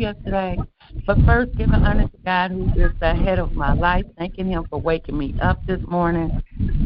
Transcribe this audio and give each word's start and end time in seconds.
Yesterday. 0.00 0.58
But 1.06 1.18
first, 1.24 1.56
giving 1.56 1.74
honor 1.74 2.08
to 2.08 2.18
God 2.24 2.50
who's 2.50 2.92
the 3.00 3.14
head 3.14 3.38
of 3.38 3.52
my 3.52 3.72
life, 3.72 4.04
thanking 4.18 4.48
Him 4.48 4.66
for 4.68 4.80
waking 4.80 5.16
me 5.16 5.34
up 5.40 5.64
this 5.66 5.80
morning. 5.86 6.42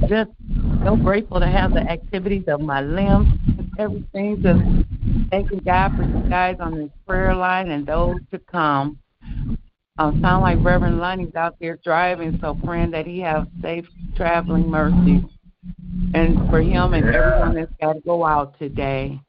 Just 0.09 0.31
so 0.85 0.97
grateful 0.97 1.41
to 1.41 1.47
have 1.47 1.73
the 1.73 1.81
activities 1.81 2.45
of 2.49 2.61
my 2.61 2.81
limbs 2.83 3.29
and 3.47 3.71
everything. 3.79 4.43
Just 4.43 5.31
thanking 5.31 5.61
God 5.61 5.97
for 5.97 6.03
you 6.03 6.29
guys 6.29 6.57
on 6.61 6.79
this 6.79 6.91
prayer 7.07 7.35
line 7.35 7.71
and 7.71 7.87
those 7.87 8.19
to 8.33 8.39
come. 8.39 8.99
Um, 9.97 10.21
sound 10.21 10.43
like 10.43 10.59
Reverend 10.61 10.99
Lonnie's 10.99 11.35
out 11.37 11.57
there 11.61 11.79
driving, 11.85 12.39
so 12.41 12.59
praying 12.65 12.91
that 12.91 13.07
he 13.07 13.21
have 13.21 13.47
safe 13.63 13.87
traveling 14.17 14.69
mercies 14.69 15.23
and 16.15 16.37
for 16.51 16.61
him 16.61 16.95
and 16.95 17.15
everyone 17.15 17.55
that's 17.55 17.73
got 17.81 17.95
to 17.95 18.01
go 18.01 18.25
out 18.25 18.59
today. 18.59 19.21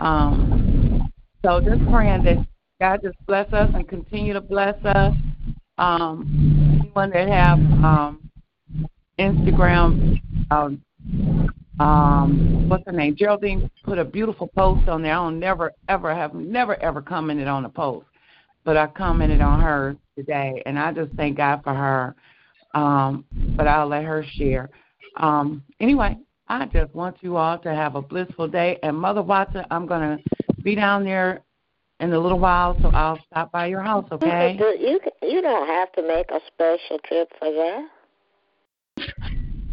Um, 0.00 1.10
so 1.44 1.60
just 1.60 1.84
praying 1.88 2.24
that 2.24 2.46
God 2.80 3.00
just 3.02 3.16
bless 3.26 3.52
us 3.52 3.68
and 3.74 3.88
continue 3.88 4.32
to 4.32 4.40
bless 4.40 4.76
us. 4.84 5.12
Um, 5.78 6.78
anyone 6.80 7.10
that 7.10 7.28
have 7.28 7.58
um, 7.58 8.30
Instagram, 9.18 10.20
um, 10.52 10.80
um, 11.80 12.68
what's 12.68 12.84
her 12.86 12.92
name? 12.92 13.16
Geraldine 13.16 13.68
put 13.82 13.98
a 13.98 14.04
beautiful 14.04 14.46
post 14.56 14.88
on 14.88 15.02
there. 15.02 15.12
I 15.12 15.16
don't 15.16 15.40
never 15.40 15.72
ever 15.88 16.14
have 16.14 16.34
never 16.34 16.80
ever 16.80 17.02
commented 17.02 17.48
on 17.48 17.64
a 17.64 17.68
post, 17.68 18.06
but 18.64 18.76
I 18.76 18.86
commented 18.86 19.40
on 19.40 19.60
her 19.60 19.96
today, 20.16 20.62
and 20.64 20.78
I 20.78 20.92
just 20.92 21.12
thank 21.14 21.36
God 21.36 21.62
for 21.64 21.74
her. 21.74 22.14
Um, 22.74 23.24
but 23.56 23.66
I'll 23.66 23.88
let 23.88 24.04
her 24.04 24.24
share. 24.34 24.70
Um, 25.16 25.64
anyway, 25.80 26.16
I 26.48 26.66
just 26.66 26.94
want 26.94 27.16
you 27.22 27.36
all 27.36 27.58
to 27.58 27.74
have 27.74 27.96
a 27.96 28.02
blissful 28.02 28.46
day. 28.46 28.78
And 28.84 28.96
Mother 28.96 29.22
Watson, 29.22 29.64
I'm 29.72 29.86
gonna 29.86 30.18
be 30.62 30.76
down 30.76 31.04
there 31.04 31.42
in 32.00 32.12
a 32.12 32.18
little 32.18 32.38
while, 32.38 32.76
so 32.80 32.90
I'll 32.90 33.18
stop 33.26 33.50
by 33.52 33.66
your 33.66 33.82
house, 33.82 34.06
okay? 34.12 34.56
You, 34.58 35.00
you 35.22 35.42
don't 35.42 35.66
have 35.66 35.90
to 35.92 36.02
make 36.02 36.30
a 36.30 36.40
special 36.46 36.98
trip 37.04 37.28
for 37.38 37.52
that. 37.52 37.88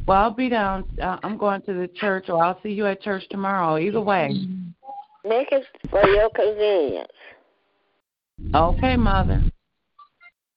Well, 0.08 0.18
I'll 0.18 0.31
be 0.31 0.50
down. 0.50 0.86
Uh, 1.02 1.18
I'm 1.24 1.38
going 1.38 1.62
to 1.63 1.74
the 1.74 1.88
church, 1.88 2.30
or 2.30 2.44
I'll 2.44 2.59
see 2.62 2.69
you 2.69 2.86
at 2.86 3.02
church 3.02 3.24
tomorrow. 3.30 3.78
Either 3.78 4.02
way. 4.02 4.30
Make 5.28 5.52
it 5.52 5.66
for 5.90 6.06
your 6.08 6.30
convenience. 6.30 7.12
Okay, 8.53 8.96
Mother. 8.97 9.42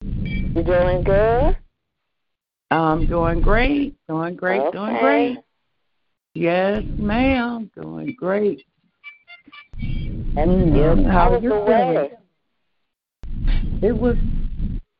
You 0.02 0.62
doing 0.62 1.02
good? 1.02 1.56
I'm 2.70 3.06
doing 3.06 3.40
great. 3.40 3.96
Doing 4.06 4.36
great. 4.36 4.72
Doing 4.72 4.98
great. 5.00 5.38
Yes, 6.34 6.82
ma'am. 6.98 7.70
Doing 7.74 8.14
great. 8.18 8.66
Mm, 9.80 10.72
good. 10.74 11.06
how 11.06 11.32
was 11.32 11.42
you 11.42 11.50
the 11.50 11.58
weather? 11.60 12.08
It 13.82 13.96
was. 13.96 14.16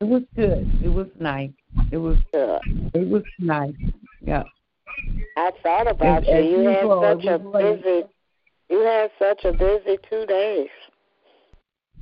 It 0.01 0.05
was 0.05 0.23
good. 0.37 0.71
It 0.83 0.89
was 0.89 1.09
nice. 1.19 1.51
It 1.91 1.97
was. 1.97 2.17
Good. 2.33 2.61
It 2.95 3.09
was 3.09 3.23
nice. 3.39 3.75
Yeah. 4.21 4.45
I 5.37 5.51
thought 5.63 5.91
about 5.91 6.27
As- 6.29 6.45
you. 6.47 6.63
You 6.63 6.69
had 6.69 6.83
such 6.83 7.25
a 7.25 7.37
late. 7.49 7.83
busy. 7.83 8.03
You 8.71 8.81
had 8.81 9.11
such 9.19 9.45
a 9.45 9.53
busy 9.53 9.99
two 10.09 10.27
days. 10.27 10.69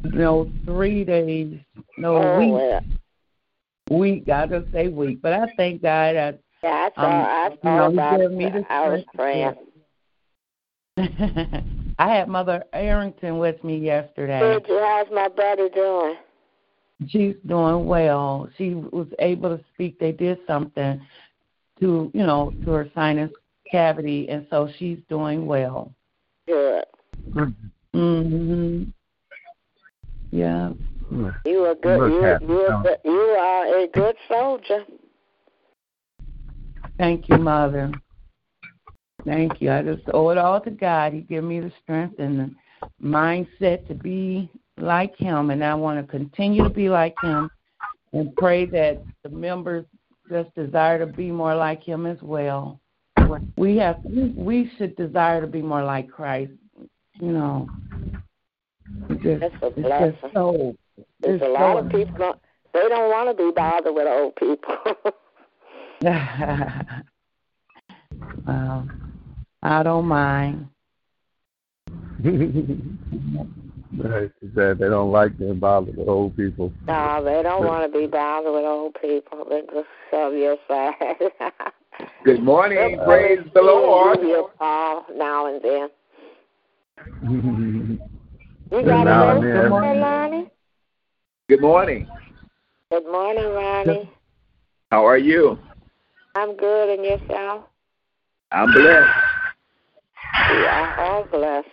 No, 0.05 0.51
three 0.65 1.05
days. 1.05 1.59
No 1.97 2.17
oh 2.17 2.39
week. 2.39 2.53
well. 2.53 2.81
Week. 3.99 4.29
I 4.29 4.47
just 4.47 4.71
say 4.73 4.89
week, 4.89 5.23
but 5.23 5.33
I 5.33 5.47
thank 5.57 5.81
God 5.83 6.17
that 6.17 6.41
Yeah, 6.63 6.89
I 6.89 6.91
thought. 6.95 7.05
Um, 7.05 7.13
I 7.13 7.49
you 7.51 7.57
thought 7.63 7.77
know, 7.77 7.93
about 7.93 8.21
it. 8.21 8.31
me 8.33 8.47
I 8.69 8.89
was 8.89 9.05
strength 9.13 9.57
praying. 10.97 11.73
I 11.99 12.15
had 12.15 12.29
Mother 12.29 12.65
Arrington 12.73 13.39
with 13.39 13.63
me 13.65 13.79
yesterday. 13.79 14.41
Good. 14.41 14.81
How's 14.83 15.07
my 15.11 15.29
buddy 15.29 15.69
doing? 15.71 16.17
She's 17.09 17.37
doing 17.47 17.87
well. 17.87 18.49
She 18.57 18.75
was 18.75 19.09
able 19.19 19.57
to 19.57 19.65
speak. 19.75 19.99
They 19.99 20.13
did 20.13 20.39
something 20.47 21.01
to, 21.81 22.11
you 22.13 22.27
know, 22.27 22.53
to 22.65 22.71
her 22.71 22.91
sinus 22.95 23.31
cavity, 23.71 24.29
and 24.29 24.47
so 24.51 24.69
she's 24.79 24.99
doing 25.09 25.47
well. 25.47 25.93
Good. 26.47 26.85
Mhm. 27.93 28.93
Yeah. 30.31 30.73
You 31.45 31.65
are 31.65 31.75
good. 31.75 32.13
You 32.13 32.25
at 32.25 32.43
you 32.43 32.61
are 32.61 32.83
good. 32.83 32.99
You 33.05 33.21
are 33.21 33.79
a 33.79 33.87
good 33.89 34.17
soldier. 34.29 34.85
Thank 36.99 37.29
you, 37.29 37.37
Mother. 37.37 37.93
Thank 39.27 39.61
you. 39.61 39.71
I 39.73 39.83
just 39.83 40.05
owe 40.15 40.31
it 40.31 40.39
all 40.39 40.61
to 40.61 40.71
God. 40.71 41.13
He 41.13 41.21
gave 41.21 41.43
me 41.43 41.59
the 41.59 41.73
strength 41.83 42.21
and 42.21 42.39
the 42.39 42.49
mindset 43.03 43.89
to 43.89 43.95
be 43.95 44.49
like 44.79 45.17
Him, 45.17 45.51
and 45.51 45.65
I 45.65 45.75
want 45.75 46.01
to 46.01 46.07
continue 46.11 46.63
to 46.63 46.71
be 46.71 46.89
like 46.89 47.17
Him 47.23 47.51
and 48.13 48.35
pray 48.37 48.67
that 48.67 49.03
the 49.25 49.31
members 49.31 49.85
just 50.31 50.55
desire 50.55 51.01
to 51.01 51.07
be 51.07 51.33
more 51.33 51.57
like 51.57 51.83
Him 51.83 52.07
as 52.07 52.19
well. 52.23 52.81
we 53.57 53.77
have 53.79 53.97
we, 54.05 54.71
should 54.79 54.95
desire 54.95 55.41
to 55.41 55.49
be 55.49 55.61
more 55.61 55.83
like 55.83 56.09
Christ. 56.09 56.53
You 57.15 57.33
know, 57.33 57.69
just, 59.23 59.41
That's 59.41 59.55
a 59.63 59.71
blessing. 59.71 60.17
It's 60.23 60.35
so, 60.35 60.77
There's 61.21 61.43
a 61.43 61.47
lot 61.47 61.75
so, 61.75 61.79
of 61.79 61.91
people 61.91 62.17
don't, 62.17 62.39
they 62.73 62.89
don't 62.89 63.11
want 63.11 63.37
to 63.37 63.45
be 63.45 63.51
bothered 63.51 63.93
with 63.93 64.07
old 64.07 64.37
people. 64.37 64.77
well, 68.47 68.89
I 69.67 69.83
don't 69.83 70.07
mind. 70.07 70.69
Right. 73.97 74.31
That 74.55 74.77
they 74.79 74.89
don't 74.89 75.11
like 75.11 75.39
being 75.39 75.59
bothered 75.59 75.97
with 75.97 76.07
old 76.07 76.37
people. 76.37 76.73
No, 76.87 77.25
they 77.25 77.43
don't 77.43 77.65
want 77.65 77.91
to 77.91 77.99
be 77.99 78.07
bothered 78.07 78.53
with 78.53 78.65
old 78.65 78.95
people. 79.01 79.45
They 79.49 79.63
just 79.63 79.89
shove 80.11 80.35
your 80.35 80.57
side. 80.69 80.95
Good 82.25 82.43
morning. 82.43 82.99
Praise 83.05 83.41
the 83.55 83.63
Lord. 83.63 84.21
You 84.21 84.51
call 84.59 85.05
now 85.15 85.47
and 85.47 85.63
then. 85.63 85.89
you 88.71 88.85
got 88.85 89.05
now 89.05 89.37
a 89.37 89.41
message 89.41 89.69
for 89.69 89.95
Lonnie? 89.95 90.51
Good 91.49 91.61
morning. 91.61 92.07
Good 92.91 93.05
morning, 93.05 93.47
Ronnie. 93.47 94.11
How 94.93 95.05
are 95.07 95.19
you? 95.19 95.59
I'm 96.37 96.57
good, 96.57 96.99
and 96.99 97.05
yourself? 97.05 97.65
I'm 98.53 98.73
blessed. 98.73 99.26
We 100.57 100.65
are 100.65 101.01
all 101.01 101.25
blessed. 101.25 101.69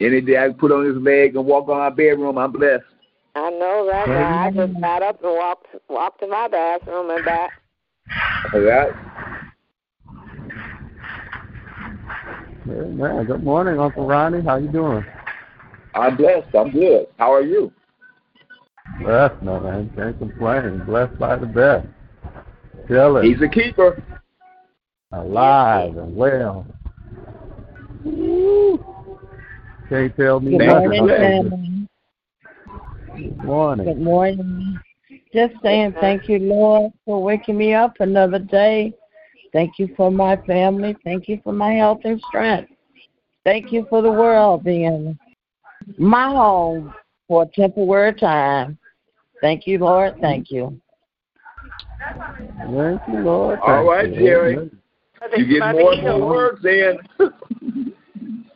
Any 0.00 0.20
day 0.20 0.36
I 0.36 0.48
can 0.48 0.54
put 0.54 0.72
on 0.72 0.82
this 0.82 1.00
leg 1.00 1.36
and 1.36 1.46
walk 1.46 1.68
on 1.68 1.78
my 1.78 1.90
bedroom, 1.90 2.36
I'm 2.36 2.50
blessed. 2.50 2.82
I 3.36 3.50
know 3.50 3.88
that. 3.88 4.08
I 4.08 4.50
just 4.50 4.80
got 4.80 5.02
up 5.02 5.22
and 5.22 5.32
walked 5.32 5.66
walked 5.88 6.20
to 6.20 6.26
my 6.26 6.48
bathroom 6.48 7.10
and 7.10 7.24
back. 7.24 7.50
All 8.52 8.60
right. 8.60 8.92
man. 12.66 13.26
Good 13.26 13.44
morning, 13.44 13.78
Uncle 13.78 14.06
Ronnie. 14.06 14.42
How 14.42 14.56
you 14.56 14.68
doing? 14.68 15.04
I'm 15.94 16.16
blessed. 16.16 16.52
I'm 16.56 16.72
good. 16.72 17.06
How 17.16 17.32
are 17.32 17.42
you? 17.42 17.72
Blessed, 19.00 19.40
man. 19.40 19.92
Can't 19.94 20.18
complain. 20.18 20.82
Blessed 20.84 21.16
by 21.16 21.36
the 21.36 21.46
best. 21.46 21.86
Tell 22.88 23.18
it. 23.18 23.24
He's 23.24 23.40
a 23.40 23.48
keeper. 23.48 24.02
Alive 25.12 25.96
and 25.96 26.16
well. 26.16 26.66
Woo. 28.04 28.84
Can't 29.88 30.14
tell 30.16 30.40
me 30.40 30.58
Good 30.58 30.66
morning, 30.66 31.08
family. 31.08 31.88
Good 33.16 33.44
morning. 33.44 33.86
Good 33.86 34.00
morning. 34.00 34.80
Just 35.32 35.54
saying 35.62 35.94
thank 36.00 36.28
you, 36.28 36.38
Lord, 36.38 36.92
for 37.04 37.22
waking 37.22 37.56
me 37.56 37.74
up 37.74 37.94
another 38.00 38.38
day. 38.38 38.92
Thank 39.52 39.78
you 39.78 39.88
for 39.96 40.10
my 40.10 40.36
family. 40.46 40.96
Thank 41.04 41.28
you 41.28 41.40
for 41.42 41.52
my 41.52 41.72
health 41.72 42.00
and 42.04 42.20
strength. 42.28 42.70
Thank 43.44 43.72
you 43.72 43.86
for 43.88 44.02
the 44.02 44.12
world 44.12 44.64
being 44.64 45.18
my 45.96 46.28
home 46.28 46.92
for 47.26 47.44
a 47.44 47.46
temporary 47.46 48.14
time. 48.14 48.78
Thank 49.40 49.66
you, 49.66 49.78
Lord. 49.78 50.16
Thank 50.20 50.50
you. 50.50 50.80
Thank 52.58 53.00
you, 53.08 53.18
Lord. 53.20 53.58
All 53.60 53.84
right, 53.84 54.12
Jerry. 54.12 54.70
You 55.36 55.46
get 55.46 55.72
more 55.72 55.92
and 55.92 56.02
more 56.02 56.26
words 56.26 56.64
in. 56.64 56.98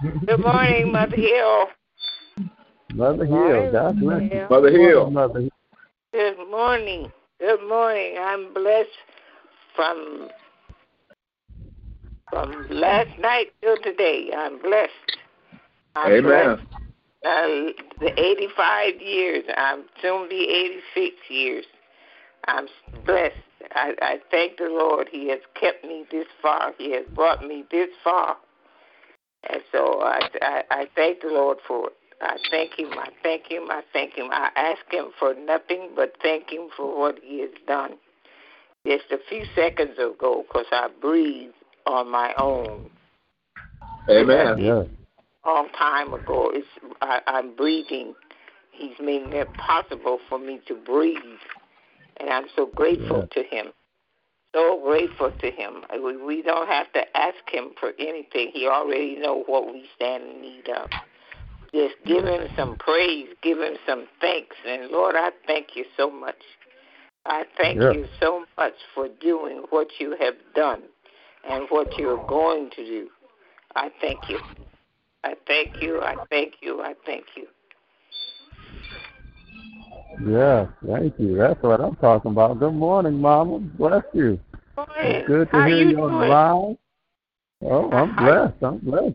Good 0.03 0.41
morning, 0.41 0.91
Mother 0.91 1.17
Hill. 1.17 1.67
Mother 2.93 3.25
Hill, 3.25 3.71
God 3.71 4.01
bless 4.01 4.23
you. 4.33 4.47
Mother 4.51 4.71
Hill. 4.71 5.11
Mother 5.11 5.41
Hill. 5.41 5.51
Good 6.13 6.51
morning. 6.51 7.07
Good 7.39 7.69
morning. 7.69 8.17
I'm 8.19 8.53
blessed 8.53 8.89
from 9.77 10.29
from 12.31 12.67
last 12.69 13.11
night 13.21 13.53
till 13.63 13.77
today. 13.77 14.31
I'm 14.37 14.61
blessed. 14.61 14.91
I'm 15.95 16.13
Amen. 16.13 16.23
Blessed. 16.25 16.63
Uh, 17.25 17.83
the 18.01 18.21
85 18.21 19.01
years. 19.01 19.45
I'm 19.57 19.85
soon 20.01 20.29
be 20.29 20.83
86 20.97 21.17
years. 21.29 21.65
I'm 22.49 22.67
blessed. 23.07 23.35
I, 23.71 23.95
I 24.03 24.19
thank 24.33 24.57
the 24.57 24.65
Lord. 24.65 25.09
He 25.13 25.29
has 25.29 25.41
kept 25.61 25.85
me 25.85 26.07
this 26.11 26.27
far. 26.41 26.73
He 26.77 26.91
has 26.93 27.05
brought 27.15 27.47
me 27.47 27.65
this 27.71 27.91
far. 28.03 28.37
And 29.51 29.63
so 29.73 30.01
I, 30.03 30.29
I, 30.41 30.63
I 30.71 30.87
thank 30.95 31.23
the 31.23 31.29
Lord 31.29 31.59
for 31.67 31.89
it. 31.89 31.93
I 32.21 32.37
thank 32.51 32.79
Him. 32.79 32.91
I 32.93 33.09
thank 33.23 33.47
Him. 33.51 33.65
I 33.69 33.83
thank 33.93 34.15
Him. 34.15 34.29
I 34.31 34.51
ask 34.55 34.81
Him 34.91 35.07
for 35.19 35.35
nothing 35.35 35.91
but 35.97 36.15
thank 36.23 36.51
Him 36.51 36.69
for 36.77 36.99
what 36.99 37.19
He 37.23 37.41
has 37.41 37.51
done. 37.67 37.95
Just 38.87 39.05
a 39.11 39.19
few 39.29 39.45
seconds 39.55 39.99
ago, 39.99 40.45
because 40.47 40.67
I 40.71 40.89
breathed 41.01 41.55
on 41.87 42.11
my 42.11 42.33
own. 42.39 42.91
Amen. 44.09 44.59
Yeah. 44.59 44.85
Long 45.45 45.69
time 45.77 46.13
ago, 46.13 46.51
it's 46.53 46.67
I, 47.01 47.21
I'm 47.27 47.57
breathing. 47.57 48.15
He's 48.71 48.95
made 49.01 49.33
it 49.33 49.49
possible 49.55 50.19
for 50.29 50.39
me 50.39 50.61
to 50.69 50.75
breathe, 50.75 51.19
and 52.19 52.31
I'm 52.31 52.47
so 52.55 52.67
grateful 52.67 53.29
yeah. 53.33 53.43
to 53.43 53.49
Him 53.49 53.73
so 54.55 54.81
grateful 54.83 55.33
to 55.41 55.51
him. 55.51 55.83
We, 55.93 56.17
we 56.17 56.43
don't 56.43 56.69
have 56.69 56.93
to 56.93 57.17
ask 57.17 57.39
him 57.51 57.71
for 57.79 57.93
anything. 57.99 58.51
He 58.53 58.67
already 58.67 59.17
knows 59.17 59.45
what 59.47 59.67
we 59.67 59.87
stand 59.97 60.25
in 60.25 60.41
need 60.43 60.69
of. 60.69 60.89
Just 61.75 61.95
give 62.05 62.27
him 62.27 62.49
some 62.55 62.77
praise, 62.77 63.29
give 63.43 63.59
him 63.59 63.77
some 63.87 64.07
thanks. 64.21 64.57
And 64.67 64.91
Lord, 64.91 65.15
I 65.17 65.31
thank 65.47 65.69
you 65.75 65.85
so 65.97 66.11
much. 66.11 66.37
I 67.25 67.45
thank 67.57 67.79
yeah. 67.81 67.93
you 67.93 68.07
so 68.21 68.45
much 68.59 68.75
for 68.95 69.09
doing 69.21 69.65
what 69.71 69.89
you 69.99 70.17
have 70.21 70.35
done 70.55 70.83
and 71.49 71.67
what 71.71 71.89
you're 71.99 72.25
going 72.29 72.71
to 72.77 72.85
do. 72.85 73.09
I 73.75 73.91
thank 74.01 74.29
you. 74.29 74.41
I 75.25 75.35
thank 75.47 75.81
you. 75.81 76.01
I 76.03 76.17
thank 76.31 76.55
you. 76.61 76.83
I 76.83 76.95
thank 77.07 77.25
you. 77.37 77.47
Yeah, 80.21 80.67
thank 80.87 81.15
you. 81.19 81.37
That's 81.37 81.61
what 81.63 81.81
I'm 81.81 81.97
talking 81.97 82.33
about. 82.33 82.59
Good 82.59 82.75
morning, 82.75 83.21
Mama. 83.21 83.59
Bless 83.59 84.05
you. 84.13 84.39
Morning. 84.77 85.25
good 85.27 85.51
to 85.51 85.57
How 85.57 85.67
hear 85.67 85.79
you, 85.79 85.91
you 85.91 86.03
on 86.03 86.21
the 86.21 86.27
line. 86.27 86.79
Oh, 87.65 87.91
I'm 87.91 88.17
blessed. 88.17 88.55
I'm 88.63 88.79
blessed. 88.79 89.15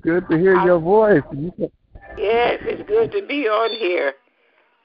Good 0.00 0.28
to 0.30 0.38
hear 0.38 0.62
your 0.64 0.78
voice. 0.78 1.22
Yes, 2.16 2.58
it's 2.62 2.88
good 2.88 3.12
to 3.12 3.26
be 3.26 3.46
on 3.48 3.70
here. 3.78 4.14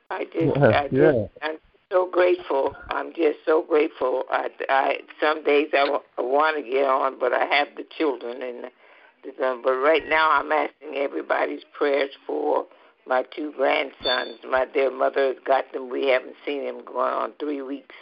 I 0.09 0.25
just, 0.25 0.35
yes, 0.35 0.57
I 0.57 0.83
just, 0.83 0.93
yes. 0.93 1.29
I'm 1.41 1.57
so 1.91 2.09
grateful. 2.11 2.73
I'm 2.89 3.13
just 3.13 3.39
so 3.45 3.63
grateful. 3.67 4.23
I, 4.29 4.49
I 4.69 4.97
some 5.21 5.43
days 5.43 5.67
I, 5.73 5.85
w- 5.85 6.03
I 6.17 6.21
want 6.21 6.57
to 6.57 6.63
get 6.69 6.85
on, 6.85 7.19
but 7.19 7.33
I 7.33 7.45
have 7.45 7.67
the 7.75 7.85
children 7.97 8.41
and. 8.41 8.65
The, 8.65 9.61
but 9.63 9.71
right 9.75 10.03
now, 10.09 10.31
I'm 10.31 10.51
asking 10.51 10.95
everybody's 10.97 11.61
prayers 11.71 12.09
for 12.27 12.65
my 13.07 13.23
two 13.35 13.53
grandsons. 13.55 14.39
My 14.49 14.65
dear 14.65 14.91
mother 14.91 15.27
has 15.27 15.37
got 15.45 15.71
them. 15.73 15.89
We 15.89 16.07
haven't 16.07 16.35
seen 16.45 16.65
them 16.65 16.83
going 16.85 17.13
on 17.13 17.33
three 17.39 17.61
weeks. 17.61 17.95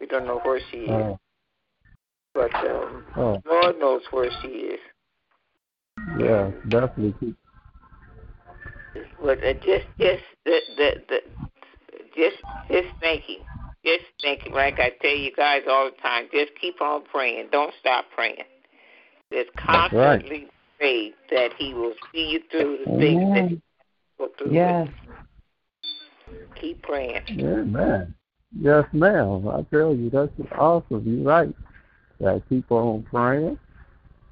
We 0.00 0.06
don't 0.06 0.26
know 0.26 0.40
where 0.42 0.60
she 0.70 0.78
is. 0.78 0.90
Oh. 0.90 1.18
But 2.34 2.54
um, 2.54 3.04
oh. 3.16 3.42
Lord 3.46 3.78
knows 3.78 4.02
where 4.10 4.30
she 4.42 4.48
is. 4.48 4.80
Yeah, 6.18 6.50
definitely. 6.68 7.34
But 9.22 9.38
uh, 9.38 9.54
just, 9.54 9.86
just, 9.98 10.22
the, 10.44 10.60
the, 10.76 10.90
the, 11.08 11.18
just, 12.14 12.36
just 12.70 12.88
thinking, 13.00 13.40
just 13.84 14.04
thinking. 14.20 14.52
Like 14.52 14.78
I 14.78 14.90
tell 15.00 15.16
you 15.16 15.32
guys 15.34 15.62
all 15.68 15.90
the 15.90 16.02
time, 16.02 16.28
just 16.32 16.52
keep 16.60 16.80
on 16.82 17.04
praying. 17.04 17.48
Don't 17.52 17.72
stop 17.80 18.04
praying. 18.14 18.36
Just 19.32 19.50
constantly 19.56 20.30
right. 20.30 20.50
pray 20.78 21.12
that 21.30 21.50
He 21.58 21.72
will 21.74 21.94
see 22.12 22.28
you 22.32 22.40
through 22.50 22.78
the 22.84 22.98
things 22.98 23.34
that 23.34 23.50
you 23.50 23.56
go 23.56 23.58
through. 23.58 23.60
Yes. 24.50 24.88
Keep 26.60 26.82
praying. 26.82 27.22
Amen. 27.28 28.14
Yes, 28.58 28.84
ma'am. 28.92 29.48
I 29.48 29.62
tell 29.70 29.94
you, 29.94 30.10
that's 30.10 30.30
awesome. 30.58 31.02
You're 31.04 31.24
right. 31.24 31.54
Yeah, 32.18 32.38
keep 32.48 32.70
on 32.70 33.02
praying. 33.02 33.58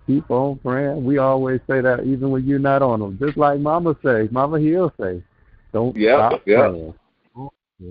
Keep 0.07 0.31
on 0.31 0.59
praying. 0.59 1.05
We 1.05 1.19
always 1.19 1.61
say 1.69 1.81
that 1.81 2.05
even 2.05 2.31
when 2.31 2.47
you're 2.47 2.59
not 2.59 2.83
on 2.83 3.01
them. 3.01 3.19
Just 3.19 3.37
like 3.37 3.61
Mama 3.61 3.97
say, 4.05 4.29
Mama 4.31 4.61
Hill 4.61 4.93
say, 5.01 5.23
don't 5.73 5.97
yep, 5.97 6.19
stop 6.19 6.43
yep. 6.47 6.59
praying. 6.61 6.95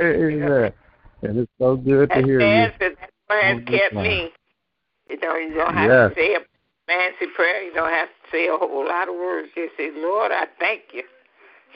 Amen. 0.00 0.72
And 1.22 1.38
it's 1.38 1.52
so 1.58 1.76
good 1.76 2.10
to 2.10 2.22
hear 2.22 2.40
you. 2.40 2.70
That's 2.78 2.96
has 3.30 3.62
kept 3.66 3.94
me. 3.94 4.30
You 5.08 5.20
know, 5.20 5.36
you 5.36 5.54
don't 5.54 5.74
have 5.74 5.90
yes. 5.90 6.10
to 6.10 6.14
say 6.14 6.34
a 6.34 6.40
fancy 6.86 7.26
prayer. 7.34 7.62
You 7.62 7.72
don't 7.72 7.90
have 7.90 8.08
to 8.08 8.30
say 8.30 8.48
a 8.48 8.56
whole 8.56 8.86
lot 8.86 9.08
of 9.08 9.14
words. 9.14 9.48
Just 9.54 9.76
say, 9.76 9.90
Lord, 9.94 10.32
I 10.32 10.46
thank 10.58 10.82
you. 10.92 11.02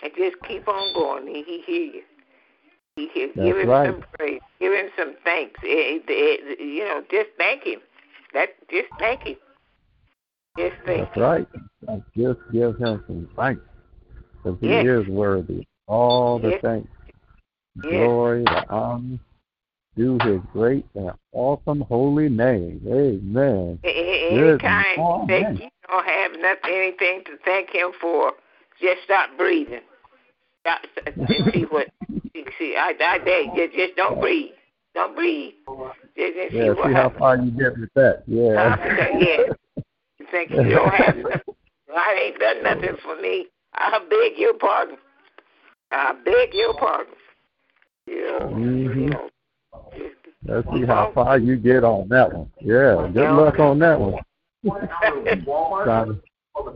And 0.03 0.13
just 0.17 0.37
keep 0.47 0.69
on 0.69 0.95
going. 0.95 1.27
He, 1.27 1.43
he 1.43 1.63
hear 1.67 1.83
you. 1.83 2.03
He 2.97 3.09
hear, 3.09 3.29
That's 3.35 3.47
give 3.47 3.57
him 3.59 3.69
right. 3.69 3.87
some 3.87 4.05
praise. 4.19 4.41
Give 4.61 4.73
him 4.73 4.87
some 4.97 5.15
thanks. 5.25 5.59
It, 5.63 6.05
it, 6.09 6.59
it, 6.59 6.61
you 6.61 6.85
know, 6.85 7.03
just 7.11 7.31
thank 7.39 7.65
him. 7.65 7.81
That 8.35 8.51
just 8.71 8.89
thank 8.99 9.23
him. 9.23 9.37
Just 10.59 10.75
thank 10.85 11.05
That's 11.07 11.17
him. 11.17 11.23
right. 11.23 11.49
Just 12.17 12.41
give 12.53 12.77
him 12.77 13.03
some 13.07 13.29
thanks. 13.37 13.63
Because 14.43 14.59
he 14.61 14.69
Yes. 14.69 14.87
is 14.87 15.07
worthy. 15.09 15.67
All 15.87 16.39
the 16.39 16.51
Yes. 16.51 16.61
thanks. 16.63 16.89
Yes. 17.77 17.93
Glory, 17.93 18.45
the 18.45 18.71
honor. 18.71 19.19
Do 19.99 20.17
his 20.23 20.41
great 20.53 20.87
and 20.95 21.11
awesome 21.33 21.81
holy 21.83 22.29
name. 22.29 22.81
Amen. 22.87 23.79
Anytime 23.83 25.27
that 25.27 25.59
you 25.59 25.69
don't 25.89 26.07
have 26.07 26.33
nothing, 26.39 26.73
anything 26.73 27.23
to 27.27 27.37
thank 27.45 27.71
him 27.71 27.91
for, 28.01 28.33
just 28.81 29.03
stop 29.05 29.31
breathing. 29.37 29.81
Stop, 30.61 30.81
see 31.29 31.63
what? 31.63 31.89
See, 32.59 32.77
I, 32.79 32.95
I, 33.01 33.19
just, 33.57 33.75
just 33.75 33.97
don't 33.97 34.21
breathe. 34.21 34.53
Don't 34.95 35.15
breathe. 35.15 35.55
Just, 36.17 36.35
just 36.35 36.55
yeah, 36.55 36.75
see, 36.75 36.83
see 36.89 36.95
how 36.95 37.13
far 37.19 37.37
you 37.37 37.51
get 37.51 37.79
with 37.79 37.93
that. 37.95 38.23
Yeah. 38.27 38.77
yeah. 39.19 39.83
You 40.19 40.27
think 40.31 40.51
you 40.51 40.71
don't 40.71 40.95
have 40.95 41.17
nothing? 41.17 41.55
I 41.95 42.27
ain't 42.27 42.39
done 42.39 42.63
nothing 42.63 42.97
for 43.03 43.21
me. 43.21 43.47
I 43.75 43.99
beg 44.09 44.39
your 44.39 44.55
pardon. 44.55 44.97
I 45.91 46.13
beg 46.25 46.55
your 46.55 46.75
pardon. 46.75 47.15
Yeah. 48.07 48.39
Mm-hmm. 48.43 49.01
You 49.01 49.11
know, 49.11 49.29
Let's 50.45 50.67
see 50.73 50.87
how 50.87 51.13
far 51.15 51.39
you 51.39 51.57
get 51.57 51.85
on 51.85 52.09
that 52.09 52.33
one. 52.33 52.51
Yeah, 52.61 53.09
good 53.13 53.31
luck 53.33 53.59
on 53.59 53.79
that 53.81 54.01
one. 54.01 54.15
trying, 55.85 56.21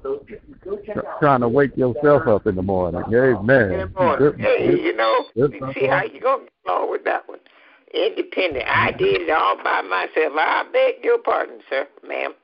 to, 0.02 1.02
trying 1.20 1.40
to 1.40 1.48
wake 1.48 1.76
yourself 1.76 2.26
up 2.26 2.46
in 2.46 2.54
the 2.56 2.62
morning. 2.62 3.02
Amen. 3.02 3.92
Good, 4.18 4.40
hey, 4.40 4.76
you 4.78 4.94
know, 4.94 5.26
see 5.34 5.86
how 5.86 6.02
you 6.04 6.20
gonna 6.20 6.44
get 6.44 6.52
along 6.66 6.90
with 6.90 7.04
that 7.04 7.28
one. 7.28 7.38
Independent. 7.94 8.66
I 8.68 8.90
did 8.92 9.22
it 9.22 9.30
all 9.30 9.56
by 9.62 9.82
myself. 9.82 10.32
I 10.36 10.64
beg 10.72 11.04
your 11.04 11.18
pardon, 11.18 11.60
sir, 11.68 11.86
ma'am. 12.06 12.34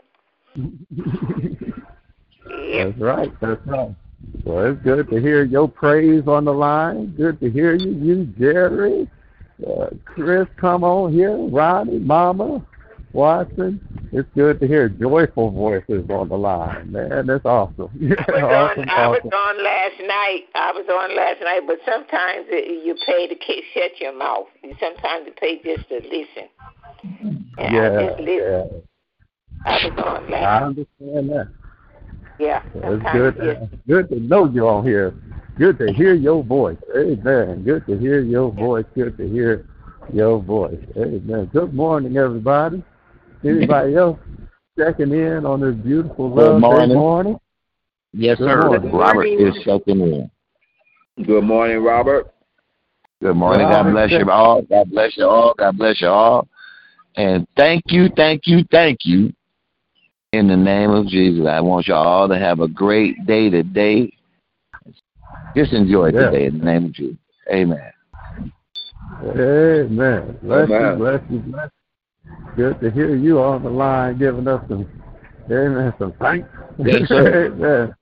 yep. 2.47 2.89
That's 2.89 3.01
right. 3.01 3.41
That's 3.41 3.67
right. 3.67 3.95
Well, 4.45 4.73
it's 4.73 4.83
good 4.83 5.09
to 5.09 5.21
hear 5.21 5.45
your 5.45 5.69
praise 5.69 6.25
on 6.27 6.45
the 6.45 6.53
line. 6.53 7.15
Good 7.17 7.41
to 7.41 7.51
hear 7.51 7.75
you, 7.75 7.93
you 7.93 8.27
Jerry. 8.39 9.09
Uh, 9.67 9.89
Chris, 10.05 10.47
come 10.57 10.85
on 10.85 11.13
here. 11.13 11.37
Ronnie, 11.37 11.99
Mama, 11.99 12.65
Watson. 13.13 13.81
It's 14.13 14.29
good 14.35 14.61
to 14.61 14.67
hear 14.67 14.89
joyful 14.89 15.51
voices 15.51 16.09
on 16.09 16.29
the 16.29 16.39
line, 16.39 16.93
man. 16.93 17.27
That's 17.27 17.45
awesome. 17.45 17.91
Yeah, 17.99 18.15
I 18.29 18.43
was 18.43 18.71
awesome, 18.71 18.83
on. 18.83 18.89
I 18.89 19.09
was 19.09 19.21
on 19.25 19.65
last 19.65 20.01
night. 20.01 20.45
I 20.55 20.73
was 20.73 20.87
on 20.89 21.17
last 21.17 21.41
night, 21.43 21.63
but 21.67 21.79
sometimes 21.85 22.47
it, 22.49 22.87
you 22.87 22.95
pay 23.05 23.27
to 23.27 23.35
shut 23.75 24.01
your 24.01 24.17
mouth. 24.17 24.47
Sometimes 24.81 25.27
you 25.27 25.33
pay 25.33 25.61
just 25.63 25.89
to 25.89 25.97
listen. 25.97 26.49
And 27.59 27.75
yeah, 27.75 27.99
I 27.99 28.07
just 28.07 28.21
listen. 28.21 28.37
yeah. 28.37 28.65
I 29.67 29.89
was 29.89 30.05
on 30.05 30.31
last. 30.31 30.45
I 30.45 30.65
understand 30.65 31.31
that. 31.31 31.49
Yeah. 32.39 32.63
It's 32.75 33.13
good. 33.13 33.37
To, 33.37 33.71
good 33.89 34.09
to 34.11 34.21
know 34.21 34.49
you 34.49 34.69
on 34.69 34.87
here. 34.87 35.15
Good 35.59 35.79
to 35.79 35.93
hear 35.93 36.15
your 36.15 36.45
voice. 36.45 36.79
Amen. 36.97 37.65
Good 37.65 37.85
to 37.87 37.99
hear 37.99 38.21
your 38.21 38.53
voice. 38.53 38.85
Good 38.95 39.17
to 39.17 39.29
hear 39.29 39.67
your 40.13 40.41
voice. 40.41 40.79
Amen. 40.97 41.51
Good 41.53 41.75
morning, 41.75 42.17
everybody. 42.17 42.85
Anybody 43.45 43.95
else 43.97 44.21
checking 44.79 45.13
in 45.13 45.45
on 45.45 45.61
this 45.61 45.75
beautiful 45.75 46.31
love 46.31 46.61
morning. 46.61 46.97
morning? 46.97 47.41
Yes, 48.13 48.39
Good 48.39 48.47
sir. 48.47 48.69
morning. 48.69 48.93
Robert 48.93 49.27
is 49.27 49.55
checking 49.65 50.01
in. 50.01 50.31
Good 51.27 51.43
morning, 51.43 51.83
Robert. 51.83 52.33
Good 53.21 53.35
morning. 53.35 53.69
God 53.69 53.91
bless 53.91 54.13
you 54.13 54.31
all. 54.31 54.63
God 54.63 54.91
bless 54.91 55.17
you 55.17 55.25
all. 55.25 55.55
God 55.59 55.77
bless 55.77 56.01
you 56.01 56.07
all. 56.07 56.47
And 57.17 57.49
thank 57.57 57.83
you, 57.87 58.09
thank 58.15 58.43
you, 58.47 58.65
thank 58.71 59.01
you. 59.03 59.33
In 60.33 60.47
the 60.47 60.57
name 60.57 60.91
of 60.91 61.07
Jesus, 61.09 61.47
I 61.49 61.61
want 61.61 61.89
you 61.89 61.95
all 61.95 62.29
to 62.29 62.39
have 62.39 62.61
a 62.61 62.69
great 62.69 63.27
day 63.27 63.51
today. 63.51 64.13
Just 65.59 65.73
enjoy 65.73 66.13
Yeah. 66.13 66.31
today 66.31 66.47
in 66.47 66.59
the 66.61 66.65
name 66.65 66.85
of 66.85 66.93
Jesus. 66.93 67.19
Amen. 67.53 67.93
Amen. 69.25 70.39
Bless 70.41 70.71
Amen. 70.71 70.93
you, 70.93 70.97
bless 70.99 71.21
you, 71.31 71.39
bless 71.41 71.71
you. 71.75 72.53
Good 72.55 72.81
to 72.81 72.91
hear 72.93 73.17
you 73.17 73.41
on 73.41 73.65
the 73.65 73.71
line 73.71 74.19
giving 74.19 74.47
us 74.47 74.63
some, 74.69 74.89
amen, 75.51 75.93
some 75.99 76.13
thanks. 76.21 76.49
Yes, 76.79 77.03
sir. 77.09 77.47
amen. 77.47 77.95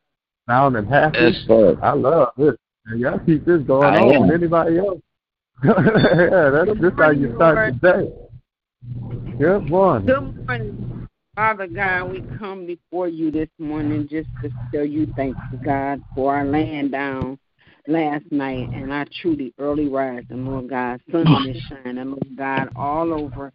Sounding 0.46 0.84
happy. 0.84 1.16
Yes, 1.18 1.34
sir. 1.46 1.78
I 1.82 1.94
love 1.94 2.32
this. 2.36 2.56
And 2.88 3.00
y'all 3.00 3.18
keep 3.20 3.46
this 3.46 3.62
going 3.62 3.94
I 3.94 4.00
on. 4.00 4.24
am. 4.24 4.30
Anybody 4.34 4.76
else? 4.76 5.00
yeah, 5.64 6.50
that's 6.50 6.78
just 6.78 6.98
how 6.98 7.08
you 7.08 7.32
start 7.36 7.72
the 7.80 7.80
day. 7.80 9.38
Good 9.38 9.70
morning. 9.70 10.06
Good 10.08 10.46
morning. 10.46 11.08
Father 11.34 11.68
God, 11.68 12.10
we 12.10 12.22
come 12.38 12.66
before 12.66 13.08
you 13.08 13.30
this 13.30 13.48
morning 13.58 14.06
just 14.10 14.28
to 14.42 14.52
tell 14.74 14.84
you 14.84 15.10
thanks 15.16 15.40
to 15.50 15.56
God 15.56 16.02
for 16.14 16.36
our 16.36 16.44
laying 16.44 16.90
down 16.90 17.38
last 17.86 18.24
night 18.30 18.70
and 18.72 18.92
our 18.92 19.06
truly 19.20 19.52
early 19.58 19.88
rising, 19.88 20.46
Lord 20.46 20.68
God. 20.68 21.00
Sun 21.10 21.46
is 21.46 21.62
shining, 21.62 22.10
Lord 22.10 22.36
God, 22.36 22.70
all 22.76 23.12
over 23.12 23.52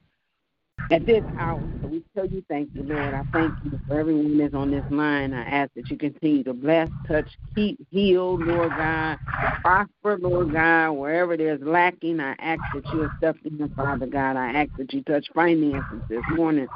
at 0.89 1.05
this 1.05 1.23
hour. 1.37 1.67
So 1.81 1.87
we 1.87 2.03
tell 2.15 2.25
you 2.25 2.43
thank 2.49 2.69
you, 2.73 2.83
Lord. 2.83 3.13
I 3.13 3.23
thank 3.33 3.55
you 3.63 3.79
for 3.87 3.99
everyone 3.99 4.37
that's 4.37 4.53
on 4.53 4.71
this 4.71 4.83
line. 4.89 5.33
I 5.33 5.43
ask 5.43 5.71
that 5.75 5.89
you 5.89 5.97
continue 5.97 6.43
to 6.43 6.53
bless, 6.53 6.89
touch, 7.07 7.27
keep, 7.55 7.79
heal, 7.91 8.37
Lord 8.37 8.71
God. 8.77 9.19
Prosper, 9.61 10.17
Lord 10.17 10.53
God, 10.53 10.91
wherever 10.91 11.37
there's 11.37 11.61
lacking, 11.61 12.19
I 12.19 12.35
ask 12.39 12.61
that 12.73 12.91
you 12.91 13.03
accept 13.03 13.45
in, 13.45 13.71
Father 13.75 14.07
God. 14.07 14.35
I 14.35 14.53
ask 14.53 14.69
that 14.77 14.91
you 14.91 15.03
touch 15.03 15.27
finances 15.35 16.01
this 16.09 16.23
morning. 16.29 16.67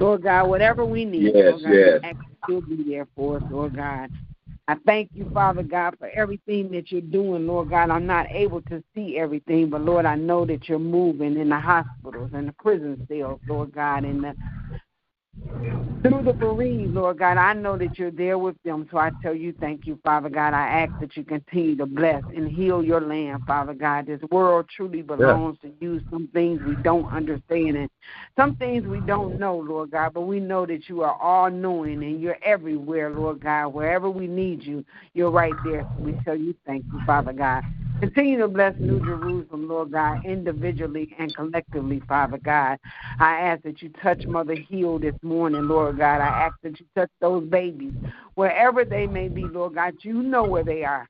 Lord 0.00 0.22
God, 0.22 0.48
whatever 0.48 0.84
we 0.84 1.04
need, 1.04 1.34
Yes, 1.34 1.50
Lord 1.50 1.62
God, 1.62 1.74
yes. 1.74 2.00
I 2.02 2.08
ask 2.08 2.16
that 2.18 2.48
you'll 2.48 2.60
be 2.62 2.82
there 2.88 3.06
for 3.14 3.36
us, 3.36 3.42
Lord 3.50 3.76
God. 3.76 4.10
I 4.66 4.76
thank 4.86 5.10
you, 5.14 5.30
Father 5.34 5.62
God, 5.62 5.96
for 5.98 6.08
everything 6.08 6.70
that 6.72 6.90
you're 6.90 7.02
doing, 7.02 7.46
Lord 7.46 7.68
God. 7.70 7.90
I'm 7.90 8.06
not 8.06 8.26
able 8.32 8.62
to 8.62 8.82
see 8.94 9.18
everything, 9.18 9.68
but 9.68 9.82
Lord, 9.82 10.06
I 10.06 10.14
know 10.14 10.46
that 10.46 10.68
you're 10.68 10.78
moving 10.78 11.36
in 11.38 11.50
the 11.50 11.60
hospitals 11.60 12.30
and 12.32 12.48
the 12.48 12.52
prison 12.54 13.06
cells, 13.08 13.40
Lord 13.46 13.72
God, 13.72 14.04
and 14.04 14.24
the 14.24 14.34
through 16.04 16.22
the 16.22 16.34
bereaved, 16.34 16.92
Lord 16.92 17.18
God, 17.18 17.38
I 17.38 17.54
know 17.54 17.78
that 17.78 17.98
you're 17.98 18.10
there 18.10 18.36
with 18.36 18.56
them. 18.62 18.86
So 18.90 18.98
I 18.98 19.12
tell 19.22 19.34
you, 19.34 19.54
thank 19.58 19.86
you, 19.86 19.98
Father 20.04 20.28
God. 20.28 20.52
I 20.52 20.82
ask 20.82 20.92
that 21.00 21.16
you 21.16 21.24
continue 21.24 21.76
to 21.76 21.86
bless 21.86 22.22
and 22.28 22.50
heal 22.50 22.84
your 22.84 23.00
land, 23.00 23.42
Father 23.46 23.72
God. 23.72 24.06
This 24.06 24.20
world 24.30 24.66
truly 24.76 25.00
belongs 25.00 25.56
to 25.62 25.72
you. 25.80 26.02
Some 26.10 26.28
things 26.34 26.60
we 26.62 26.76
don't 26.76 27.10
understand 27.10 27.78
and 27.78 27.90
some 28.36 28.54
things 28.56 28.86
we 28.86 29.00
don't 29.00 29.38
know, 29.38 29.56
Lord 29.56 29.92
God, 29.92 30.12
but 30.12 30.22
we 30.22 30.40
know 30.40 30.66
that 30.66 30.90
you 30.90 31.02
are 31.02 31.18
all 31.18 31.50
knowing 31.50 32.02
and 32.04 32.20
you're 32.20 32.38
everywhere, 32.44 33.08
Lord 33.08 33.40
God. 33.40 33.68
Wherever 33.68 34.10
we 34.10 34.26
need 34.26 34.62
you, 34.62 34.84
you're 35.14 35.30
right 35.30 35.54
there. 35.64 35.86
So 35.94 36.02
we 36.02 36.18
tell 36.22 36.36
you, 36.36 36.54
thank 36.66 36.84
you, 36.92 37.00
Father 37.06 37.32
God. 37.32 37.62
Continue 38.00 38.38
to 38.38 38.48
bless 38.48 38.74
New 38.80 39.00
Jerusalem, 39.00 39.66
Lord 39.66 39.92
God, 39.92 40.18
individually 40.24 41.14
and 41.18 41.34
collectively, 41.34 42.02
Father 42.06 42.36
God. 42.36 42.78
I 43.18 43.38
ask 43.38 43.62
that 43.62 43.80
you 43.80 43.90
touch 44.02 44.26
Mother 44.26 44.56
Heal 44.56 44.98
this 44.98 45.14
morning, 45.24 45.68
Lord 45.68 45.98
God. 45.98 46.20
I 46.22 46.28
ask 46.28 46.56
that 46.62 46.80
you 46.80 46.86
touch 46.96 47.10
those 47.20 47.44
babies, 47.48 47.94
wherever 48.36 48.84
they 48.84 49.06
may 49.08 49.28
be, 49.28 49.48
Lord 49.48 49.74
God. 49.74 49.94
You 50.02 50.22
know 50.22 50.44
where 50.44 50.64
they 50.64 50.84
are. 50.84 51.08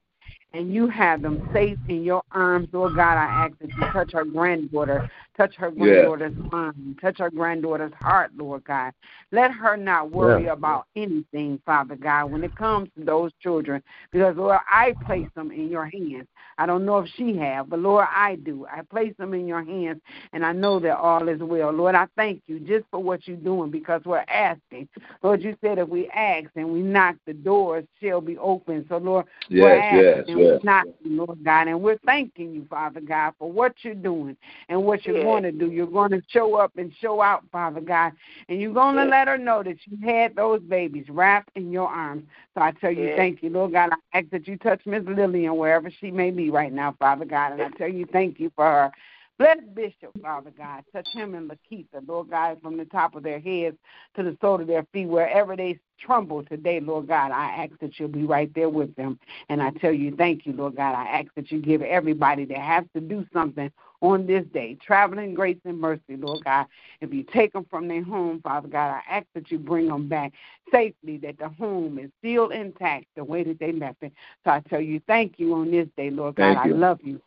And 0.54 0.73
you 0.73 0.88
have 0.88 1.23
them 1.23 1.42
safe 1.52 1.78
in 1.88 2.04
your 2.04 2.23
arms, 2.33 2.68
Lord 2.73 2.94
God. 2.94 3.18
I 3.18 3.47
ask 3.47 3.54
that 3.61 3.76
you 3.76 3.85
touch 3.92 4.12
her 4.14 4.25
granddaughter, 4.25 5.02
touch 5.37 5.54
her 5.56 5.71
granddaughter's 5.71 6.35
mind, 6.52 6.99
touch 7.02 7.18
her 7.18 7.30
granddaughter's 7.30 7.92
heart, 7.94 8.30
Lord 8.37 8.64
God. 8.64 8.94
Let 9.33 9.50
her 9.52 9.76
not 9.76 10.11
worry 10.12 10.44
Yeah. 10.44 10.52
about 10.54 10.87
anything, 10.97 11.59
Father 11.66 11.97
God, 11.97 12.26
when 12.33 12.44
it 12.44 12.54
comes 12.54 12.88
to 12.99 13.04
those 13.04 13.33
children. 13.40 13.83
Because, 14.12 14.37
Lord, 14.37 14.61
I 14.71 14.97
place 15.04 15.28
them 15.37 15.50
in 15.52 15.68
your 15.71 15.87
hands. 15.87 16.28
I 16.59 16.67
don't 16.67 16.85
know 16.85 16.99
if 16.99 17.09
she 17.17 17.37
have, 17.37 17.69
but 17.69 17.79
Lord, 17.81 18.07
I 18.15 18.37
do. 18.37 18.67
I 18.71 18.83
place 18.83 19.15
them 19.19 19.35
in 19.35 19.47
your 19.47 19.65
hands, 19.65 20.01
and 20.33 20.45
I 20.45 20.53
know 20.53 20.79
that 20.81 20.97
all 20.97 21.29
is 21.29 21.41
well. 21.41 21.71
Lord, 21.73 21.95
I 21.95 22.07
thank 22.17 22.43
you 22.47 22.61
just 22.61 22.85
for 22.91 23.03
what 23.03 23.27
you're 23.27 23.37
doing 23.37 23.71
because 23.71 24.03
we're 24.05 24.25
asking. 24.29 24.89
Lord, 25.23 25.43
you 25.43 25.57
said 25.61 25.79
if 25.79 25.89
we 25.89 26.09
ask 26.11 26.49
and 26.57 26.69
we 26.73 26.81
knock, 26.83 27.17
the 27.27 27.33
doors 27.33 27.85
shall 28.03 28.21
be 28.21 28.37
open. 28.39 28.85
So, 28.89 28.99
Lord, 28.99 29.27
we're 29.51 29.75
Yes, 29.77 29.87
yes, 29.93 30.19
asking, 30.27 30.39
yes. 30.39 30.47
we're 30.47 30.61
knocking, 30.63 30.93
Lord 31.05 31.45
God, 31.45 31.69
and 31.69 31.81
we're 31.81 31.99
thanking 32.07 32.53
you, 32.55 32.67
Father 32.69 33.01
God, 33.01 33.35
for 33.39 33.51
what 33.51 33.75
you're 33.83 33.95
doing 33.95 34.37
and 34.69 34.85
what 34.85 35.05
you're 35.07 35.17
Yes. 35.17 35.25
going 35.25 35.43
to 35.45 35.53
do. 35.53 35.71
You're 35.71 35.87
going 35.87 36.11
to 36.11 36.23
show 36.29 36.55
up 36.57 36.73
and 36.77 36.93
show 37.01 37.21
out, 37.21 37.45
Father 37.51 37.81
God, 37.81 38.13
and 38.49 38.61
you're 38.61 38.73
going 38.73 38.97
to 38.97 39.03
Yes. 39.03 39.11
let 39.11 39.29
her 39.29 39.39
know 39.39 39.63
that 39.63 39.77
you 39.87 39.97
had 40.07 40.35
those 40.37 40.61
babies 40.63 41.09
wrapped 41.09 41.51
in 41.57 41.71
your 41.71 41.89
arms. 41.89 42.25
So 42.55 42.61
I 42.63 42.73
tell 42.73 42.91
you, 42.93 43.05
Yes. 43.07 43.17
thank 43.17 43.43
you, 43.43 43.51
Lord 43.51 43.73
God. 43.73 43.91
I 43.93 44.19
ask 44.19 44.29
that 44.31 44.47
you 44.47 44.57
touch 44.57 44.85
Miss 44.87 45.05
Lillian 45.05 45.57
wherever 45.57 45.91
she 45.91 46.11
may 46.11 46.31
be 46.31 46.44
right 46.51 46.73
now, 46.73 46.95
Father 46.99 47.25
God. 47.25 47.53
And 47.53 47.63
I 47.63 47.69
tell 47.71 47.89
you, 47.89 48.07
thank 48.13 48.41
you 48.41 48.51
for 48.55 48.65
her. 48.65 48.93
Bless 49.37 49.59
Bishop, 49.75 50.13
Father 50.23 50.53
God. 50.57 50.85
Touch 50.93 51.09
him 51.13 51.35
and 51.35 51.51
Lakeitha, 51.51 52.07
Lord 52.07 52.31
God, 52.31 52.63
from 52.63 52.77
the 52.77 52.85
top 52.85 53.17
of 53.17 53.25
their 53.25 53.41
heads 53.41 53.77
to 54.15 54.23
the 54.23 54.37
sole 54.41 54.61
of 54.61 54.69
their 54.69 54.87
feet, 54.93 55.07
wherever 55.07 55.57
they 55.57 55.81
tremble 55.99 56.45
today, 56.45 56.79
Lord 56.79 57.09
God. 57.09 57.33
I 57.33 57.65
ask 57.65 57.73
that 57.81 57.99
you'll 57.99 58.09
be 58.09 58.25
right 58.25 58.53
there 58.55 58.69
with 58.69 58.95
them. 58.95 59.19
And 59.49 59.61
I 59.61 59.71
tell 59.71 59.93
you, 59.93 60.15
thank 60.17 60.47
you, 60.47 60.53
Lord 60.53 60.77
God. 60.77 60.95
I 60.95 61.07
ask 61.07 61.35
that 61.35 61.51
you 61.51 61.61
give 61.61 61.83
everybody 61.83 62.45
that 62.45 62.59
has 62.59 62.85
to 62.95 63.01
do 63.01 63.27
something 63.33 63.73
on 64.05 64.27
this 64.27 64.45
day, 64.53 64.77
traveling 64.85 65.33
grace 65.35 65.57
and 65.65 65.81
mercy, 65.81 66.17
Lord 66.17 66.45
God. 66.45 66.67
If 67.01 67.13
you 67.13 67.23
take 67.23 67.53
them 67.55 67.67
from 67.71 67.89
their 67.89 68.03
home, 68.03 68.41
Father 68.43 68.69
God, 68.69 68.91
I 68.91 69.01
ask 69.09 69.27
that 69.35 69.51
you 69.51 69.59
bring 69.59 69.89
them 69.89 70.09
back 70.09 70.33
safely, 70.71 71.17
that 71.19 71.39
the 71.39 71.49
home 71.49 71.99
is 71.99 72.11
still 72.19 72.51
intact 72.51 73.07
the 73.17 73.25
way 73.25 73.43
that 73.45 73.59
they 73.59 73.73
left 73.73 74.03
it. 74.03 74.13
So 74.45 74.51
I 74.51 74.61
tell 74.61 74.81
you, 74.81 75.01
thank 75.07 75.39
you 75.39 75.55
on 75.55 75.71
this 75.71 75.89
day, 75.97 76.11
Lord 76.11 76.37
God. 76.37 76.57
I 76.57 76.67
love 76.67 77.01
you. 77.03 77.21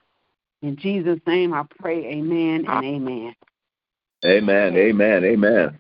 In 0.62 0.76
Jesus' 0.76 1.20
name 1.26 1.54
I 1.54 1.64
pray, 1.80 2.06
amen 2.06 2.66
and 2.66 2.68
ah. 2.68 2.82
amen. 2.82 3.36
Amen. 4.26 4.76
Amen. 4.76 5.24
Amen. 5.24 5.80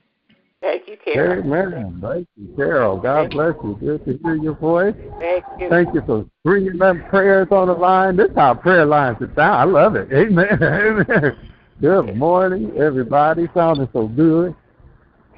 Thank 0.61 0.87
you, 0.87 0.97
Carol. 1.03 1.43
Amen. 1.43 1.99
Thank 2.01 2.27
you, 2.35 2.53
Carol. 2.55 2.97
God 2.97 3.29
bless 3.29 3.53
you. 3.63 3.77
Good 3.79 4.05
to 4.05 4.17
hear 4.23 4.35
your 4.35 4.55
voice. 4.55 4.95
Thank 5.19 5.45
you. 5.59 5.69
Thank 5.69 5.93
you 5.93 6.01
for 6.05 6.25
bringing 6.43 6.77
them 6.77 7.03
prayers 7.09 7.47
on 7.51 7.67
the 7.67 7.73
line. 7.73 8.17
This 8.17 8.31
is 8.31 8.35
how 8.35 8.55
prayer 8.55 8.85
lines 8.85 9.17
are 9.21 9.31
sound. 9.35 9.39
I 9.39 9.63
love 9.65 9.95
it. 9.95 10.11
Amen. 10.11 10.57
Amen. 10.63 11.37
Good 11.79 12.15
morning, 12.15 12.75
everybody. 12.75 13.47
Sounding 13.53 13.87
so 13.93 14.07
good. 14.07 14.55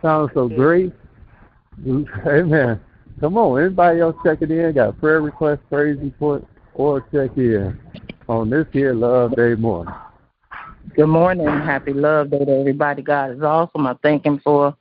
Sounding 0.02 0.34
so 0.34 0.48
great. 0.48 0.94
Amen. 2.26 2.80
Come 3.20 3.38
on. 3.38 3.62
Anybody 3.62 4.00
else 4.00 4.16
checking 4.24 4.52
in? 4.52 4.74
Got 4.74 4.90
a 4.90 4.94
prayer 4.94 5.22
request, 5.22 5.62
praise 5.70 5.98
report, 6.02 6.46
or 6.76 7.02
check 7.12 7.36
in 7.36 7.78
on 8.30 8.50
this 8.50 8.68
here 8.72 8.94
Love 8.94 9.36
Day 9.36 9.56
morning. 9.56 9.94
Good 10.96 11.08
morning. 11.08 11.46
Happy 11.46 11.92
Love 11.92 12.32
Day 12.32 12.46
to 12.46 12.52
everybody. 12.52 13.02
God 13.02 13.32
is 13.32 13.42
awesome. 13.42 13.86
I 13.86 13.96
thank 14.02 14.26
Him 14.26 14.40
for 14.40 14.78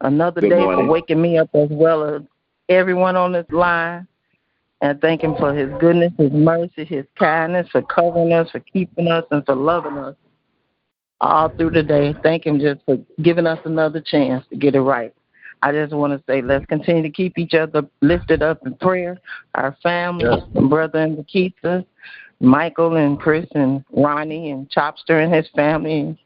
another 0.00 0.40
Good 0.40 0.50
day 0.50 0.56
morning. 0.64 0.86
for 0.86 0.92
waking 0.92 1.20
me 1.20 1.38
up 1.38 1.50
as 1.54 1.68
well 1.70 2.04
as 2.04 2.22
everyone 2.68 3.16
on 3.16 3.32
this 3.32 3.46
line. 3.50 4.06
And 4.80 5.00
thank 5.00 5.22
Him 5.22 5.34
for 5.36 5.52
His 5.52 5.70
goodness, 5.80 6.12
His 6.18 6.30
mercy, 6.32 6.84
His 6.84 7.04
kindness, 7.18 7.68
for 7.72 7.82
covering 7.82 8.32
us, 8.32 8.50
for 8.50 8.60
keeping 8.60 9.08
us, 9.08 9.24
and 9.30 9.44
for 9.44 9.56
loving 9.56 9.98
us 9.98 10.14
all 11.20 11.48
through 11.48 11.70
the 11.70 11.82
day. 11.82 12.14
Thank 12.22 12.46
Him 12.46 12.60
just 12.60 12.80
for 12.86 12.96
giving 13.22 13.46
us 13.46 13.58
another 13.64 14.00
chance 14.00 14.44
to 14.50 14.56
get 14.56 14.74
it 14.76 14.80
right. 14.80 15.12
I 15.62 15.72
just 15.72 15.92
want 15.92 16.12
to 16.12 16.22
say 16.30 16.40
let's 16.40 16.64
continue 16.66 17.02
to 17.02 17.10
keep 17.10 17.36
each 17.36 17.54
other 17.54 17.82
lifted 18.00 18.42
up 18.42 18.64
in 18.64 18.74
prayer. 18.76 19.18
Our 19.56 19.76
family, 19.82 20.26
Yes. 20.26 20.68
brother 20.68 21.00
and 21.00 21.16
Nikita, 21.16 21.84
Michael 22.40 22.96
and 22.96 23.18
Chris 23.18 23.46
and 23.56 23.84
Ronnie 23.90 24.50
and 24.52 24.70
Chopster 24.70 25.22
and 25.24 25.34
his 25.34 25.48
family, 25.56 26.00
and 26.00 26.18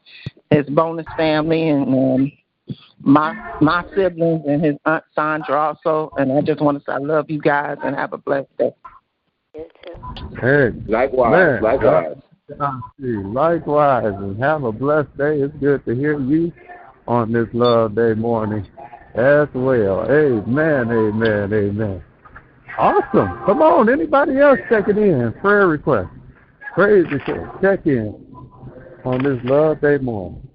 his 0.51 0.69
bonus 0.69 1.07
family, 1.17 1.69
and 1.69 1.87
um, 1.87 2.31
my 3.01 3.33
my 3.61 3.83
siblings 3.95 4.43
and 4.47 4.63
his 4.63 4.75
aunt 4.85 5.03
Sandra 5.15 5.55
also. 5.55 6.11
And 6.17 6.31
I 6.31 6.41
just 6.41 6.61
want 6.61 6.77
to 6.77 6.83
say 6.83 6.93
I 6.93 6.97
love 6.97 7.29
you 7.29 7.39
guys 7.39 7.77
and 7.83 7.95
have 7.95 8.13
a 8.13 8.17
blessed 8.17 8.57
day. 8.57 8.73
You 9.55 9.65
too. 9.83 10.37
Hey, 10.41 10.71
Likewise. 10.87 11.31
Man, 11.31 11.63
likewise. 11.63 12.17
Likewise, 12.99 14.13
and 14.17 14.41
have 14.43 14.63
a 14.63 14.71
blessed 14.71 15.15
day. 15.17 15.39
It's 15.41 15.55
good 15.57 15.85
to 15.85 15.95
hear 15.95 16.19
you 16.19 16.51
on 17.07 17.31
this 17.31 17.47
Love 17.53 17.95
Day 17.95 18.13
morning 18.13 18.65
as 19.15 19.47
well. 19.53 20.05
Amen, 20.09 20.91
amen, 20.91 21.53
amen. 21.53 22.03
Awesome. 22.77 23.45
Come 23.45 23.61
on, 23.61 23.89
anybody 23.89 24.39
else 24.39 24.59
checking 24.69 24.97
in? 24.97 25.33
Prayer 25.41 25.67
request, 25.67 26.09
praise 26.73 27.05
report, 27.11 27.61
check 27.61 27.85
in 27.85 28.15
on 29.05 29.23
this 29.23 29.39
Love 29.43 29.81
Day 29.81 29.97
morning. 29.97 30.47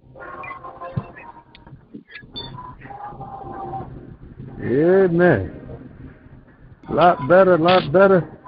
Amen. 4.61 5.55
A 6.89 6.93
Lot 6.93 7.29
better, 7.29 7.55
a 7.55 7.59
lot 7.59 7.93
better. 7.93 8.39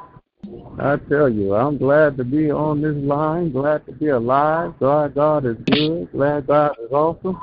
I 0.81 0.97
tell 1.09 1.29
you, 1.29 1.55
I'm 1.55 1.77
glad 1.77 2.17
to 2.17 2.25
be 2.25 2.51
on 2.51 2.81
this 2.81 2.97
line, 2.97 3.53
glad 3.53 3.85
to 3.87 3.93
be 3.93 4.09
alive. 4.09 4.75
God, 4.81 5.15
God 5.15 5.45
is 5.45 5.57
good. 5.67 6.11
Glad 6.13 6.47
God 6.47 6.77
is 6.83 6.91
awesome. 6.91 7.39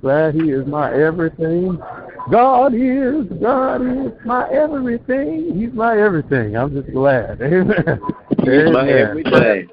Glad 0.00 0.34
He 0.34 0.50
is 0.50 0.66
my 0.66 0.92
everything. 0.92 1.78
God 2.30 2.74
is, 2.74 3.26
God 3.40 3.80
is 3.82 4.12
my 4.24 4.48
everything. 4.50 5.58
He's 5.58 5.72
my 5.72 5.98
everything. 5.98 6.56
I'm 6.56 6.74
just 6.74 6.92
glad. 6.92 7.40
Amen. 7.42 8.00
He's 8.40 8.72
my 8.72 8.88
everything. 8.88 9.68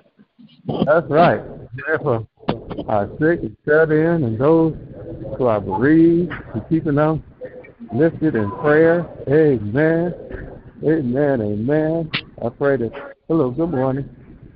That's 0.85 1.07
right. 1.09 1.41
Therefore, 1.87 2.27
our 2.87 3.09
sick 3.19 3.41
and 3.41 3.57
shut 3.65 3.91
in 3.91 4.23
and 4.23 4.39
those 4.39 4.75
who 5.37 5.45
are 5.45 5.59
bereaved, 5.59 6.31
for 6.53 6.61
keeping 6.69 6.95
them 6.95 7.23
lifted 7.93 8.35
in 8.35 8.51
prayer. 8.51 9.07
Amen. 9.27 10.13
Amen. 10.83 11.41
Amen. 11.41 12.11
I 12.43 12.49
pray 12.49 12.77
that. 12.77 13.15
Hello. 13.27 13.51
Good 13.51 13.71
morning. 13.71 14.09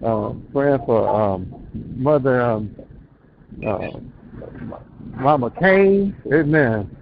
Uh, 0.04 0.34
praying 0.52 0.80
for 0.86 1.08
um, 1.08 1.68
Mother 1.74 2.42
um, 2.42 2.76
uh, 3.66 3.92
Mama 5.18 5.52
Kane. 5.60 6.16
Amen. 6.34 6.96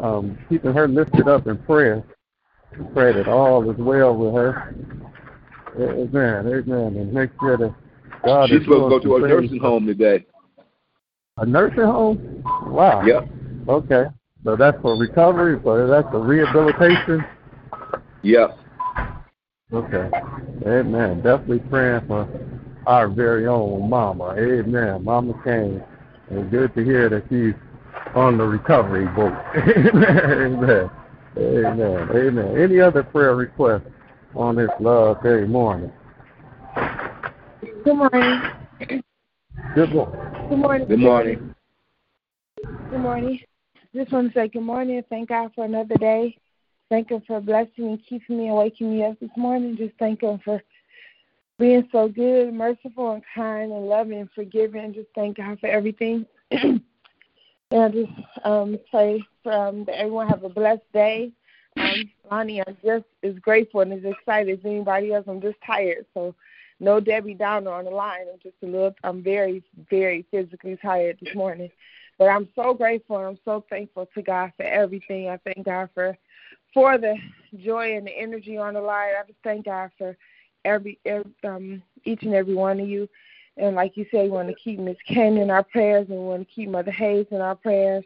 Um, 0.00 0.38
keeping 0.48 0.72
her 0.72 0.88
lifted 0.88 1.28
up 1.28 1.46
in 1.46 1.58
prayer. 1.58 2.04
Pray 2.94 3.12
that 3.12 3.28
all 3.28 3.68
is 3.70 3.76
well 3.78 4.16
with 4.16 4.34
her. 4.34 4.74
Amen. 5.78 6.46
Amen. 6.46 6.96
And 6.96 7.12
make 7.12 7.30
sure 7.40 7.56
that 7.56 7.74
God 8.24 8.48
She's 8.48 8.60
is 8.60 8.64
supposed 8.64 9.02
to 9.02 9.08
go 9.08 9.18
to 9.18 9.24
a 9.24 9.28
nursing 9.28 9.58
home 9.58 9.86
today. 9.86 10.24
a 11.38 11.46
nursing 11.46 11.84
home? 11.84 12.42
Wow. 12.66 13.04
Yep. 13.04 13.28
Okay. 13.68 14.04
So 14.44 14.56
that's 14.56 14.80
for 14.82 14.96
recovery, 14.96 15.56
but 15.56 15.86
that's 15.86 16.08
for 16.10 16.20
rehabilitation. 16.20 17.24
Yep. 18.22 18.58
Okay. 19.72 20.10
Amen. 20.66 21.22
Definitely 21.22 21.60
praying 21.70 22.06
for 22.06 22.28
our 22.86 23.08
very 23.08 23.46
own 23.46 23.88
mama. 23.88 24.34
Amen. 24.36 25.04
Mama 25.04 25.40
Kane. 25.44 25.82
It's 26.30 26.50
good 26.50 26.74
to 26.74 26.84
hear 26.84 27.08
that 27.08 27.24
she's 27.28 27.54
on 28.14 28.38
the 28.38 28.44
recovery 28.44 29.06
boat. 29.06 29.32
Amen. 29.56 30.90
Amen. 31.38 32.08
Amen. 32.14 32.60
Any 32.60 32.80
other 32.80 33.02
prayer 33.02 33.34
requests 33.34 33.88
on 34.34 34.56
this 34.56 34.70
love 34.80 35.22
day 35.22 35.44
morning? 35.44 35.92
Good 37.84 37.94
morning. 37.94 38.40
Good 39.74 39.92
morning. 39.92 40.20
Good 40.48 40.58
morning. 40.58 40.88
Good 40.88 40.98
morning. 40.98 41.54
Good 42.90 43.00
morning. 43.00 43.40
Just 43.94 44.10
want 44.10 44.32
to 44.32 44.38
say 44.38 44.48
good 44.48 44.62
morning 44.62 45.02
thank 45.10 45.28
God 45.28 45.50
for 45.54 45.66
another 45.66 45.96
day. 45.96 46.38
Thank 46.88 47.10
Him 47.10 47.22
for 47.26 47.40
blessing 47.40 47.88
and 47.88 48.00
keeping 48.08 48.38
me 48.38 48.48
and 48.48 48.56
waking 48.56 48.90
me 48.90 49.04
up 49.04 49.20
this 49.20 49.30
morning. 49.36 49.76
Just 49.76 49.92
thank 49.98 50.22
Him 50.22 50.40
for 50.42 50.62
being 51.58 51.86
so 51.92 52.08
good, 52.08 52.54
merciful, 52.54 53.12
and 53.12 53.22
kind, 53.34 53.70
and 53.70 53.86
loving 53.86 54.20
and 54.20 54.30
forgiving. 54.34 54.94
Just 54.94 55.08
thank 55.14 55.36
God 55.36 55.60
for 55.60 55.66
everything. 55.66 56.24
and 56.50 56.80
I 57.70 57.88
just 57.90 58.12
um, 58.44 58.78
pray 58.90 59.22
for, 59.42 59.52
um, 59.52 59.84
that 59.84 59.98
everyone 59.98 60.28
have 60.28 60.44
a 60.44 60.48
blessed 60.48 60.90
day. 60.94 61.30
Um, 61.76 62.10
Lonnie, 62.30 62.62
I'm 62.66 62.76
just 62.82 63.04
as 63.22 63.34
grateful 63.40 63.82
and 63.82 63.92
as 63.92 64.04
excited 64.04 64.58
as 64.58 64.64
anybody 64.64 65.12
else. 65.12 65.26
I'm 65.28 65.42
just 65.42 65.58
tired, 65.66 66.06
so 66.14 66.34
no 66.80 66.98
Debbie 66.98 67.34
Downer 67.34 67.72
on 67.72 67.84
the 67.84 67.90
line. 67.90 68.24
I'm 68.32 68.38
just 68.42 68.56
a 68.62 68.66
little. 68.66 68.94
I'm 69.04 69.22
very, 69.22 69.62
very 69.90 70.24
physically 70.30 70.78
tired 70.80 71.18
this 71.20 71.34
morning. 71.34 71.70
But 72.22 72.28
I'm 72.28 72.48
so 72.54 72.72
grateful 72.72 73.16
and 73.16 73.26
I'm 73.26 73.38
so 73.44 73.64
thankful 73.68 74.08
to 74.14 74.22
God 74.22 74.52
for 74.56 74.62
everything. 74.62 75.28
I 75.28 75.38
thank 75.38 75.66
God 75.66 75.88
for 75.92 76.16
for 76.72 76.96
the 76.96 77.16
joy 77.64 77.96
and 77.96 78.06
the 78.06 78.12
energy 78.16 78.56
on 78.56 78.74
the 78.74 78.80
line. 78.80 79.14
I 79.20 79.26
just 79.26 79.40
thank 79.42 79.64
God 79.64 79.90
for 79.98 80.16
every, 80.64 81.00
every 81.04 81.32
um 81.42 81.82
each 82.04 82.22
and 82.22 82.32
every 82.32 82.54
one 82.54 82.78
of 82.78 82.88
you. 82.88 83.08
And 83.56 83.74
like 83.74 83.96
you 83.96 84.06
said, 84.12 84.22
we 84.22 84.28
want 84.28 84.46
to 84.50 84.54
keep 84.54 84.78
Miss 84.78 84.96
Ken 85.08 85.36
in 85.36 85.50
our 85.50 85.64
prayers 85.64 86.06
and 86.10 86.18
we 86.20 86.24
want 86.24 86.46
to 86.46 86.54
keep 86.54 86.68
Mother 86.68 86.92
Hayes 86.92 87.26
in 87.32 87.40
our 87.40 87.56
prayers 87.56 88.04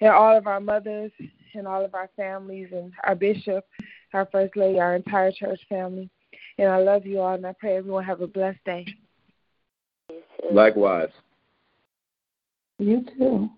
and 0.00 0.08
all 0.08 0.34
of 0.34 0.46
our 0.46 0.58
mothers 0.58 1.12
and 1.52 1.66
all 1.66 1.84
of 1.84 1.94
our 1.94 2.08
families 2.16 2.68
and 2.72 2.94
our 3.04 3.14
bishop, 3.14 3.66
our 4.14 4.26
first 4.32 4.56
lady, 4.56 4.80
our 4.80 4.96
entire 4.96 5.30
church 5.30 5.60
family. 5.68 6.08
And 6.56 6.70
I 6.70 6.78
love 6.78 7.04
you 7.04 7.20
all 7.20 7.34
and 7.34 7.46
I 7.46 7.52
pray 7.52 7.76
everyone 7.76 8.04
have 8.04 8.22
a 8.22 8.26
blessed 8.26 8.64
day. 8.64 8.86
Likewise. 10.50 11.10
You 12.78 13.04
too. 13.16 13.50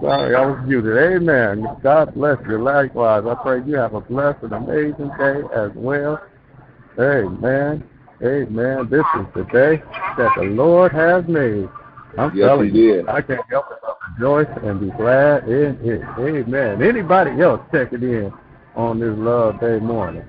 Sorry, 0.00 0.36
I 0.36 0.46
was 0.46 0.64
muted. 0.66 0.96
Amen. 0.96 1.66
God 1.82 2.14
bless 2.14 2.38
you. 2.48 2.62
Likewise, 2.62 3.24
I 3.26 3.34
pray 3.42 3.62
you 3.66 3.74
have 3.74 3.94
a 3.94 4.00
blessed 4.00 4.44
and 4.44 4.52
amazing 4.52 5.10
day 5.18 5.40
as 5.54 5.72
well. 5.74 6.22
Amen. 6.98 7.82
Amen. 8.22 8.88
This 8.90 9.04
is 9.18 9.26
the 9.34 9.44
day 9.52 9.82
that 10.16 10.30
the 10.36 10.44
Lord 10.44 10.92
has 10.92 11.24
made. 11.26 11.68
I'm 12.16 12.34
Yes, 12.34 12.48
telling 12.48 12.72
he 12.72 12.78
you, 12.80 12.92
did. 12.94 13.08
I 13.08 13.20
can't 13.20 13.40
help 13.50 13.66
but 13.68 13.98
rejoice 14.18 14.58
and 14.62 14.80
be 14.80 14.90
glad 14.96 15.48
in 15.48 15.78
it. 15.82 16.02
Amen. 16.18 16.80
Anybody 16.80 17.42
else 17.42 17.60
checking 17.72 18.02
in 18.02 18.32
on 18.74 19.00
this 19.00 19.14
Love 19.18 19.60
Day 19.60 19.80
morning? 19.80 20.24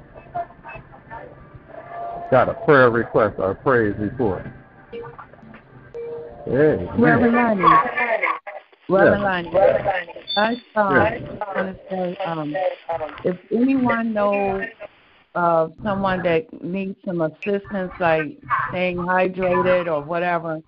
Got 2.32 2.50
a 2.50 2.56
prayer 2.66 2.90
request 2.90 3.36
or 3.38 3.52
a 3.52 3.56
praise 3.56 3.96
report? 4.00 4.46
Amen. 6.48 6.90
Reverend 6.98 7.36
Lonnie. 7.36 7.64
Reverend 8.90 9.24
Yeah. 9.24 9.52
Lonnie. 9.52 9.52
I 10.38 10.50
um, 10.76 10.96
Yeah. 10.96 11.20
want 11.56 11.76
to 11.76 11.78
say, 11.90 12.16
um, 12.24 12.56
if 13.26 13.38
anyone 13.52 14.14
knows 14.14 14.64
of 15.36 15.74
someone 15.84 16.22
that 16.24 16.64
needs 16.64 16.96
some 17.06 17.22
assistance, 17.22 17.92
like 18.00 18.38
staying 18.70 18.98
hydrated 18.98 19.88
or 19.88 20.02
whatever, 20.02 20.62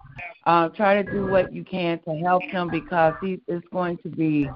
uh, 0.45 0.69
try 0.69 1.01
to 1.01 1.09
do 1.09 1.25
what 1.27 1.53
you 1.53 1.63
can 1.63 1.99
to 1.99 2.15
help 2.17 2.43
them 2.51 2.69
because 2.69 3.13
he, 3.21 3.39
it's 3.47 3.65
going 3.71 3.97
to 3.99 4.09
be 4.09 4.49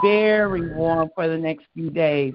very 0.00 0.62
warm 0.68 1.08
for 1.14 1.28
the 1.28 1.38
next 1.38 1.66
few 1.74 1.90
days. 1.90 2.34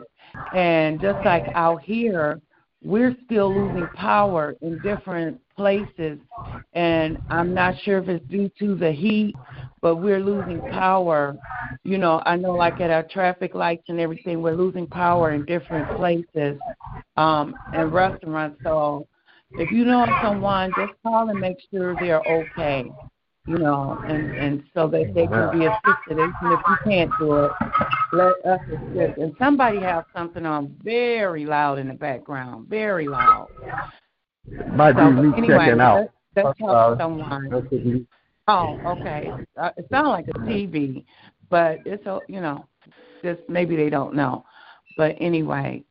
And 0.53 0.99
just 0.99 1.23
like 1.25 1.45
out 1.55 1.81
here, 1.81 2.41
we're 2.83 3.15
still 3.25 3.53
losing 3.53 3.87
power 3.95 4.55
in 4.61 4.79
different 4.79 5.39
places, 5.58 6.20
and 6.74 7.17
I'm 7.30 7.54
not 7.54 7.76
sure 7.84 7.98
if 7.98 8.08
it's 8.08 8.26
due 8.28 8.50
to 8.60 8.76
the 8.76 8.91
heat, 8.91 9.36
but 9.82 9.98
we're 9.98 10.20
losing 10.20 10.62
power. 10.72 11.36
You 11.84 11.98
know, 11.98 12.22
I 12.26 12.38
know 12.38 12.54
like 12.54 12.80
at 12.80 12.91
our 12.91 13.04
traffic 13.04 13.54
lights 13.54 13.84
and 13.89 14.00
everything, 14.00 14.41
we're 14.41 14.56
losing 14.56 14.88
power 14.88 15.32
in 15.32 15.43
different 15.46 15.98
places 15.98 16.58
um, 17.17 17.56
and 17.74 17.91
restaurants. 17.91 18.60
So 18.63 19.08
if 19.52 19.72
you 19.72 19.84
know 19.84 20.06
someone, 20.24 20.72
just 20.78 20.93
call 21.04 21.30
and 21.30 21.39
make 21.39 21.58
sure 21.72 21.96
they're 22.00 22.22
okay 22.22 22.89
you 23.48 23.58
know, 23.58 23.98
and 24.06 24.36
and 24.36 24.63
so 24.74 24.88
that 24.89 25.13
they 25.15 25.26
can 25.26 25.58
be 25.58 25.65
assisted. 25.65 26.20
And 26.20 26.34
if 26.54 26.60
you 26.67 26.78
can't 26.84 27.12
do 27.17 27.46
it, 27.46 27.52
let 28.12 28.34
us 28.46 28.60
assist. 28.67 29.17
And 29.17 29.34
somebody 29.39 29.80
has 29.80 30.04
something 30.13 30.46
on 30.46 30.76
very 30.84 31.46
loud 31.46 31.80
in 31.80 31.88
the 31.88 31.93
background, 31.93 32.67
very 32.67 33.08
loud. 33.08 33.48
Might 34.71 34.95
so, 34.95 35.10
be 35.10 35.21
me 35.21 35.33
anyway, 35.38 35.57
checking 35.65 35.81
out. 35.81 36.10
Let's, 36.36 36.62
uh, 36.62 36.97
someone. 36.97 37.49
Oh, 38.47 38.79
okay. 38.86 39.31
Uh, 39.60 39.71
it 39.75 39.88
sounds 39.91 40.10
like 40.10 40.27
a 40.29 40.39
TV, 40.39 41.03
but 41.49 41.79
it's 41.86 42.05
a 42.05 42.19
you 42.27 42.39
know, 42.39 42.65
just 43.23 43.41
maybe 43.49 43.75
they 43.75 43.89
don't 43.89 44.13
know. 44.15 44.45
But 44.95 45.15
anyway, 45.19 45.83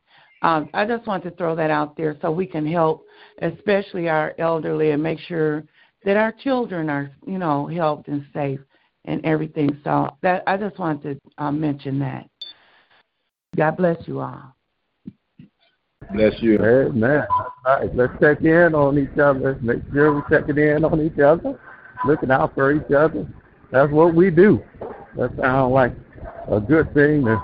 um, 0.42 0.68
I 0.72 0.84
just 0.84 1.06
want 1.06 1.22
to 1.24 1.30
throw 1.32 1.54
that 1.56 1.70
out 1.70 1.96
there 1.96 2.16
so 2.22 2.30
we 2.30 2.46
can 2.46 2.66
help, 2.66 3.04
especially 3.42 4.08
our 4.08 4.34
elderly, 4.38 4.92
and 4.92 5.02
make 5.02 5.18
sure 5.20 5.64
that 6.04 6.16
our 6.16 6.32
children 6.32 6.88
are, 6.88 7.10
you 7.26 7.38
know, 7.38 7.66
helped 7.66 8.08
and 8.08 8.24
safe 8.32 8.60
and 9.04 9.24
everything. 9.24 9.78
So 9.84 10.16
that 10.22 10.42
I 10.46 10.56
just 10.56 10.78
wanted 10.78 11.20
to 11.20 11.44
uh, 11.44 11.52
mention 11.52 11.98
that. 11.98 12.28
God 13.56 13.76
bless 13.76 13.96
you 14.06 14.20
all. 14.20 14.55
Bless 16.14 16.40
you. 16.40 16.58
Amen. 16.58 17.26
All 17.30 17.52
right, 17.66 17.94
let's 17.94 18.12
check 18.20 18.42
in 18.42 18.74
on 18.74 18.98
each 18.98 19.18
other. 19.18 19.58
Make 19.60 19.82
sure 19.92 20.14
we're 20.14 20.28
checking 20.28 20.58
in 20.58 20.84
on 20.84 21.00
each 21.00 21.18
other, 21.18 21.58
looking 22.06 22.30
out 22.30 22.54
for 22.54 22.72
each 22.72 22.92
other. 22.92 23.26
That's 23.72 23.90
what 23.92 24.14
we 24.14 24.30
do. 24.30 24.62
That 25.16 25.36
sounds 25.40 25.72
like 25.72 25.92
a 26.50 26.60
good 26.60 26.92
thing 26.94 27.24
to 27.24 27.42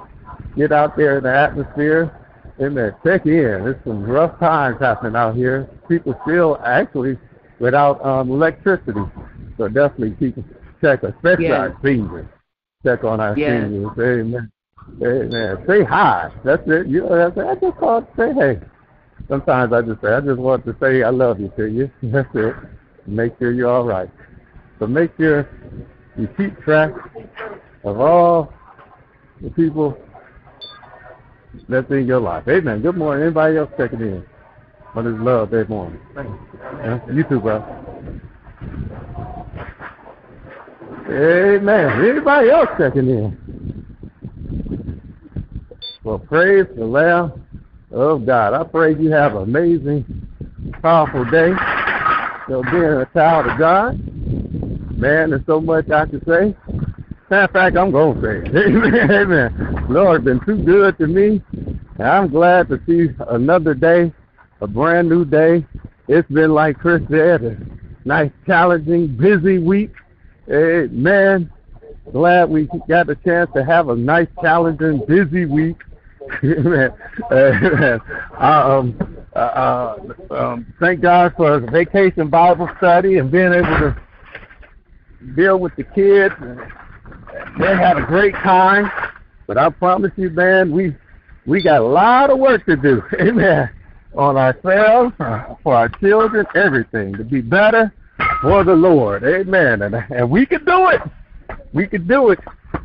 get 0.56 0.72
out 0.72 0.96
there 0.96 1.18
in 1.18 1.24
the 1.24 1.34
atmosphere 1.34 2.16
and 2.58 2.76
then 2.76 2.94
check 3.04 3.26
in. 3.26 3.32
There's 3.32 3.82
some 3.84 4.02
rough 4.04 4.38
times 4.38 4.78
happening 4.80 5.16
out 5.16 5.34
here. 5.34 5.68
People 5.88 6.14
still 6.24 6.58
actually 6.64 7.18
without 7.58 8.04
um, 8.04 8.30
electricity. 8.30 9.00
So 9.58 9.68
definitely 9.68 10.16
keep 10.18 10.44
check, 10.80 11.02
especially 11.02 11.46
yes. 11.46 11.58
our 11.58 11.78
seniors. 11.82 12.26
Check 12.84 13.04
on 13.04 13.20
our 13.20 13.36
yes. 13.36 13.62
seniors. 13.62 13.90
Amen. 13.98 14.52
Amen. 15.02 15.64
Say 15.66 15.84
hi. 15.84 16.30
That's 16.44 16.62
it. 16.66 16.86
You 16.86 17.02
know, 17.02 17.16
that's, 17.16 17.38
I 17.38 17.54
just 17.54 17.78
call 17.78 18.06
say 18.16 18.32
hey. 18.34 18.60
Sometimes 19.28 19.72
I 19.72 19.82
just 19.82 20.00
say, 20.00 20.12
I 20.12 20.20
just 20.20 20.38
want 20.38 20.64
to 20.66 20.76
say 20.80 21.02
I 21.02 21.10
love 21.10 21.40
you 21.40 21.52
to 21.56 21.66
you. 21.66 21.90
That's 22.02 22.28
it. 22.34 22.54
Make 23.06 23.38
sure 23.38 23.52
you're 23.52 23.70
all 23.70 23.84
right. 23.84 24.10
So 24.78 24.86
make 24.86 25.12
sure 25.16 25.48
you 26.16 26.28
keep 26.36 26.60
track 26.62 26.92
of 27.84 28.00
all 28.00 28.52
the 29.42 29.50
people 29.50 29.96
that's 31.68 31.90
in 31.90 32.06
your 32.06 32.20
life. 32.20 32.46
Amen. 32.48 32.82
Good 32.82 32.96
morning. 32.96 33.24
Anybody 33.24 33.56
else 33.56 33.70
checking 33.76 34.00
in? 34.00 34.24
on 34.94 35.24
love 35.24 35.54
every 35.54 35.66
morning. 35.66 36.00
Yeah? 36.14 37.00
You 37.10 37.24
too, 37.24 37.40
bro. 37.40 37.62
Amen. 41.08 42.04
Anybody 42.04 42.50
else 42.50 42.68
checking 42.78 43.08
in? 43.08 43.81
Well, 46.04 46.18
praise 46.18 46.66
the 46.76 46.84
Lamb 46.84 47.46
of 47.92 48.26
God. 48.26 48.54
I 48.54 48.64
pray 48.64 48.94
you 48.96 49.12
have 49.12 49.36
an 49.36 49.42
amazing, 49.44 50.04
powerful 50.82 51.24
day. 51.24 51.52
So 52.48 52.62
being 52.72 52.82
a 52.82 53.08
child 53.14 53.46
of 53.46 53.56
God, 53.56 53.98
man, 54.98 55.30
there's 55.30 55.46
so 55.46 55.60
much 55.60 55.88
I 55.90 56.06
can 56.06 56.20
say. 56.26 56.56
Matter 57.30 57.44
of 57.44 57.50
fact, 57.52 57.76
I'm 57.76 57.92
going 57.92 58.20
to 58.20 58.20
say 58.20 58.50
it. 58.50 58.56
Amen. 58.66 59.10
Amen. 59.12 59.86
Lord, 59.88 60.24
been 60.24 60.40
too 60.44 60.62
good 60.64 60.98
to 60.98 61.06
me. 61.06 61.40
And 61.52 62.02
I'm 62.08 62.28
glad 62.28 62.68
to 62.70 62.80
see 62.84 63.14
another 63.28 63.72
day 63.74 64.12
a 64.60 64.66
brand 64.66 65.08
new 65.08 65.24
day. 65.24 65.64
It's 66.08 66.28
been 66.30 66.52
like 66.52 66.78
Chris 66.78 67.00
said, 67.10 67.42
a 67.42 67.56
nice, 68.04 68.32
challenging, 68.44 69.16
busy 69.16 69.58
week. 69.58 69.92
Amen. 70.50 71.48
Glad 72.12 72.50
we 72.50 72.68
got 72.88 73.06
the 73.06 73.14
chance 73.24 73.50
to 73.54 73.64
have 73.64 73.88
a 73.88 73.94
nice, 73.94 74.26
challenging, 74.42 75.04
busy 75.06 75.46
week. 75.46 75.76
Amen. 76.44 78.00
um, 78.38 79.16
uh, 79.34 79.38
uh, 79.38 79.96
um, 80.30 80.74
thank 80.80 81.00
God 81.00 81.32
for 81.36 81.60
vacation 81.60 82.28
Bible 82.28 82.68
study 82.78 83.18
and 83.18 83.30
being 83.30 83.52
able 83.52 83.66
to 83.66 83.96
deal 85.34 85.58
with 85.58 85.74
the 85.76 85.84
kids. 85.84 86.34
They 87.58 87.76
had 87.76 87.98
a 87.98 88.02
great 88.06 88.34
time, 88.34 88.90
but 89.46 89.58
I 89.58 89.70
promise 89.70 90.12
you, 90.16 90.30
man, 90.30 90.72
we 90.72 90.96
we 91.46 91.62
got 91.62 91.80
a 91.80 91.86
lot 91.86 92.30
of 92.30 92.38
work 92.38 92.64
to 92.66 92.76
do. 92.76 93.02
Amen 93.20 93.70
on 94.14 94.36
ourselves, 94.36 95.14
for 95.62 95.74
our 95.74 95.88
children, 95.88 96.46
everything 96.54 97.14
to 97.14 97.24
be 97.24 97.40
better 97.40 97.92
for 98.40 98.64
the 98.64 98.74
Lord. 98.74 99.24
Amen. 99.24 99.82
And, 99.82 99.94
and 99.94 100.30
we 100.30 100.46
can 100.46 100.64
do 100.64 100.88
it. 100.88 101.00
We 101.72 101.86
can 101.86 102.06
do 102.06 102.30
it 102.30 102.38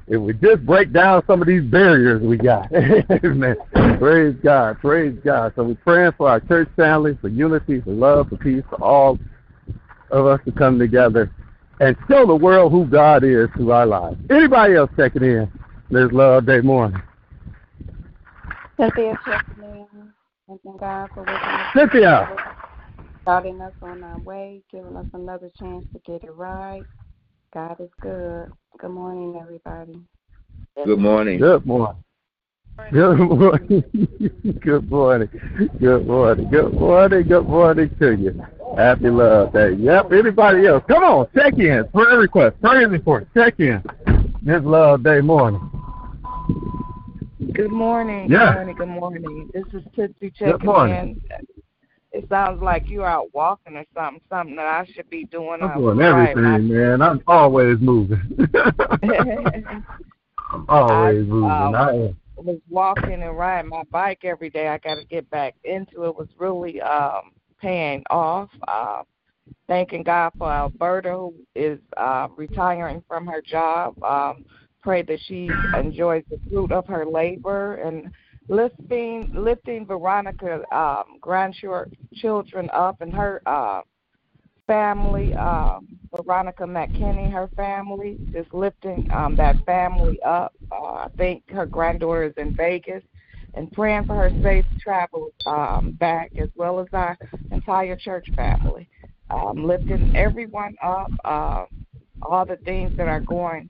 if 0.07 0.21
we 0.21 0.33
just 0.33 0.65
break 0.65 0.93
down 0.93 1.23
some 1.27 1.41
of 1.41 1.47
these 1.47 1.63
barriers 1.63 2.21
we 2.21 2.37
got. 2.37 2.71
Amen. 2.73 3.55
Praise 3.99 4.35
God. 4.43 4.79
Praise 4.79 5.17
God. 5.23 5.53
So 5.55 5.63
we're 5.63 5.75
praying 5.75 6.13
for 6.17 6.29
our 6.29 6.39
church 6.39 6.69
family, 6.75 7.17
for 7.19 7.27
unity, 7.27 7.81
for 7.81 7.91
love, 7.91 8.29
for 8.29 8.37
peace, 8.37 8.63
for 8.69 8.81
all 8.81 9.19
of 10.11 10.25
us 10.25 10.39
to 10.45 10.51
come 10.51 10.79
together 10.79 11.31
and 11.79 11.95
show 12.09 12.25
the 12.25 12.35
world 12.35 12.71
who 12.71 12.85
God 12.85 13.23
is 13.23 13.49
through 13.55 13.71
our 13.71 13.85
lives. 13.85 14.17
Anybody 14.29 14.75
else 14.75 14.89
checking 14.97 15.23
in 15.23 15.51
this 15.91 16.11
love 16.11 16.45
day 16.45 16.61
morning? 16.61 17.01
Cynthia 18.79 19.19
checking 19.25 19.63
in. 19.63 20.13
Thanking 20.47 20.77
God 20.77 21.09
for 21.13 21.21
waking 21.23 21.35
us 21.35 21.73
Cynthia. 21.75 22.35
starting 23.23 23.59
us 23.59 23.73
on 23.81 24.01
our 24.01 24.19
way, 24.19 24.61
giving 24.71 24.95
us 24.95 25.05
another 25.13 25.51
chance 25.59 25.83
to 25.93 25.99
get 26.05 26.23
it 26.23 26.33
right. 26.33 26.85
God 27.53 27.79
is 27.79 27.89
good. 28.01 28.51
Good 28.77 28.91
morning, 28.91 29.39
everybody. 29.41 29.99
Good 30.85 30.99
morning. 30.99 31.39
Good 31.39 31.65
morning. 31.65 32.03
Good 32.91 33.17
morning. 33.17 33.83
Good 34.61 34.89
morning. 34.89 35.29
Good 35.79 36.07
morning. 36.07 36.49
Good 36.49 36.73
morning. 36.73 37.27
Good 37.27 37.47
morning 37.47 37.95
to 37.99 38.11
you. 38.15 38.41
Happy 38.77 39.09
Love 39.09 39.53
Day. 39.53 39.73
Yep. 39.73 40.11
Anybody 40.11 40.67
else? 40.67 40.83
Come 40.87 41.03
on. 41.03 41.27
Check 41.33 41.53
in. 41.57 41.87
Prayer 41.93 42.19
request. 42.19 42.59
Prayer 42.61 42.87
report. 42.87 43.27
Check 43.33 43.59
in. 43.59 43.81
This 44.43 44.61
Love 44.63 45.03
Day 45.03 45.21
morning. 45.21 45.61
Good 47.53 47.71
morning. 47.71 48.29
Yeah. 48.29 48.53
Good 48.53 48.55
morning. 48.55 48.75
Good 48.75 48.87
morning. 48.87 49.49
This 49.53 49.63
is 49.73 49.83
Tootsie 49.95 50.31
checking 50.37 50.69
in. 50.69 51.21
It 52.17 52.27
sounds 52.29 52.63
like 52.63 52.89
you're 52.89 53.05
out 53.05 53.31
walking 53.31 53.77
or 53.77 53.85
something, 53.93 54.19
something 54.27 54.55
that 54.55 54.65
I 54.65 54.87
should 54.91 55.07
be 55.07 55.25
doing. 55.25 55.61
I'm 55.61 55.77
doing 55.77 56.01
everything, 56.01 56.43
right. 56.43 56.59
man. 56.59 56.99
I'm 56.99 57.21
always 57.27 57.77
moving. 57.79 58.19
I'm 58.55 59.85
always 60.67 61.17
I, 61.17 61.29
moving. 61.29 61.51
Uh, 61.51 61.77
I 61.77 62.41
was 62.41 62.57
walking 62.69 63.21
and 63.21 63.37
riding 63.37 63.69
my 63.69 63.83
bike 63.91 64.21
every 64.23 64.49
day. 64.49 64.67
I 64.67 64.79
got 64.79 64.95
to 64.95 65.05
get 65.05 65.29
back 65.29 65.53
into 65.63 66.05
it. 66.05 66.15
Was 66.15 66.27
really 66.39 66.81
um 66.81 67.33
paying 67.61 68.03
off. 68.09 68.49
Uh, 68.67 69.03
thanking 69.67 70.01
God 70.01 70.31
for 70.39 70.51
Alberta, 70.51 71.11
who 71.11 71.35
is 71.53 71.77
uh, 71.97 72.29
retiring 72.35 73.03
from 73.07 73.27
her 73.27 73.43
job. 73.43 73.93
Um, 74.03 74.43
pray 74.81 75.03
that 75.03 75.19
she 75.27 75.51
enjoys 75.77 76.23
the 76.31 76.39
fruit 76.49 76.71
of 76.71 76.87
her 76.87 77.05
labor 77.05 77.75
and 77.75 78.11
lifting 78.49 79.29
lifting 79.33 79.85
Veronica 79.85 80.63
um, 80.75 81.17
grandchildren 81.21 82.69
up 82.73 83.01
and 83.01 83.13
her 83.13 83.41
uh, 83.45 83.81
family, 84.67 85.33
uh, 85.35 85.79
Veronica 86.15 86.63
McKinney, 86.63 87.31
her 87.31 87.49
family, 87.55 88.17
just 88.33 88.53
lifting 88.53 89.07
um, 89.11 89.35
that 89.37 89.57
family 89.65 90.21
up. 90.23 90.53
Uh, 90.71 90.93
I 90.93 91.07
think 91.17 91.49
her 91.51 91.65
granddaughter 91.65 92.23
is 92.23 92.33
in 92.37 92.53
Vegas, 92.53 93.03
and 93.53 93.71
praying 93.71 94.05
for 94.05 94.15
her 94.15 94.31
safe 94.43 94.65
travel 94.79 95.29
um, 95.45 95.91
back, 95.93 96.31
as 96.37 96.49
well 96.55 96.79
as 96.79 96.87
our 96.93 97.17
entire 97.51 97.95
church 97.95 98.27
family. 98.35 98.87
Um, 99.29 99.65
lifting 99.65 100.11
everyone 100.15 100.75
up, 100.83 101.11
uh, 101.25 101.65
all 102.21 102.45
the 102.45 102.57
things 102.57 102.91
that 102.97 103.07
are 103.07 103.19
going 103.21 103.69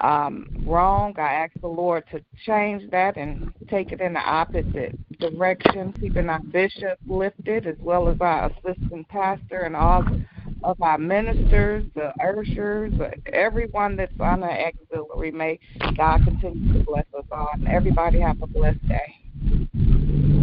um, 0.00 0.46
wrong. 0.64 1.14
I 1.18 1.32
ask 1.34 1.52
the 1.60 1.68
Lord 1.68 2.04
to 2.12 2.22
change 2.46 2.90
that 2.90 3.16
and 3.16 3.52
take 3.68 3.92
it 3.92 4.00
in 4.00 4.14
the 4.14 4.20
opposite 4.20 4.98
direction, 5.18 5.92
keeping 6.00 6.28
our 6.28 6.40
bishop 6.40 6.98
lifted 7.06 7.66
as 7.66 7.76
well 7.80 8.08
as 8.08 8.16
our 8.20 8.50
assistant 8.50 9.08
pastor 9.08 9.62
and 9.62 9.76
all 9.76 10.04
of 10.64 10.80
our 10.82 10.98
ministers, 10.98 11.84
the 11.94 12.12
ushers, 12.22 12.92
everyone 13.32 13.96
that's 13.96 14.12
on 14.20 14.40
the 14.40 14.46
auxiliary. 14.46 15.30
May 15.30 15.58
God 15.96 16.24
continue 16.24 16.72
to 16.74 16.84
bless 16.84 17.06
us 17.16 17.24
all 17.32 17.50
and 17.54 17.68
everybody 17.68 18.20
have 18.20 18.40
a 18.42 18.46
blessed 18.46 18.86
day. 18.88 19.16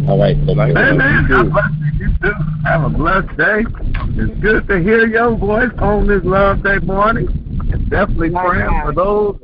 All 0.08 0.18
right. 0.18 0.36
Amen. 0.36 1.26
God 1.28 1.52
bless 1.52 1.70
you. 1.80 2.06
You 2.06 2.14
too. 2.22 2.32
Have 2.64 2.84
a 2.84 2.88
blessed 2.88 3.36
day. 3.36 3.64
It's 4.16 4.40
good 4.40 4.66
to 4.68 4.80
hear 4.80 5.06
your 5.06 5.36
voice 5.36 5.70
on 5.80 6.06
this 6.06 6.22
Love 6.24 6.62
Day 6.62 6.78
morning. 6.78 7.57
And 7.72 7.90
definitely 7.90 8.30
praying 8.30 8.82
for 8.84 8.92
those 8.94 9.38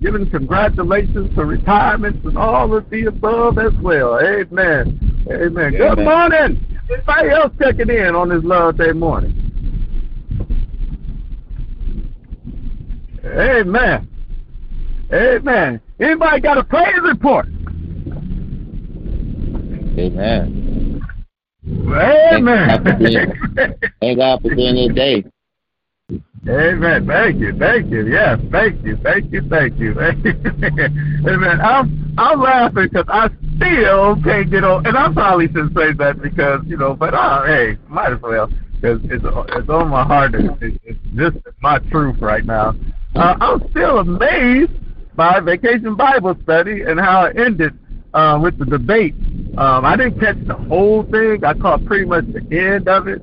giving 0.00 0.28
congratulations 0.30 1.34
to 1.34 1.44
retirements 1.44 2.24
and 2.24 2.36
all 2.36 2.74
of 2.74 2.88
the 2.90 3.04
above 3.04 3.58
as 3.58 3.72
well. 3.82 4.18
Amen. 4.18 5.26
Amen. 5.30 5.72
Good 5.72 5.98
morning. 5.98 6.78
Anybody 6.90 7.30
else 7.30 7.52
checking 7.60 7.90
in 7.90 8.14
on 8.14 8.30
this 8.30 8.42
Love 8.42 8.78
Day 8.78 8.92
morning? 8.92 9.36
Amen. 13.24 14.08
Amen. 15.12 15.80
Anybody 16.00 16.40
got 16.40 16.58
a 16.58 16.64
praise 16.64 17.00
report? 17.02 17.46
Amen. 19.98 21.02
Amen. 21.76 22.84
Thank 24.00 24.18
God 24.18 24.40
for 24.40 24.54
being 24.54 24.74
this 24.88 24.94
day. 24.94 25.24
Amen. 26.48 27.06
Thank 27.06 27.38
you. 27.38 27.56
Thank 27.58 27.90
you. 27.90 28.06
Yes. 28.06 28.40
Thank 28.50 28.84
you. 28.84 28.96
Thank 29.02 29.30
you. 29.32 29.42
Thank 29.48 29.78
you. 29.78 29.92
Amen. 31.28 31.60
I'm 31.60 32.14
I'm 32.18 32.40
laughing 32.40 32.88
because 32.90 33.04
I 33.08 33.28
still 33.56 34.16
can't 34.22 34.50
get 34.50 34.64
on, 34.64 34.86
and 34.86 34.96
I 34.96 35.12
probably 35.12 35.48
should 35.48 35.74
say 35.74 35.92
that 35.98 36.20
because 36.22 36.62
you 36.66 36.76
know, 36.76 36.94
but 36.94 37.12
uh, 37.14 37.44
hey, 37.44 37.78
might 37.88 38.12
as 38.12 38.20
well 38.22 38.48
because 38.80 39.00
it's 39.04 39.24
it's 39.24 39.68
on 39.68 39.88
my 39.88 40.04
heart. 40.04 40.34
It's, 40.34 40.78
it's 40.84 40.98
just 41.14 41.36
my 41.60 41.78
truth 41.90 42.16
right 42.20 42.44
now. 42.44 42.74
Uh, 43.14 43.36
I'm 43.40 43.68
still 43.70 43.98
amazed 43.98 44.72
by 45.16 45.40
Vacation 45.40 45.94
Bible 45.94 46.36
Study 46.44 46.82
and 46.82 46.98
how 46.98 47.24
it 47.24 47.36
ended 47.38 47.78
uh, 48.14 48.38
with 48.42 48.58
the 48.58 48.64
debate. 48.64 49.14
Um, 49.58 49.84
I 49.84 49.96
didn't 49.96 50.20
catch 50.20 50.38
the 50.46 50.54
whole 50.54 51.02
thing. 51.04 51.44
I 51.44 51.54
caught 51.54 51.84
pretty 51.84 52.06
much 52.06 52.24
the 52.32 52.40
end 52.58 52.88
of 52.88 53.08
it. 53.08 53.20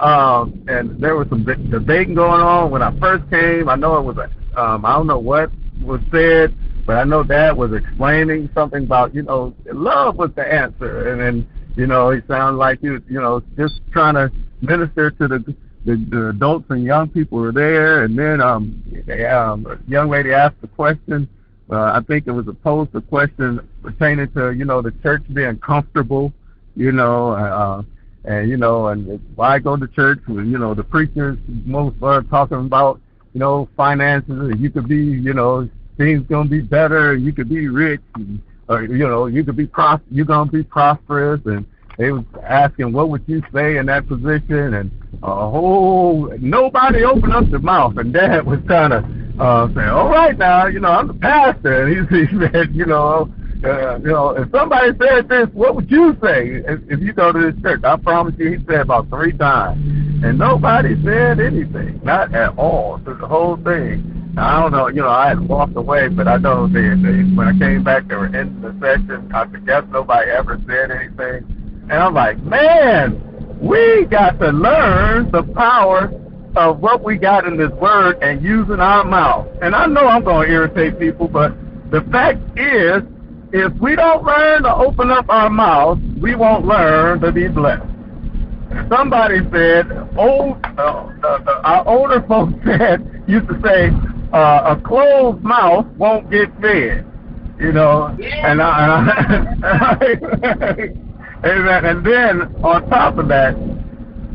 Um, 0.00 0.64
and 0.66 0.98
there 0.98 1.14
was 1.14 1.28
some 1.28 1.44
de- 1.44 1.56
debating 1.56 2.14
going 2.14 2.40
on 2.40 2.70
when 2.70 2.82
I 2.82 2.98
first 2.98 3.28
came. 3.30 3.68
I 3.68 3.76
know 3.76 3.98
it 3.98 4.02
was 4.02 4.16
a, 4.16 4.60
um, 4.60 4.84
I 4.84 4.94
don't 4.94 5.06
know 5.06 5.18
what 5.18 5.50
was 5.82 6.00
said, 6.10 6.54
but 6.86 6.96
I 6.96 7.04
know 7.04 7.22
Dad 7.22 7.56
was 7.56 7.72
explaining 7.74 8.48
something 8.54 8.84
about, 8.84 9.14
you 9.14 9.22
know, 9.22 9.54
love 9.72 10.16
was 10.16 10.30
the 10.36 10.52
answer. 10.52 11.12
And 11.12 11.20
then, 11.20 11.48
you 11.76 11.86
know, 11.86 12.10
he 12.10 12.20
sounded 12.26 12.56
like 12.58 12.80
he 12.80 12.88
was, 12.88 13.02
you 13.08 13.20
know, 13.20 13.42
just 13.56 13.80
trying 13.92 14.14
to 14.14 14.32
minister 14.62 15.10
to 15.10 15.28
the 15.28 15.54
the, 15.84 15.96
the 16.10 16.28
adults 16.28 16.66
and 16.70 16.84
young 16.84 17.08
people 17.08 17.38
were 17.38 17.52
there. 17.52 18.04
And 18.04 18.18
then 18.18 18.40
um, 18.40 18.82
they, 19.06 19.24
um, 19.26 19.66
a 19.66 19.78
young 19.90 20.10
lady 20.10 20.32
asked 20.32 20.56
a 20.62 20.66
question. 20.66 21.28
Uh, 21.70 21.92
I 21.94 22.00
think 22.06 22.26
it 22.26 22.32
was 22.32 22.48
a 22.48 22.52
posed 22.52 22.94
a 22.94 23.00
question 23.00 23.60
pertaining 23.82 24.30
to, 24.32 24.50
you 24.52 24.64
know, 24.64 24.82
the 24.82 24.90
church 25.02 25.22
being 25.32 25.58
comfortable, 25.58 26.32
you 26.74 26.92
know, 26.92 27.30
uh, 27.32 27.82
and 28.24 28.48
you 28.48 28.56
know, 28.56 28.88
and 28.88 29.20
why 29.34 29.58
go 29.58 29.76
to 29.76 29.88
church 29.88 30.20
when 30.26 30.50
you 30.50 30.58
know 30.58 30.74
the 30.74 30.84
preachers 30.84 31.38
most 31.64 31.96
are 32.02 32.22
talking 32.22 32.58
about 32.58 33.00
you 33.32 33.40
know 33.40 33.68
finances, 33.76 34.50
and 34.50 34.60
you 34.60 34.70
could 34.70 34.88
be 34.88 34.96
you 34.96 35.32
know 35.32 35.68
things 35.96 36.26
gonna 36.28 36.48
be 36.48 36.60
better, 36.60 37.16
you 37.16 37.32
could 37.32 37.48
be 37.48 37.68
rich, 37.68 38.00
and, 38.16 38.40
or 38.68 38.82
you 38.82 39.08
know 39.08 39.26
you 39.26 39.44
could 39.44 39.56
be 39.56 39.66
pros 39.66 40.00
you're 40.10 40.26
gonna 40.26 40.50
be 40.50 40.62
prosperous, 40.62 41.40
and 41.46 41.66
they 41.96 42.12
was 42.12 42.24
asking 42.44 42.92
what 42.92 43.08
would 43.08 43.24
you 43.26 43.42
say 43.52 43.78
in 43.78 43.86
that 43.86 44.06
position, 44.06 44.74
and 44.74 44.90
a 45.22 45.50
whole 45.50 46.34
nobody 46.40 47.04
opened 47.04 47.32
up 47.32 47.50
their 47.50 47.58
mouth, 47.58 47.96
and 47.96 48.12
Dad 48.12 48.46
was 48.46 48.60
kind 48.68 48.92
of 48.92 49.04
uh, 49.40 49.66
saying, 49.74 49.88
all 49.88 50.08
right 50.10 50.36
now, 50.36 50.66
you 50.66 50.80
know 50.80 50.90
I'm 50.90 51.08
the 51.08 51.14
pastor, 51.14 51.86
and 51.86 52.08
he 52.10 52.26
said, 52.52 52.74
you 52.74 52.84
know 52.84 53.32
uh, 53.64 53.98
you 53.98 54.08
know, 54.08 54.30
if 54.30 54.50
somebody 54.50 54.92
said 54.98 55.28
this, 55.28 55.48
what 55.52 55.74
would 55.74 55.90
you 55.90 56.16
say 56.22 56.62
if, 56.66 56.80
if 56.88 57.00
you 57.00 57.12
go 57.12 57.32
to 57.32 57.50
this 57.50 57.62
church? 57.62 57.82
I 57.84 57.96
promise 57.96 58.34
you, 58.38 58.58
he 58.58 58.64
said 58.66 58.80
about 58.80 59.08
three 59.08 59.32
times, 59.32 59.80
and 60.24 60.38
nobody 60.38 60.94
said 61.04 61.40
anything, 61.40 62.00
not 62.02 62.34
at 62.34 62.56
all, 62.58 62.98
through 62.98 63.18
the 63.18 63.26
whole 63.26 63.56
thing. 63.56 64.34
I 64.38 64.60
don't 64.60 64.72
know, 64.72 64.88
you 64.88 65.02
know, 65.02 65.08
I 65.08 65.28
had 65.28 65.40
walked 65.48 65.76
away, 65.76 66.08
but 66.08 66.28
I 66.28 66.36
know 66.36 66.68
they, 66.68 66.80
they 66.80 67.22
when 67.34 67.48
I 67.48 67.58
came 67.58 67.82
back, 67.82 68.08
they 68.08 68.14
were 68.14 68.26
in 68.26 68.60
the 68.62 68.76
session. 68.80 69.30
I 69.34 69.44
guess 69.66 69.82
nobody 69.90 70.30
ever 70.30 70.58
said 70.66 70.90
anything, 70.90 71.44
and 71.90 71.92
I'm 71.92 72.14
like, 72.14 72.38
man, 72.42 73.58
we 73.60 74.06
got 74.06 74.38
to 74.38 74.50
learn 74.52 75.30
the 75.32 75.42
power 75.42 76.10
of 76.56 76.80
what 76.80 77.04
we 77.04 77.16
got 77.16 77.46
in 77.46 77.56
this 77.56 77.70
word 77.72 78.18
and 78.22 78.42
using 78.42 78.80
our 78.80 79.04
mouth. 79.04 79.46
And 79.62 79.74
I 79.74 79.86
know 79.86 80.06
I'm 80.06 80.24
going 80.24 80.48
to 80.48 80.52
irritate 80.52 80.98
people, 80.98 81.28
but 81.28 81.54
the 81.90 82.00
fact 82.10 82.38
is 82.58 83.02
if 83.52 83.72
we 83.80 83.96
don't 83.96 84.24
learn 84.24 84.62
to 84.62 84.74
open 84.74 85.10
up 85.10 85.26
our 85.28 85.50
mouth, 85.50 85.98
we 86.20 86.34
won't 86.34 86.64
learn 86.64 87.20
to 87.20 87.32
be 87.32 87.48
blessed. 87.48 87.82
Somebody 88.88 89.40
said, 89.52 89.90
old, 90.16 90.58
uh, 90.64 91.10
uh, 91.22 91.60
our 91.64 91.88
older 91.88 92.22
folks 92.28 92.52
said, 92.64 93.24
used 93.26 93.48
to 93.48 93.60
say, 93.64 93.90
uh, 94.32 94.76
a 94.76 94.80
closed 94.84 95.42
mouth 95.42 95.86
won't 95.96 96.30
get 96.30 96.48
fed. 96.60 97.06
You 97.58 97.72
know, 97.72 98.16
yeah. 98.18 98.50
and 98.52 98.62
I, 98.62 99.10
amen. 101.44 101.84
And 101.84 102.06
then 102.06 102.42
on 102.64 102.88
top 102.88 103.18
of 103.18 103.28
that, 103.28 103.54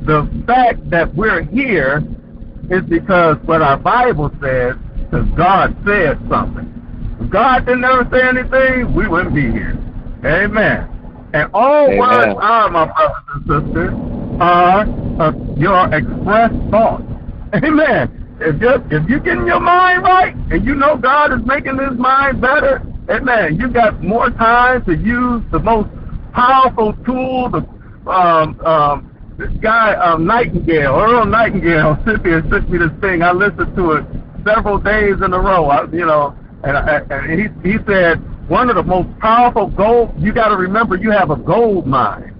the 0.06 0.30
fact 0.46 0.88
that 0.92 1.16
we're 1.16 1.42
here 1.44 2.04
is 2.70 2.84
because 2.88 3.38
what 3.46 3.62
our 3.64 3.78
Bible 3.78 4.30
says, 4.42 4.76
because 4.98 5.28
God 5.36 5.76
said 5.86 6.20
something. 6.30 6.85
If 7.26 7.32
God 7.32 7.66
didn't 7.66 7.84
ever 7.84 8.08
say 8.12 8.22
anything, 8.22 8.94
we 8.94 9.08
wouldn't 9.08 9.34
be 9.34 9.50
here. 9.52 9.80
Amen. 10.24 11.32
And 11.34 11.50
all 11.56 11.88
Amen. 11.88 11.98
words 11.98 12.40
are, 12.40 12.70
my 12.70 12.86
brothers 12.86 13.26
and 13.34 13.66
sisters, 13.66 13.94
are 14.40 14.86
uh, 15.20 15.32
your 15.58 15.92
expressed 15.92 16.54
thoughts. 16.70 17.04
Amen. 17.56 18.38
If 18.40 18.62
you 18.62 18.70
if 18.92 19.10
you 19.10 19.20
get 19.22 19.38
in 19.40 19.48
your 19.48 19.60
mind 19.62 20.04
right 20.04 20.36
and 20.52 20.66
you 20.66 20.76
know 20.76 20.98
God 20.98 21.32
is 21.34 21.40
making 21.46 21.78
this 21.78 21.94
mind 21.98 22.42
better, 22.42 22.86
amen, 23.10 23.58
you 23.58 23.70
got 23.70 24.04
more 24.04 24.30
time 24.30 24.84
to 24.86 24.94
use 24.94 25.42
the 25.54 25.60
most 25.60 25.90
powerful 26.34 26.94
tool, 27.06 27.50
the 27.50 27.66
um 28.12 28.60
um 28.66 29.10
this 29.38 29.52
guy 29.62 29.96
um 29.96 30.26
Nightingale, 30.26 30.94
Earl 30.94 31.26
Nightingale 31.26 31.98
sent 32.06 32.26
me 32.26 32.32
sent 32.52 32.70
me 32.70 32.78
this 32.78 32.92
thing. 33.00 33.22
I 33.24 33.32
listened 33.32 33.74
to 33.78 33.92
it 33.94 34.06
several 34.46 34.80
days 34.80 35.16
in 35.24 35.32
a 35.34 35.40
row. 35.40 35.70
I, 35.70 35.86
you 35.86 36.06
know, 36.06 36.36
and, 36.66 36.78
uh, 36.78 37.02
and 37.12 37.40
he 37.40 37.70
he 37.70 37.78
said 37.86 38.16
one 38.50 38.70
of 38.70 38.76
the 38.76 38.84
most 38.84 39.08
powerful 39.20 39.68
gold. 39.68 40.14
You 40.18 40.34
got 40.34 40.50
to 40.50 40.58
remember, 40.58 40.96
you 40.96 41.12
have 41.12 41.30
a 41.30 41.36
gold 41.36 41.86
mine. 41.86 42.34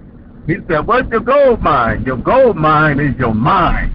He 0.46 0.56
said, 0.68 0.86
"What's 0.86 1.08
your 1.10 1.20
gold 1.20 1.62
mine? 1.62 2.04
Your 2.04 2.16
gold 2.16 2.56
mine 2.56 3.00
is 3.00 3.16
your 3.18 3.34
mind. 3.34 3.92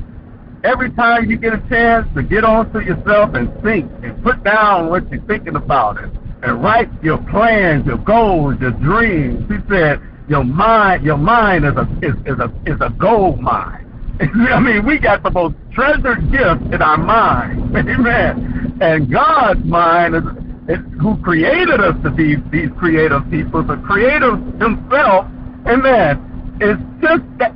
Every 0.63 0.91
time 0.91 1.29
you 1.29 1.37
get 1.37 1.53
a 1.53 1.61
chance 1.69 2.07
to 2.15 2.23
get 2.23 2.43
onto 2.43 2.79
yourself 2.79 3.33
and 3.33 3.49
think 3.61 3.91
and 4.03 4.21
put 4.23 4.43
down 4.43 4.89
what 4.89 5.09
you're 5.11 5.21
thinking 5.23 5.55
about 5.55 5.97
it, 5.97 6.09
and 6.43 6.63
write 6.63 6.89
your 7.03 7.17
plans, 7.17 7.85
your 7.85 7.97
goals, 7.97 8.55
your 8.61 8.71
dreams." 8.71 9.49
He 9.49 9.57
said, 9.69 9.99
"Your 10.29 10.43
mind, 10.43 11.03
your 11.03 11.17
mind 11.17 11.65
is 11.65 11.75
a 11.75 11.87
is, 12.01 12.15
is 12.25 12.39
a 12.39 12.51
is 12.65 12.79
a 12.79 12.89
gold 12.97 13.39
mine." 13.39 13.80
I 14.51 14.59
mean, 14.59 14.85
we 14.85 14.99
got 14.99 15.23
the 15.23 15.31
most 15.31 15.55
treasured 15.71 16.31
gift 16.31 16.73
in 16.73 16.81
our 16.81 16.97
mind. 16.97 17.75
Amen. 17.77 18.77
And 18.79 19.11
God's 19.11 19.63
mind 19.65 20.15
is, 20.15 20.23
is 20.69 20.79
who 20.99 21.17
created 21.23 21.79
us 21.79 21.95
to 22.03 22.11
be 22.11 22.35
these 22.51 22.69
creative 22.77 23.23
people. 23.31 23.63
The 23.63 23.77
creator 23.77 24.35
himself, 24.35 25.25
amen, 25.67 26.57
is 26.61 26.77
just 27.01 27.23
that. 27.37 27.53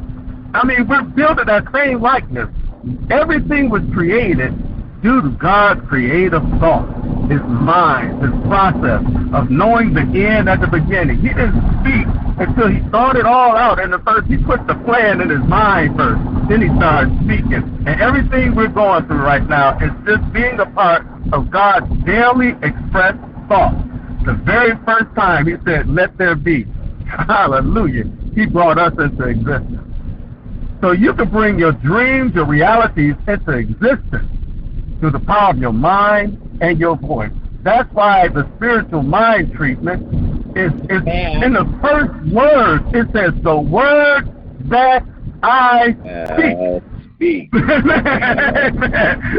I 0.53 0.65
mean, 0.65 0.87
we're 0.87 1.03
built 1.03 1.39
in 1.39 1.47
that 1.47 1.65
same 1.73 2.01
likeness. 2.01 2.49
Everything 3.09 3.69
was 3.69 3.81
created 3.93 4.53
due 5.05 5.21
to 5.21 5.29
God's 5.37 5.87
creative 5.87 6.41
thought, 6.57 6.89
his 7.29 7.41
mind, 7.45 8.25
his 8.25 8.33
process 8.49 9.05
of 9.37 9.51
knowing 9.51 9.93
the 9.93 10.01
end 10.01 10.49
at 10.49 10.61
the 10.61 10.65
beginning. 10.65 11.21
He 11.21 11.29
didn't 11.29 11.61
speak 11.77 12.09
until 12.41 12.73
he 12.73 12.81
thought 12.89 13.15
it 13.15 13.25
all 13.25 13.55
out. 13.55 13.79
And 13.79 13.93
the 13.93 13.99
first, 13.99 14.25
he 14.25 14.37
put 14.37 14.65
the 14.65 14.73
plan 14.81 15.21
in 15.21 15.29
his 15.29 15.45
mind 15.45 15.95
first. 15.95 16.17
Then 16.49 16.65
he 16.65 16.73
started 16.81 17.13
speaking. 17.21 17.61
And 17.85 18.01
everything 18.01 18.55
we're 18.55 18.73
going 18.73 19.05
through 19.05 19.21
right 19.21 19.45
now 19.47 19.77
is 19.77 19.93
just 20.09 20.25
being 20.33 20.59
a 20.59 20.65
part 20.73 21.05
of 21.31 21.51
God's 21.51 21.85
daily 22.03 22.57
expressed 22.65 23.21
thought. 23.45 23.77
The 24.25 24.33
very 24.41 24.73
first 24.89 25.13
time 25.13 25.45
he 25.45 25.53
said, 25.69 25.87
let 25.87 26.17
there 26.17 26.33
be. 26.33 26.65
Hallelujah. 27.05 28.09
He 28.33 28.47
brought 28.47 28.79
us 28.79 28.93
into 28.97 29.21
existence. 29.29 29.85
So 30.81 30.93
you 30.93 31.13
can 31.13 31.29
bring 31.29 31.59
your 31.59 31.73
dreams, 31.73 32.33
your 32.33 32.47
realities 32.47 33.13
into 33.27 33.51
existence 33.51 34.44
through 35.05 35.19
the 35.19 35.25
power 35.25 35.51
of 35.51 35.59
your 35.59 35.71
mind 35.71 36.57
and 36.61 36.79
your 36.79 36.95
voice. 36.95 37.31
That's 37.61 37.87
why 37.93 38.27
the 38.27 38.49
spiritual 38.55 39.03
mind 39.03 39.53
treatment 39.53 40.01
is, 40.57 40.71
is 40.89 41.03
in 41.05 41.53
the 41.53 41.65
first 41.79 42.11
words. 42.33 42.83
It 42.95 43.07
says, 43.13 43.33
the 43.43 43.55
word 43.59 44.23
that 44.69 45.05
I 45.43 45.91
speak. 46.33 46.57
Uh, 46.57 46.79
speak. 47.15 47.49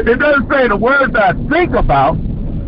it 0.07 0.19
doesn't 0.19 0.49
say 0.49 0.69
the 0.69 0.77
words 0.77 1.13
I 1.15 1.33
think 1.49 1.73
about. 1.73 2.17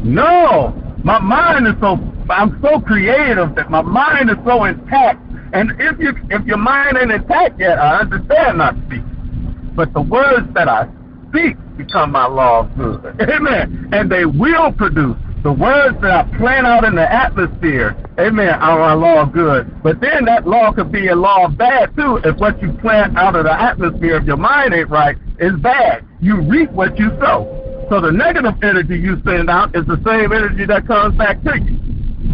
No, 0.03 0.73
my 1.03 1.19
mind 1.19 1.67
is 1.67 1.75
so, 1.79 1.97
I'm 2.29 2.61
so 2.61 2.81
creative 2.81 3.55
that 3.55 3.71
my 3.71 3.81
mind 3.81 4.29
is 4.29 4.35
so 4.45 4.65
intact 4.65 5.21
And 5.53 5.71
if 5.79 5.99
you 5.99 6.13
if 6.29 6.45
your 6.45 6.57
mind 6.57 6.97
ain't 6.97 7.11
intact 7.11 7.59
yet, 7.59 7.79
I 7.79 7.99
understand 8.01 8.57
not 8.57 8.75
speak. 8.87 9.03
But 9.73 9.93
the 9.93 10.01
words 10.01 10.53
that 10.53 10.67
I 10.67 10.87
speak 11.29 11.55
become 11.79 12.11
my 12.11 12.27
law 12.27 12.61
of 12.61 12.77
good. 12.77 13.21
Amen. 13.29 13.89
And 13.91 14.11
they 14.11 14.25
will 14.25 14.71
produce. 14.73 15.17
The 15.41 15.53
words 15.53 15.95
that 16.01 16.11
I 16.11 16.37
plant 16.37 16.67
out 16.67 16.83
in 16.83 16.95
the 16.95 17.09
atmosphere, 17.09 17.95
amen, 18.19 18.49
are 18.49 18.77
my 18.77 18.93
law 18.93 19.21
of 19.21 19.31
good. 19.31 19.81
But 19.81 20.01
then 20.01 20.25
that 20.25 20.45
law 20.45 20.73
could 20.73 20.91
be 20.91 21.07
a 21.07 21.15
law 21.15 21.45
of 21.45 21.57
bad 21.57 21.95
too 21.95 22.19
if 22.25 22.35
what 22.39 22.61
you 22.61 22.73
plant 22.73 23.17
out 23.17 23.37
of 23.37 23.45
the 23.45 23.53
atmosphere, 23.53 24.17
if 24.17 24.25
your 24.25 24.35
mind 24.35 24.73
ain't 24.73 24.89
right, 24.89 25.15
is 25.39 25.55
bad. 25.61 26.05
You 26.19 26.41
reap 26.41 26.71
what 26.71 26.99
you 26.99 27.07
sow. 27.21 27.87
So 27.89 28.01
the 28.01 28.11
negative 28.11 28.55
energy 28.61 28.99
you 28.99 29.15
send 29.23 29.49
out 29.49 29.73
is 29.77 29.85
the 29.87 29.95
same 30.05 30.33
energy 30.33 30.65
that 30.65 30.85
comes 30.85 31.17
back 31.17 31.41
to 31.43 31.57
you. 31.57 31.79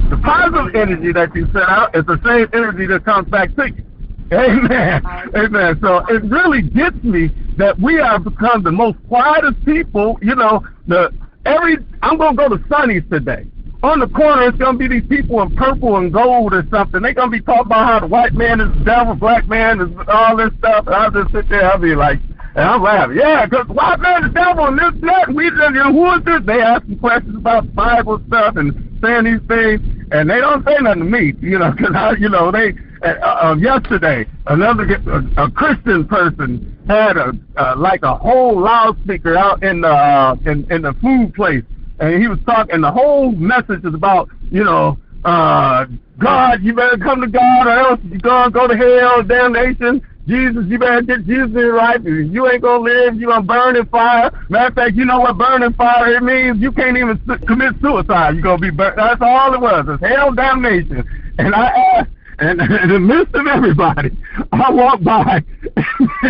The 0.09 0.17
positive 0.17 0.73
energy 0.73 1.13
that 1.13 1.29
you 1.35 1.45
send 1.53 1.69
out 1.69 1.95
is 1.95 2.05
the 2.07 2.19
same 2.25 2.49
energy 2.57 2.87
that 2.87 3.05
comes 3.05 3.29
back 3.29 3.55
to 3.55 3.69
you. 3.69 3.85
Amen. 4.33 5.05
Amen. 5.35 5.77
So 5.79 6.01
it 6.09 6.23
really 6.23 6.63
gets 6.63 6.97
me 7.03 7.29
that 7.57 7.79
we 7.79 7.95
have 7.95 8.23
become 8.23 8.63
the 8.63 8.71
most 8.71 8.97
quietest 9.07 9.63
people. 9.65 10.19
You 10.21 10.35
know, 10.35 10.65
the 10.87 11.13
every 11.45 11.77
I'm 12.01 12.17
gonna 12.17 12.35
go 12.35 12.49
to 12.49 12.63
Sonny's 12.69 13.03
today. 13.09 13.45
On 13.83 13.99
the 13.99 14.07
corner, 14.07 14.47
it's 14.47 14.57
gonna 14.57 14.77
be 14.77 14.87
these 14.87 15.07
people 15.07 15.41
in 15.41 15.55
purple 15.55 15.97
and 15.97 16.11
gold 16.11 16.53
or 16.53 16.65
something. 16.71 17.01
They're 17.01 17.13
gonna 17.13 17.31
be 17.31 17.41
talking 17.41 17.67
about 17.67 17.85
how 17.85 17.99
the 17.99 18.07
white 18.07 18.33
man 18.33 18.59
is 18.59 18.73
the 18.77 18.83
devil, 18.83 19.15
black 19.15 19.47
man 19.47 19.79
is 19.79 19.89
all 20.07 20.37
this 20.37 20.51
stuff. 20.59 20.87
And 20.87 20.95
I'll 20.95 21.11
just 21.11 21.31
sit 21.31 21.47
there, 21.49 21.71
I'll 21.71 21.77
be 21.77 21.95
like, 21.95 22.19
and 22.55 22.63
I'm 22.63 22.81
laughing. 22.81 23.17
Yeah, 23.17 23.45
because 23.45 23.67
white 23.67 23.99
man 23.99 24.23
is 24.23 24.33
the 24.33 24.39
devil 24.39 24.65
and 24.65 24.79
this, 24.79 25.01
that, 25.01 25.27
and 25.27 25.35
we 25.35 25.49
just, 25.49 25.75
you 25.75 25.83
know, 25.83 25.91
who 25.91 26.13
is 26.15 26.23
this? 26.23 26.41
They 26.45 26.61
asking 26.61 26.99
questions 26.99 27.35
about 27.35 27.75
Bible 27.75 28.21
stuff 28.27 28.55
and 28.55 28.73
saying 29.03 29.25
these 29.25 29.43
things, 29.47 29.81
and 30.11 30.29
they 30.29 30.39
don't 30.39 30.65
say 30.65 30.77
nothing 30.79 31.03
to 31.03 31.09
me, 31.09 31.33
you 31.41 31.59
know, 31.59 31.71
because 31.77 31.93
I, 31.95 32.13
you 32.13 32.29
know, 32.29 32.51
they. 32.51 32.73
Uh, 33.05 33.55
yesterday, 33.59 34.25
another 34.47 34.83
a, 34.83 35.43
a 35.43 35.51
Christian 35.51 36.07
person 36.07 36.75
had 36.87 37.17
a 37.17 37.33
uh, 37.57 37.75
like 37.77 38.01
a 38.03 38.15
whole 38.15 38.59
loudspeaker 38.59 39.37
out 39.37 39.63
in 39.63 39.81
the 39.81 39.87
uh, 39.87 40.35
in 40.45 40.65
in 40.71 40.81
the 40.81 40.93
food 41.01 41.33
place, 41.35 41.63
and 41.99 42.21
he 42.21 42.27
was 42.27 42.39
talking. 42.45 42.81
The 42.81 42.91
whole 42.91 43.31
message 43.31 43.85
is 43.85 43.93
about 43.93 44.29
you 44.49 44.63
know 44.63 44.97
uh, 45.23 45.85
God, 46.19 46.63
you 46.63 46.73
better 46.73 46.97
come 46.97 47.21
to 47.21 47.27
God, 47.27 47.67
or 47.67 47.71
else 47.71 47.99
you're 48.09 48.19
gonna 48.19 48.51
go 48.51 48.67
to 48.67 48.75
hell, 48.75 49.23
damnation. 49.23 50.01
Jesus, 50.27 50.65
you 50.67 50.79
better 50.79 51.03
get 51.03 51.25
Jesus 51.25 51.51
in 51.51 51.67
right. 51.69 52.01
You 52.03 52.49
ain't 52.49 52.63
gonna 52.63 52.83
live. 52.83 53.15
You 53.15 53.27
gonna 53.27 53.43
burn 53.43 53.75
in 53.75 53.85
fire. 53.87 54.31
Matter 54.49 54.67
of 54.69 54.73
fact, 54.73 54.95
you 54.95 55.05
know 55.05 55.19
what 55.19 55.37
burning 55.37 55.73
fire 55.73 56.15
it 56.15 56.23
means? 56.23 56.59
You 56.59 56.71
can't 56.71 56.97
even 56.97 57.21
su- 57.27 57.45
commit 57.45 57.73
suicide. 57.81 58.33
You're 58.33 58.43
gonna 58.43 58.57
be 58.57 58.71
burned. 58.71 58.97
That's 58.97 59.21
all 59.21 59.53
it 59.53 59.61
was. 59.61 59.85
It's 59.87 60.03
hell, 60.03 60.31
damnation. 60.31 61.03
And 61.37 61.53
I 61.53 61.65
asked, 61.97 62.09
and 62.39 62.61
in 62.83 62.89
the 62.89 62.99
midst 62.99 63.33
of 63.35 63.47
everybody, 63.47 64.17
I 64.51 64.71
walk 64.71 65.01
by, 65.01 65.43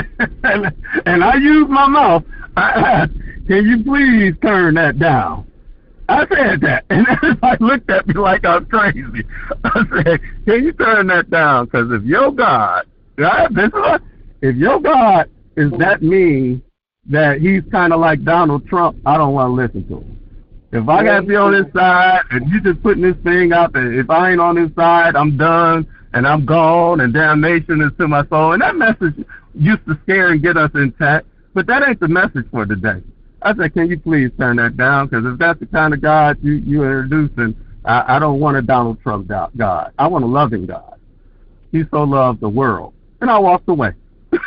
and, 0.43 0.73
and 1.05 1.23
I 1.23 1.35
use 1.35 1.67
my 1.69 1.87
mouth. 1.87 2.23
I 2.57 2.69
asked, 2.71 3.13
"Can 3.47 3.65
you 3.65 3.83
please 3.83 4.33
turn 4.41 4.75
that 4.75 4.99
down?" 4.99 5.45
I 6.07 6.27
said 6.27 6.61
that, 6.61 6.85
and 6.89 7.07
everybody 7.07 7.63
looked 7.63 7.89
at 7.89 8.07
me 8.07 8.13
like 8.13 8.45
I 8.45 8.57
was 8.59 8.67
crazy. 8.69 9.25
I 9.63 9.83
said, 10.03 10.21
"Can 10.45 10.63
you 10.63 10.73
turn 10.73 11.07
that 11.07 11.29
down? 11.29 11.65
Because 11.65 11.91
if 11.91 12.03
your 12.03 12.31
God 12.31 12.85
if 13.17 14.55
your 14.57 14.79
God 14.79 15.29
is 15.55 15.71
that 15.79 16.01
mean 16.01 16.61
that 17.07 17.39
he's 17.39 17.63
kind 17.71 17.93
of 17.93 17.99
like 17.99 18.23
Donald 18.23 18.67
Trump, 18.67 18.97
I 19.05 19.17
don't 19.17 19.33
want 19.33 19.49
to 19.49 19.53
listen 19.53 19.87
to 19.87 19.97
him. 20.03 20.19
If 20.75 20.89
I 20.89 21.05
got 21.05 21.21
to 21.21 21.25
be 21.25 21.37
on 21.37 21.53
his 21.53 21.71
side 21.73 22.23
and 22.31 22.49
you 22.49 22.59
just 22.59 22.83
putting 22.83 23.01
this 23.01 23.15
thing 23.23 23.53
out 23.53 23.71
there, 23.71 23.93
if 23.93 24.09
I 24.09 24.31
ain't 24.31 24.41
on 24.41 24.57
his 24.57 24.75
side, 24.75 25.15
I'm 25.15 25.37
done 25.37 25.87
and 26.13 26.27
I'm 26.27 26.45
gone 26.45 26.99
and 26.99 27.13
damnation 27.13 27.81
is 27.81 27.91
to 27.97 28.09
my 28.09 28.25
soul. 28.27 28.51
And 28.51 28.61
that 28.61 28.75
message 28.75 29.25
used 29.53 29.85
to 29.85 29.97
scare 30.03 30.33
and 30.33 30.41
get 30.41 30.57
us 30.57 30.71
intact, 30.75 31.27
but 31.53 31.65
that 31.67 31.87
ain't 31.87 32.01
the 32.01 32.09
message 32.09 32.45
for 32.51 32.65
today. 32.65 33.01
I 33.41 33.55
said, 33.55 33.73
can 33.73 33.89
you 33.89 33.97
please 33.97 34.31
turn 34.37 34.57
that 34.57 34.75
down? 34.75 35.07
Because 35.07 35.25
if 35.25 35.39
that's 35.39 35.61
the 35.61 35.65
kind 35.67 35.93
of 35.93 36.01
God 36.01 36.37
you 36.41 36.55
you 36.55 36.83
introducing, 36.83 37.55
I, 37.85 38.17
I 38.17 38.19
don't 38.19 38.41
want 38.41 38.57
a 38.57 38.61
Donald 38.61 39.01
Trump 39.01 39.29
God. 39.29 39.93
I 39.97 40.07
want 40.07 40.25
a 40.25 40.27
loving 40.27 40.65
God. 40.65 40.99
He 41.71 41.83
so 41.89 42.03
loved 42.03 42.41
the 42.41 42.49
world 42.49 42.93
and 43.21 43.29
I 43.29 43.39
walked 43.39 43.69
away. 43.69 43.93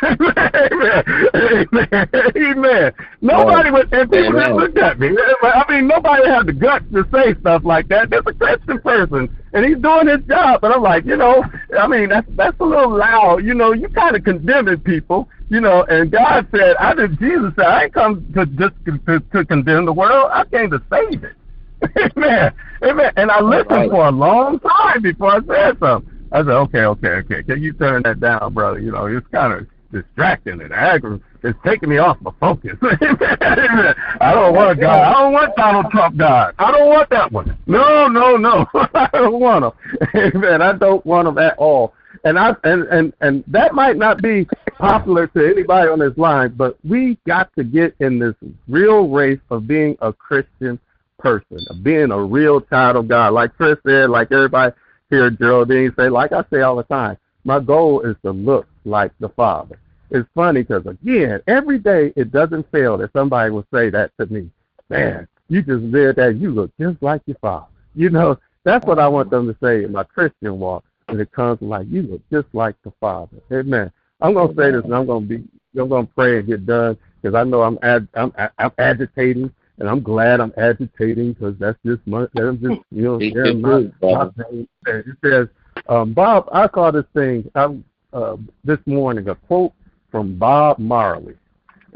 Amen. 0.03 1.03
Amen. 1.35 2.09
Amen. 2.35 2.93
Nobody 3.21 3.69
oh, 3.69 3.73
would, 3.73 3.93
and 3.93 4.11
people 4.11 4.33
just 4.33 4.51
looked 4.51 4.77
at 4.77 4.99
me. 4.99 5.09
I 5.41 5.63
mean, 5.69 5.87
nobody 5.87 6.27
had 6.27 6.45
the 6.45 6.53
guts 6.53 6.85
to 6.93 7.07
say 7.11 7.39
stuff 7.39 7.63
like 7.65 7.87
that. 7.89 8.09
There's 8.09 8.23
a 8.25 8.33
Christian 8.33 8.79
person, 8.81 9.35
and 9.53 9.65
he's 9.65 9.77
doing 9.77 10.07
his 10.07 10.25
job. 10.27 10.63
And 10.63 10.73
I'm 10.73 10.81
like, 10.81 11.05
you 11.05 11.15
know, 11.15 11.43
I 11.77 11.87
mean, 11.87 12.09
that's 12.09 12.27
that's 12.31 12.59
a 12.59 12.65
little 12.65 12.95
loud. 12.97 13.43
You 13.45 13.53
know, 13.53 13.73
you 13.73 13.89
kind 13.89 14.15
of 14.15 14.23
condemning 14.23 14.79
people. 14.79 15.29
You 15.49 15.61
know, 15.61 15.83
and 15.83 16.11
God 16.11 16.47
said, 16.51 16.75
I 16.77 16.93
did. 16.93 17.19
Jesus 17.19 17.53
said, 17.55 17.65
I 17.65 17.83
ain't 17.85 17.93
come 17.93 18.31
to 18.33 18.45
just 18.45 18.75
to, 18.85 19.19
to 19.19 19.45
condemn 19.45 19.85
the 19.85 19.93
world. 19.93 20.29
I 20.31 20.45
came 20.45 20.69
to 20.69 20.81
save 20.91 21.23
it. 21.23 21.35
Amen. 22.17 22.53
Amen. 22.83 23.11
And 23.15 23.31
I 23.31 23.41
listened 23.41 23.69
right. 23.69 23.89
for 23.89 24.07
a 24.07 24.11
long 24.11 24.59
time 24.59 25.01
before 25.01 25.31
I 25.31 25.39
said 25.47 25.79
something. 25.79 26.19
I 26.31 26.39
said, 26.39 26.49
okay, 26.49 26.81
okay, 26.81 27.07
okay. 27.07 27.43
Can 27.43 27.63
you 27.63 27.73
turn 27.73 28.03
that 28.03 28.19
down, 28.19 28.53
brother? 28.53 28.79
You 28.79 28.91
know, 28.91 29.07
it's 29.07 29.25
kind 29.27 29.53
of 29.53 29.67
distracting 29.91 30.61
and 30.61 30.73
aggravating. 30.73 31.25
It's 31.43 31.57
taking 31.65 31.89
me 31.89 31.97
off 31.97 32.17
my 32.21 32.31
focus. 32.39 32.77
I 32.81 34.31
don't 34.33 34.53
want 34.53 34.79
God. 34.79 35.01
I 35.01 35.13
don't 35.13 35.33
want 35.33 35.55
Donald 35.55 35.91
Trump 35.91 36.17
God. 36.17 36.53
I 36.59 36.71
don't 36.71 36.89
want 36.89 37.09
that 37.11 37.31
one. 37.31 37.57
No, 37.65 38.07
no, 38.07 38.35
no. 38.35 38.65
I 38.73 39.09
don't 39.13 39.39
want 39.39 39.65
him. 39.65 39.71
Amen. 40.35 40.61
I 40.61 40.73
don't 40.73 41.05
want 41.05 41.27
him 41.27 41.37
at 41.37 41.57
all. 41.57 41.93
And 42.25 42.37
I 42.37 42.53
and 42.65 42.83
and 42.89 43.13
and 43.21 43.43
that 43.47 43.73
might 43.73 43.95
not 43.95 44.21
be 44.21 44.45
popular 44.77 45.27
to 45.27 45.47
anybody 45.47 45.89
on 45.89 45.99
this 45.99 46.17
line, 46.17 46.53
but 46.57 46.77
we 46.83 47.17
got 47.25 47.49
to 47.55 47.63
get 47.63 47.95
in 47.99 48.19
this 48.19 48.35
real 48.67 49.07
race 49.07 49.39
of 49.51 49.67
being 49.67 49.97
a 50.01 50.11
Christian 50.11 50.79
person, 51.17 51.57
of 51.69 51.83
being 51.83 52.11
a 52.11 52.21
real 52.21 52.59
child 52.59 52.97
of 52.97 53.07
God. 53.07 53.33
Like 53.33 53.55
Chris 53.55 53.77
said, 53.85 54.09
like 54.09 54.31
everybody 54.31 54.73
here, 55.09 55.29
Geraldine 55.29 55.93
say, 55.97 56.09
like 56.09 56.33
I 56.33 56.43
say 56.51 56.61
all 56.61 56.75
the 56.75 56.83
time, 56.83 57.17
my 57.49 57.59
goal 57.59 58.01
is 58.01 58.15
to 58.23 58.29
look 58.29 58.67
like 58.85 59.11
the 59.19 59.29
Father. 59.29 59.79
It's 60.11 60.29
funny 60.35 60.61
because, 60.61 60.85
again, 60.85 61.41
every 61.47 61.79
day 61.79 62.13
it 62.15 62.31
doesn't 62.31 62.71
fail 62.71 62.95
that 62.99 63.11
somebody 63.11 63.49
will 63.49 63.65
say 63.73 63.89
that 63.89 64.11
to 64.19 64.27
me. 64.27 64.51
Man, 64.89 65.27
you 65.47 65.63
just 65.63 65.91
did 65.91 66.15
that. 66.17 66.35
You 66.35 66.51
look 66.51 66.69
just 66.79 67.01
like 67.01 67.23
your 67.25 67.37
Father. 67.41 67.65
You 67.95 68.11
know, 68.11 68.37
that's 68.65 68.85
what 68.85 68.99
I 68.99 69.07
want 69.07 69.31
them 69.31 69.47
to 69.47 69.57
say 69.63 69.83
in 69.83 69.91
my 69.91 70.03
Christian 70.03 70.59
walk 70.59 70.83
when 71.07 71.19
it 71.19 71.31
comes 71.31 71.57
to 71.57 71.65
like, 71.65 71.87
you 71.89 72.03
look 72.03 72.21
just 72.31 72.45
like 72.53 72.75
the 72.83 72.93
Father. 72.99 73.37
Amen. 73.51 73.91
I'm 74.21 74.35
going 74.35 74.55
to 74.55 74.61
say 74.61 74.69
this 74.69 74.83
and 74.83 74.93
I'm 74.93 75.07
going 75.07 75.27
to 75.27 75.37
be, 75.37 75.43
I'm 75.79 75.89
going 75.89 76.05
to 76.05 76.13
pray 76.13 76.37
and 76.37 76.47
get 76.47 76.67
done 76.67 76.99
because 77.19 77.35
I 77.35 77.43
know 77.45 77.63
I'm, 77.63 77.79
ad, 77.81 78.07
I'm, 78.13 78.31
I'm 78.59 78.71
agitating 78.77 79.51
and 79.79 79.89
I'm 79.89 80.03
glad 80.03 80.39
I'm 80.39 80.53
agitating 80.55 81.33
because 81.33 81.55
that's 81.57 81.79
just 81.83 82.05
my, 82.05 82.27
that's 82.35 82.57
just 82.57 82.81
you 82.91 83.03
know 83.03 83.19
sharing 83.19 83.59
my, 83.59 83.89
my 84.03 84.29
pain. 84.37 84.67
It 84.85 85.05
says, 85.25 85.47
um, 85.87 86.13
Bob, 86.13 86.49
I 86.51 86.67
saw 86.73 86.91
this 86.91 87.05
thing 87.13 87.49
I, 87.55 87.75
uh, 88.13 88.37
this 88.63 88.79
morning, 88.85 89.29
a 89.29 89.35
quote 89.35 89.73
from 90.11 90.37
Bob 90.37 90.79
Marley, 90.79 91.35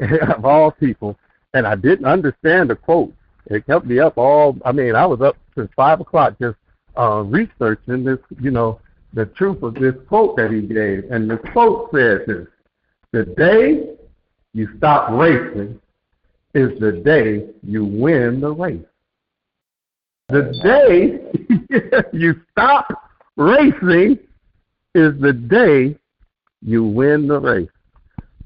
of 0.28 0.44
all 0.44 0.70
people, 0.70 1.16
and 1.52 1.66
I 1.66 1.74
didn't 1.74 2.06
understand 2.06 2.70
the 2.70 2.76
quote. 2.76 3.12
It 3.46 3.66
kept 3.66 3.86
me 3.86 3.98
up 3.98 4.16
all. 4.16 4.56
I 4.64 4.72
mean, 4.72 4.94
I 4.94 5.06
was 5.06 5.20
up 5.20 5.36
since 5.54 5.70
five 5.76 6.00
o'clock 6.00 6.34
just 6.40 6.56
uh, 6.98 7.22
researching 7.26 8.04
this, 8.04 8.18
you 8.40 8.50
know, 8.50 8.80
the 9.12 9.26
truth 9.26 9.62
of 9.62 9.74
this 9.74 9.94
quote 10.08 10.36
that 10.36 10.50
he 10.50 10.62
gave, 10.62 11.10
and 11.10 11.30
the 11.30 11.36
quote 11.52 11.90
says 11.92 12.20
this: 12.26 12.46
"The 13.12 13.24
day 13.34 13.94
you 14.52 14.68
stop 14.78 15.10
racing." 15.10 15.80
is 16.54 16.78
the 16.78 16.92
day 16.92 17.46
you 17.62 17.84
win 17.84 18.40
the 18.40 18.52
race. 18.52 18.86
The 20.28 20.52
day 20.62 22.08
you 22.12 22.40
stop 22.52 23.03
racing 23.36 24.18
is 24.94 25.20
the 25.20 25.32
day 25.32 25.96
you 26.62 26.84
win 26.84 27.28
the 27.28 27.38
race. 27.38 27.68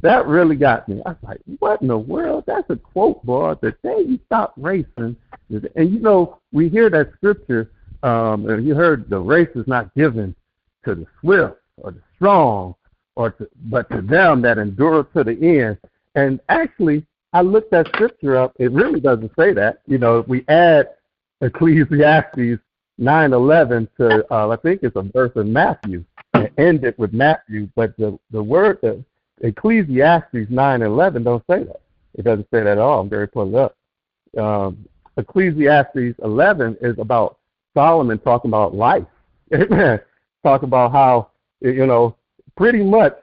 That 0.01 0.27
really 0.27 0.57
got 0.57 0.89
me. 0.89 1.03
I 1.05 1.11
was 1.11 1.19
like, 1.23 1.41
what 1.59 1.83
in 1.83 1.89
the 1.89 1.99
world? 1.99 2.45
That's 2.47 2.69
a 2.71 2.77
quote, 2.77 3.23
boy. 3.25 3.55
The 3.61 3.73
day 3.83 4.05
you 4.07 4.19
stop 4.27 4.55
racing. 4.57 5.17
And 5.51 5.93
you 5.93 5.99
know, 5.99 6.39
we 6.53 6.69
hear 6.69 6.89
that 6.91 7.13
scripture, 7.17 7.71
um, 8.03 8.49
and 8.49 8.65
you 8.67 8.75
heard 8.75 9.11
the 9.11 9.19
race 9.19 9.49
is 9.57 9.67
not 9.67 9.93
given 9.95 10.35
to 10.85 10.95
the 10.95 11.07
swift 11.21 11.57
or 11.79 11.91
the 11.91 12.03
strong, 12.17 12.75
or 13.17 13.31
to, 13.33 13.49
but 13.65 13.91
to 13.91 14.01
them 14.01 14.41
that 14.43 14.59
endure 14.59 15.05
to 15.17 15.25
the 15.25 15.33
end. 15.33 15.79
And 16.15 16.39
actually, 16.49 17.05
I 17.33 17.43
looked 17.43 17.73
that 17.73 17.89
scripture 17.89 18.37
up. 18.37 18.55
It 18.59 18.71
really 18.71 19.01
doesn't 19.01 19.33
say 19.37 19.53
that. 19.53 19.81
You 19.87 19.99
know, 19.99 20.19
if 20.19 20.29
we 20.29 20.45
add 20.49 20.91
Ecclesiastes 21.41 22.61
nine 22.99 23.33
eleven 23.33 23.89
to, 23.97 24.27
uh, 24.33 24.49
I 24.49 24.57
think 24.57 24.81
it's 24.83 24.97
a 24.97 25.03
verse 25.03 25.33
in 25.37 25.53
Matthew, 25.53 26.05
and 26.35 26.51
end 26.59 26.85
it 26.85 26.99
with 26.99 27.13
Matthew, 27.13 27.69
but 27.75 27.97
the 27.97 28.19
the 28.31 28.43
word 28.43 28.79
the 28.83 29.03
Ecclesiastes 29.41 30.51
nine 30.51 30.83
eleven 30.83 31.23
don't 31.23 31.45
say 31.49 31.65
that. 31.65 31.81
It 32.15 32.25
doesn't 32.25 32.49
say 32.51 32.61
that 32.61 32.67
at 32.67 32.79
all. 32.79 33.01
I'm 33.01 33.09
very 33.09 33.29
pulled 33.29 33.55
up. 33.55 33.77
Um, 34.37 34.87
Ecclesiastes 35.17 36.19
eleven 36.23 36.77
is 36.81 36.99
about 36.99 37.39
Solomon 37.75 38.19
talking 38.19 38.51
about 38.51 38.75
life. 38.75 39.05
Talk 40.45 40.63
about 40.63 40.93
how 40.93 41.31
you 41.61 41.87
know, 41.87 42.17
pretty 42.57 42.83
much, 42.83 43.17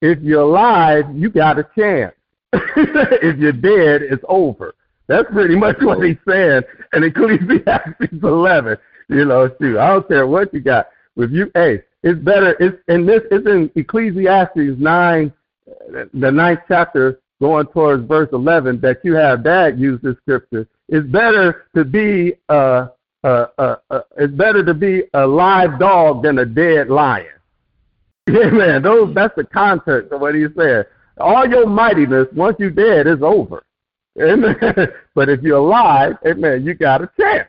if 0.00 0.18
you're 0.20 0.42
alive, 0.42 1.04
you 1.14 1.30
got 1.30 1.58
a 1.58 1.68
chance. 1.76 2.14
if 2.52 3.38
you're 3.38 3.52
dead, 3.52 4.02
it's 4.02 4.24
over. 4.28 4.74
That's 5.06 5.30
pretty 5.30 5.56
much 5.56 5.76
what 5.80 6.02
he's 6.02 6.16
saying 6.26 6.62
in 6.92 7.04
Ecclesiastes 7.04 8.22
11. 8.22 8.76
You 9.12 9.24
know, 9.26 9.50
shoot, 9.60 9.78
I 9.78 9.88
don't 9.88 10.08
care 10.08 10.26
what 10.26 10.52
you 10.54 10.60
got. 10.60 10.88
If 11.16 11.30
you, 11.30 11.50
hey, 11.54 11.82
it's 12.02 12.18
better. 12.20 12.56
It's 12.58 12.76
in 12.88 13.06
this. 13.06 13.22
It's 13.30 13.46
in 13.46 13.70
Ecclesiastes 13.76 14.78
nine, 14.78 15.32
the 16.14 16.30
ninth 16.30 16.60
chapter, 16.66 17.20
going 17.40 17.66
towards 17.66 18.06
verse 18.08 18.28
11, 18.32 18.80
that 18.80 19.00
you 19.04 19.14
have 19.14 19.44
Dad 19.44 19.78
use 19.78 20.00
this 20.02 20.16
scripture. 20.18 20.66
It's 20.88 21.06
better 21.06 21.66
to 21.74 21.84
be 21.84 22.34
a, 22.48 22.88
a, 23.24 23.46
a, 23.58 23.76
a 23.90 24.00
it's 24.16 24.32
better 24.32 24.64
to 24.64 24.74
be 24.74 25.02
a 25.14 25.26
live 25.26 25.78
dog 25.78 26.22
than 26.22 26.38
a 26.38 26.46
dead 26.46 26.88
lion. 26.88 27.26
Amen. 28.30 28.82
Those 28.82 29.14
that's 29.14 29.34
the 29.36 29.44
context 29.44 30.12
of 30.12 30.20
what 30.20 30.34
he 30.34 30.46
said. 30.56 30.86
All 31.18 31.46
your 31.46 31.66
mightiness, 31.66 32.28
once 32.34 32.56
you're 32.58 32.70
dead, 32.70 33.06
is 33.06 33.22
over. 33.22 33.62
Amen. 34.20 34.56
but 35.14 35.28
if 35.28 35.42
you're 35.42 35.58
alive, 35.58 36.16
amen, 36.26 36.64
you 36.64 36.74
got 36.74 37.02
a 37.02 37.10
chance. 37.18 37.48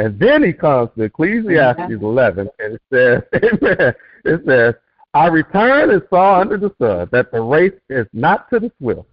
And 0.00 0.18
then 0.18 0.42
he 0.42 0.54
comes 0.54 0.88
to 0.96 1.02
Ecclesiastes 1.02 1.82
mm-hmm. 1.82 2.02
11, 2.02 2.48
and 2.58 2.72
it 2.72 2.82
says, 2.90 3.22
amen, 3.34 3.94
it 4.24 4.40
says, 4.46 4.74
I 5.12 5.26
returned 5.26 5.92
and 5.92 6.02
saw 6.08 6.40
under 6.40 6.56
the 6.56 6.74
sun 6.80 7.10
that 7.12 7.30
the 7.30 7.42
race 7.42 7.78
is 7.90 8.06
not 8.14 8.48
to 8.48 8.60
the 8.60 8.72
swift, 8.78 9.06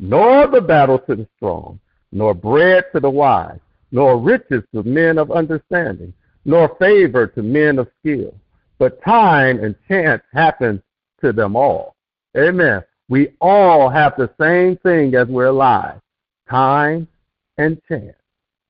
nor 0.00 0.48
the 0.48 0.60
battle 0.60 0.98
to 0.98 1.14
the 1.14 1.28
strong, 1.36 1.78
nor 2.10 2.34
bread 2.34 2.86
to 2.92 2.98
the 2.98 3.08
wise, 3.08 3.60
nor 3.92 4.18
riches 4.18 4.64
to 4.74 4.82
men 4.82 5.16
of 5.16 5.30
understanding, 5.30 6.12
nor 6.44 6.74
favor 6.74 7.28
to 7.28 7.40
men 7.40 7.78
of 7.78 7.88
skill. 8.00 8.34
But 8.78 9.00
time 9.04 9.62
and 9.62 9.76
chance 9.86 10.22
happen 10.32 10.82
to 11.20 11.32
them 11.32 11.54
all. 11.54 11.94
Amen. 12.36 12.82
We 13.08 13.28
all 13.40 13.88
have 13.88 14.14
the 14.16 14.28
same 14.40 14.76
thing 14.78 15.14
as 15.14 15.28
we're 15.28 15.46
alive 15.46 16.00
time 16.50 17.06
and 17.58 17.80
chance. 17.88 18.16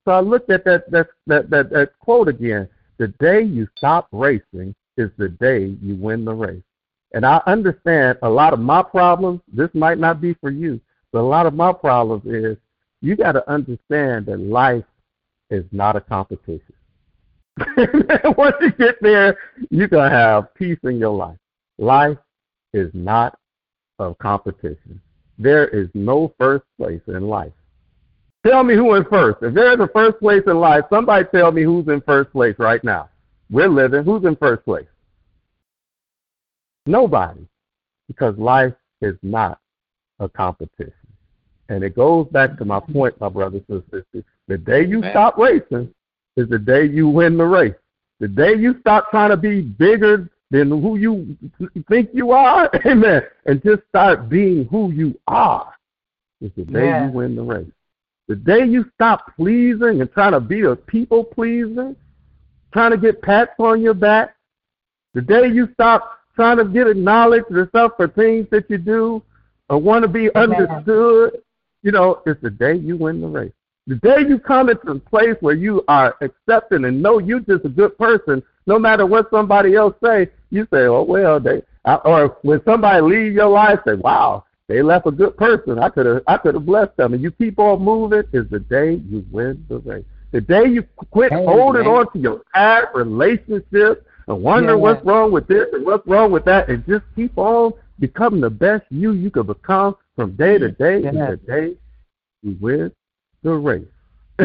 So 0.05 0.11
I 0.11 0.19
looked 0.19 0.49
at 0.49 0.65
that, 0.65 0.89
that, 0.91 1.07
that, 1.27 1.49
that, 1.49 1.69
that 1.69 1.91
quote 1.99 2.27
again. 2.27 2.67
The 2.97 3.07
day 3.19 3.41
you 3.41 3.67
stop 3.77 4.07
racing 4.11 4.75
is 4.97 5.09
the 5.17 5.29
day 5.29 5.75
you 5.81 5.95
win 5.95 6.25
the 6.25 6.33
race. 6.33 6.61
And 7.13 7.25
I 7.25 7.41
understand 7.45 8.17
a 8.21 8.29
lot 8.29 8.53
of 8.53 8.59
my 8.59 8.81
problems, 8.81 9.41
this 9.51 9.69
might 9.73 9.99
not 9.99 10.19
be 10.19 10.33
for 10.35 10.49
you, 10.49 10.81
but 11.11 11.19
a 11.19 11.21
lot 11.21 11.45
of 11.45 11.53
my 11.53 11.71
problems 11.71 12.25
is 12.25 12.57
you 13.01 13.15
got 13.15 13.33
to 13.33 13.49
understand 13.49 14.25
that 14.25 14.39
life 14.39 14.83
is 15.49 15.65
not 15.71 15.95
a 15.95 16.01
competition. 16.01 16.73
Once 18.37 18.55
you 18.61 18.71
get 18.71 18.95
there, 19.01 19.37
you're 19.69 19.87
going 19.87 20.09
to 20.09 20.15
have 20.15 20.53
peace 20.55 20.79
in 20.83 20.97
your 20.97 21.15
life. 21.15 21.37
Life 21.77 22.17
is 22.73 22.89
not 22.93 23.37
a 23.99 24.15
competition. 24.15 24.99
There 25.37 25.67
is 25.67 25.89
no 25.93 26.33
first 26.39 26.63
place 26.79 27.01
in 27.07 27.27
life. 27.27 27.53
Tell 28.45 28.63
me 28.63 28.75
who 28.75 28.95
in 28.95 29.05
first. 29.05 29.41
If 29.41 29.53
there's 29.53 29.79
a 29.79 29.87
first 29.87 30.19
place 30.19 30.43
in 30.47 30.59
life, 30.59 30.83
somebody 30.89 31.25
tell 31.33 31.51
me 31.51 31.63
who's 31.63 31.87
in 31.87 32.01
first 32.01 32.31
place 32.31 32.55
right 32.59 32.83
now. 32.83 33.09
We're 33.49 33.69
living. 33.69 34.03
Who's 34.03 34.25
in 34.25 34.35
first 34.35 34.65
place? 34.65 34.87
Nobody. 36.85 37.47
Because 38.07 38.37
life 38.37 38.73
is 39.01 39.15
not 39.23 39.59
a 40.19 40.27
competition. 40.27 40.93
And 41.69 41.83
it 41.83 41.95
goes 41.95 42.27
back 42.27 42.57
to 42.57 42.65
my 42.65 42.81
point, 42.81 43.19
my 43.21 43.29
brothers 43.29 43.63
and 43.69 43.81
sisters. 43.91 44.23
The 44.47 44.57
day 44.57 44.85
you 44.85 45.01
stop 45.11 45.37
racing 45.37 45.93
is 46.35 46.49
the 46.49 46.59
day 46.59 46.85
you 46.85 47.07
win 47.07 47.37
the 47.37 47.45
race. 47.45 47.75
The 48.19 48.27
day 48.27 48.55
you 48.55 48.75
stop 48.81 49.09
trying 49.09 49.29
to 49.29 49.37
be 49.37 49.61
bigger 49.61 50.29
than 50.51 50.69
who 50.69 50.97
you 50.97 51.35
think 51.89 52.09
you 52.13 52.31
are, 52.31 52.69
amen, 52.85 53.23
and 53.45 53.63
just 53.63 53.81
start 53.89 54.29
being 54.29 54.65
who 54.65 54.91
you 54.91 55.17
are 55.27 55.73
is 56.41 56.51
the 56.55 56.65
day 56.65 56.85
yeah. 56.85 57.05
you 57.05 57.11
win 57.11 57.35
the 57.35 57.41
race. 57.41 57.71
The 58.27 58.35
day 58.35 58.65
you 58.65 58.85
stop 58.95 59.35
pleasing 59.35 60.01
and 60.01 60.11
trying 60.13 60.31
to 60.31 60.39
be 60.39 60.61
a 60.61 60.75
people 60.75 61.23
pleaser, 61.23 61.95
trying 62.71 62.91
to 62.91 62.97
get 62.97 63.21
pats 63.21 63.51
on 63.59 63.81
your 63.81 63.93
back, 63.93 64.35
the 65.13 65.21
day 65.21 65.47
you 65.47 65.69
stop 65.73 66.19
trying 66.35 66.57
to 66.57 66.65
get 66.65 66.87
acknowledged 66.87 67.49
yourself 67.49 67.93
for 67.97 68.07
things 68.07 68.47
that 68.51 68.69
you 68.69 68.77
do 68.77 69.21
or 69.69 69.77
want 69.77 70.03
to 70.03 70.07
be 70.07 70.33
understood, 70.35 71.41
you 71.83 71.91
know, 71.91 72.21
it's 72.25 72.41
the 72.41 72.49
day 72.49 72.75
you 72.75 72.97
win 72.97 73.21
the 73.21 73.27
race. 73.27 73.51
The 73.87 73.95
day 73.95 74.21
you 74.27 74.39
come 74.39 74.69
into 74.69 74.91
a 74.91 74.99
place 74.99 75.35
where 75.41 75.55
you 75.55 75.83
are 75.87 76.15
accepting 76.21 76.85
and 76.85 77.01
know 77.01 77.19
you're 77.19 77.41
just 77.41 77.65
a 77.65 77.69
good 77.69 77.97
person, 77.97 78.41
no 78.65 78.79
matter 78.79 79.05
what 79.05 79.29
somebody 79.29 79.75
else 79.75 79.95
say, 80.01 80.29
you 80.49 80.63
say, 80.71 80.85
oh 80.85 81.03
well, 81.03 81.39
they. 81.39 81.61
Or 81.85 82.37
when 82.43 82.61
somebody 82.63 83.01
leave 83.01 83.33
your 83.33 83.49
life, 83.49 83.79
say, 83.85 83.95
wow, 83.95 84.45
they 84.67 84.81
left 84.81 85.07
a 85.07 85.11
good 85.11 85.35
person. 85.37 85.79
I 85.79 85.89
could 85.89 86.05
have 86.05 86.23
I 86.27 86.37
could 86.37 86.55
have 86.55 86.65
blessed 86.65 86.95
them. 86.97 87.13
And 87.13 87.21
you 87.21 87.31
keep 87.31 87.59
on 87.59 87.81
moving 87.81 88.23
is 88.31 88.49
the 88.49 88.59
day 88.59 89.01
you 89.09 89.25
win 89.31 89.65
the 89.69 89.79
race. 89.79 90.05
The 90.31 90.41
day 90.41 90.65
you 90.65 90.83
quit 91.11 91.31
hey, 91.31 91.45
holding 91.45 91.83
man. 91.83 91.91
on 91.91 92.13
to 92.13 92.19
your 92.19 92.41
past 92.53 92.87
relationships 92.95 94.01
and 94.27 94.41
wonder 94.41 94.69
yeah. 94.69 94.75
what's 94.75 95.05
wrong 95.05 95.31
with 95.31 95.47
this 95.47 95.67
and 95.73 95.85
what's 95.85 96.07
wrong 96.07 96.31
with 96.31 96.45
that, 96.45 96.69
and 96.69 96.85
just 96.87 97.03
keep 97.15 97.37
on 97.37 97.73
becoming 97.99 98.41
the 98.41 98.49
best 98.49 98.83
you 98.89 99.11
you 99.11 99.29
can 99.29 99.45
become 99.45 99.95
from 100.15 100.35
day 100.35 100.57
to 100.57 100.71
day 100.71 101.01
yeah. 101.01 101.09
is 101.09 101.39
the 101.39 101.39
day 101.45 101.77
you 102.41 102.57
win 102.59 102.91
the 103.43 103.51
race. 103.51 103.85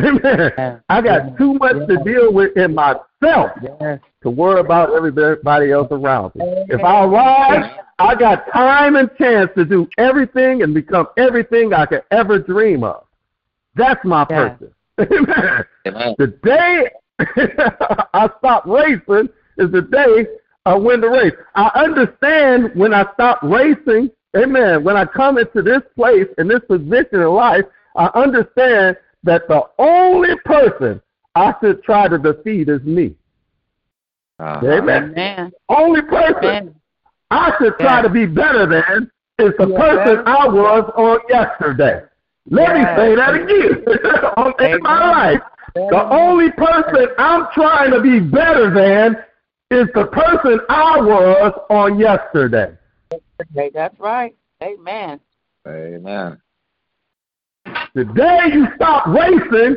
Amen. 0.05 0.83
I 0.89 1.01
got 1.01 1.37
too 1.37 1.55
much 1.55 1.77
to 1.89 1.97
deal 2.05 2.33
with 2.33 2.57
in 2.57 2.75
myself 2.75 3.51
to 4.23 4.31
worry 4.31 4.61
about 4.61 4.95
everybody 4.95 5.71
else 5.73 5.89
around 5.91 6.35
me. 6.35 6.45
If 6.69 6.83
I 6.83 7.05
rise, 7.05 7.71
I 7.99 8.15
got 8.15 8.51
time 8.53 8.97
and 8.97 9.11
chance 9.19 9.51
to 9.57 9.65
do 9.65 9.89
everything 9.99 10.63
and 10.63 10.73
become 10.73 11.09
everything 11.17 11.73
I 11.73 11.87
could 11.87 12.03
ever 12.11 12.39
dream 12.39 12.85
of. 12.85 13.05
That's 13.75 14.05
my 14.05 14.25
purpose. 14.25 14.73
the 14.97 16.39
day 16.43 16.91
I 18.15 18.29
stop 18.39 18.65
racing 18.67 19.29
is 19.59 19.71
the 19.73 19.83
day 19.83 20.27
I 20.67 20.75
win 20.75 21.01
the 21.01 21.09
race. 21.09 21.33
I 21.55 21.71
understand 21.75 22.73
when 22.75 22.93
I 22.93 23.05
stop 23.15 23.41
racing, 23.43 24.11
amen, 24.37 24.85
when 24.85 24.97
I 24.97 25.05
come 25.05 25.39
into 25.39 25.63
this 25.63 25.83
place, 25.97 26.27
and 26.37 26.51
this 26.51 26.61
position 26.69 27.21
in 27.21 27.29
life, 27.29 27.65
I 27.97 28.07
understand 28.15 28.97
that 29.25 29.49
the 29.49 29.63
only 29.79 30.37
person 30.45 31.01
I 31.35 31.55
should 31.61 31.83
try 31.83 32.09
to 32.09 32.19
defeat 32.19 32.69
is 32.69 32.83
me. 32.83 33.15
Uh-huh. 34.39 34.67
Amen. 34.67 35.11
Amen. 35.11 35.53
Only 35.69 36.03
person 36.03 36.45
Amen. 36.45 36.75
I 37.31 37.53
should 37.59 37.77
try 37.79 37.97
yeah. 37.97 38.03
to 38.03 38.09
be 38.09 38.27
better 38.27 38.67
than 38.67 39.11
is 39.39 39.53
the 39.59 39.69
yeah. 39.69 39.79
person 39.79 40.23
I 40.27 40.49
was 40.49 40.91
on 40.97 41.19
yesterday. 41.29 42.03
Let 42.51 42.69
yeah. 42.69 42.79
me 42.79 42.85
say 42.97 43.15
that 43.17 43.35
again. 43.35 44.73
in 44.75 44.83
my 44.83 45.11
life, 45.11 45.41
the 45.75 46.09
only 46.11 46.51
person 46.53 47.09
I'm 47.19 47.47
trying 47.55 47.91
to 47.93 48.01
be 48.01 48.21
better 48.21 48.73
than 48.73 49.17
is 49.71 49.87
the 49.95 50.07
person 50.07 50.61
I 50.69 51.01
was 51.01 51.53
on 51.69 51.99
yesterday. 51.99 52.73
Okay, 53.13 53.71
that's 53.73 53.99
right. 54.01 54.35
Amen. 54.63 55.21
Amen. 55.67 56.41
The 57.95 58.05
day 58.05 58.41
you 58.53 58.67
stop 58.77 59.07
racing, 59.07 59.77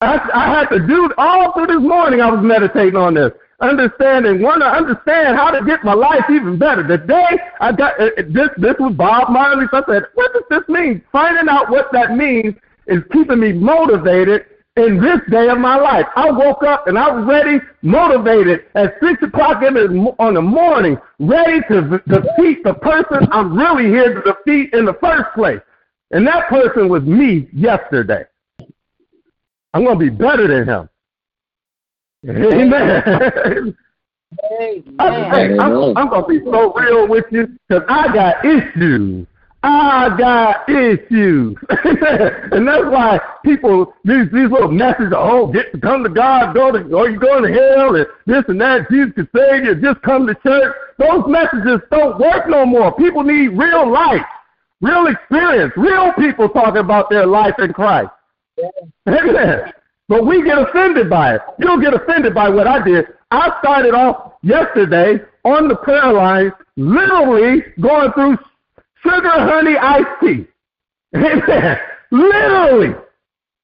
I, 0.00 0.20
I 0.34 0.48
had 0.54 0.68
to 0.68 0.86
do 0.86 1.10
all 1.16 1.52
through 1.52 1.68
this 1.68 1.80
morning. 1.80 2.20
I 2.20 2.30
was 2.30 2.44
meditating 2.44 2.96
on 2.96 3.14
this, 3.14 3.32
understanding, 3.60 4.42
want 4.42 4.60
to 4.60 4.66
understand 4.66 5.36
how 5.36 5.50
to 5.50 5.64
get 5.64 5.84
my 5.84 5.94
life 5.94 6.24
even 6.30 6.58
better. 6.58 6.86
The 6.86 6.98
day 6.98 7.38
I 7.60 7.72
got 7.72 7.98
uh, 8.00 8.10
this, 8.28 8.50
this 8.58 8.74
was 8.78 8.94
Bob 8.94 9.30
Marley. 9.30 9.66
So 9.70 9.78
I 9.78 9.82
said, 9.88 10.02
"What 10.14 10.32
does 10.34 10.44
this 10.50 10.68
mean?" 10.68 11.02
Finding 11.10 11.48
out 11.48 11.70
what 11.70 11.90
that 11.92 12.16
means 12.16 12.54
is 12.86 13.02
keeping 13.12 13.40
me 13.40 13.52
motivated 13.52 14.44
in 14.76 15.00
this 15.00 15.20
day 15.30 15.48
of 15.48 15.58
my 15.58 15.76
life. 15.76 16.06
I 16.16 16.30
woke 16.30 16.62
up 16.62 16.86
and 16.86 16.98
I 16.98 17.10
was 17.10 17.24
ready, 17.26 17.58
motivated 17.80 18.66
at 18.74 18.94
six 19.02 19.22
o'clock 19.22 19.62
in 19.62 19.74
the, 19.74 20.14
on 20.18 20.34
the 20.34 20.42
morning, 20.42 20.98
ready 21.18 21.60
to 21.70 21.98
defeat 22.06 22.62
the 22.62 22.74
person 22.74 23.26
I'm 23.32 23.56
really 23.56 23.88
here 23.88 24.20
to 24.20 24.20
defeat 24.20 24.74
in 24.74 24.84
the 24.84 24.94
first 25.00 25.32
place. 25.34 25.60
And 26.10 26.26
that 26.26 26.48
person 26.48 26.88
was 26.88 27.02
me 27.02 27.48
yesterday. 27.52 28.24
I'm 29.74 29.84
going 29.84 29.98
to 29.98 30.04
be 30.04 30.10
better 30.10 30.46
than 30.48 30.68
him. 30.68 30.88
Amen. 32.28 33.76
Amen. 34.50 34.96
I'm, 34.98 35.60
I'm, 35.60 35.96
I'm 35.96 36.08
going 36.08 36.22
to 36.22 36.28
be 36.28 36.50
so 36.50 36.72
real 36.72 37.08
with 37.08 37.24
you 37.30 37.48
because 37.68 37.84
I 37.88 38.12
got 38.12 38.44
issues. 38.44 39.26
I 39.62 40.16
got 40.16 40.68
issues. 40.68 41.56
and 41.70 42.68
that's 42.68 42.84
why 42.84 43.18
people, 43.44 43.92
these, 44.04 44.26
these 44.32 44.50
little 44.50 44.70
messages, 44.70 45.12
oh, 45.16 45.48
get 45.48 45.72
to 45.72 45.80
come 45.80 46.04
to 46.04 46.08
God, 46.08 46.54
go 46.54 46.70
to, 46.70 46.78
or 46.94 47.10
you 47.10 47.18
going 47.18 47.42
to 47.42 47.52
hell, 47.52 47.96
and 47.96 48.06
this 48.26 48.44
and 48.48 48.60
that, 48.60 48.88
Jesus 48.90 49.12
can 49.14 49.28
save 49.34 49.64
you, 49.64 49.74
just 49.74 50.00
come 50.02 50.26
to 50.26 50.34
church. 50.36 50.74
Those 50.98 51.24
messages 51.26 51.80
don't 51.90 52.18
work 52.18 52.48
no 52.48 52.64
more. 52.64 52.94
People 52.96 53.24
need 53.24 53.48
real 53.48 53.90
life 53.92 54.22
real 54.80 55.06
experience, 55.06 55.72
real 55.76 56.12
people 56.14 56.48
talking 56.48 56.78
about 56.78 57.10
their 57.10 57.26
life 57.26 57.54
in 57.58 57.72
Christ. 57.72 58.10
Yeah. 58.56 58.68
Amen. 59.08 59.72
But 60.08 60.24
we 60.24 60.44
get 60.44 60.58
offended 60.58 61.10
by 61.10 61.34
it. 61.34 61.40
You 61.58 61.66
don't 61.66 61.82
get 61.82 61.94
offended 61.94 62.34
by 62.34 62.48
what 62.48 62.66
I 62.66 62.82
did. 62.82 63.06
I 63.30 63.58
started 63.60 63.94
off 63.94 64.34
yesterday 64.42 65.24
on 65.44 65.68
the 65.68 65.76
prayer 65.76 66.12
line, 66.12 66.52
literally 66.76 67.62
going 67.80 68.12
through 68.12 68.38
sugar 69.02 69.30
honey 69.30 69.76
iced 69.76 70.06
tea. 70.20 70.46
Amen. 71.14 71.76
literally. 72.10 72.94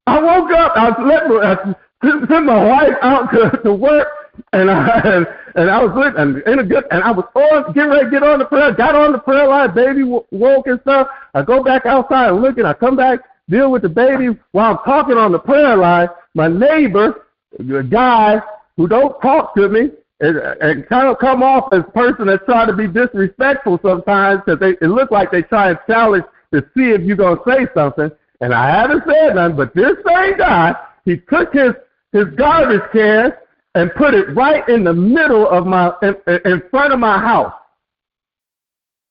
I 0.06 0.20
woke 0.20 0.50
up, 0.50 0.72
I 0.74 1.02
let 1.02 1.22
I 1.44 1.52
uh, 1.52 2.26
sent 2.28 2.44
my 2.44 2.64
wife 2.64 2.96
out 3.02 3.30
to, 3.30 3.60
to 3.62 3.72
work, 3.72 4.08
and 4.52 4.70
I 4.70 4.98
and, 5.54 5.70
I 5.70 5.82
was 5.82 5.92
with 5.94 6.16
and 6.16 6.42
in 6.46 6.58
a 6.58 6.64
good 6.64 6.84
and 6.90 7.02
I 7.02 7.10
was 7.10 7.24
on 7.34 7.72
getting 7.72 7.90
ready 7.90 8.04
to 8.04 8.10
get 8.10 8.22
on 8.22 8.38
the 8.38 8.44
prayer, 8.44 8.72
got 8.72 8.94
on 8.94 9.12
the 9.12 9.18
prayer 9.18 9.46
line, 9.46 9.74
baby 9.74 10.02
woke 10.04 10.66
and 10.66 10.80
stuff. 10.82 11.08
I 11.34 11.42
go 11.42 11.62
back 11.62 11.86
outside 11.86 12.30
and 12.30 12.42
look, 12.42 12.58
and 12.58 12.66
I 12.66 12.74
come 12.74 12.96
back 12.96 13.20
deal 13.48 13.70
with 13.70 13.82
the 13.82 13.88
baby 13.88 14.38
while 14.52 14.72
I'm 14.72 14.78
talking 14.84 15.16
on 15.16 15.32
the 15.32 15.38
prayer 15.38 15.76
line. 15.76 16.08
My 16.34 16.48
neighbor, 16.48 17.26
the 17.58 17.82
guy 17.82 18.40
who 18.76 18.88
don't 18.88 19.20
talk 19.20 19.54
to 19.56 19.68
me, 19.68 19.90
and, 20.20 20.36
and 20.38 20.88
kind 20.88 21.08
of 21.08 21.18
come 21.18 21.42
off 21.42 21.72
as 21.72 21.82
person 21.94 22.28
that's 22.28 22.44
trying 22.44 22.68
to 22.68 22.76
be 22.76 22.86
disrespectful 22.86 23.78
sometimes 23.84 24.40
because 24.44 24.60
they 24.60 24.70
it 24.84 24.88
looks 24.88 25.10
like 25.10 25.30
they 25.30 25.42
try 25.42 25.70
and 25.70 25.78
challenge 25.86 26.24
to 26.54 26.60
see 26.76 26.90
if 26.90 27.02
you're 27.02 27.16
gonna 27.16 27.40
say 27.46 27.66
something. 27.74 28.10
And 28.40 28.52
I 28.52 28.70
haven't 28.70 29.04
said 29.06 29.36
nothing, 29.36 29.56
but 29.56 29.74
this 29.74 29.96
same 30.06 30.36
guy, 30.38 30.74
he 31.04 31.18
took 31.28 31.52
his 31.52 31.72
his 32.12 32.26
garbage 32.36 32.82
can 32.92 33.32
and 33.74 33.90
put 33.94 34.14
it 34.14 34.34
right 34.34 34.68
in 34.68 34.84
the 34.84 34.92
middle 34.92 35.48
of 35.48 35.66
my 35.66 35.92
in, 36.02 36.14
in 36.44 36.62
front 36.70 36.92
of 36.92 36.98
my 36.98 37.18
house. 37.18 37.52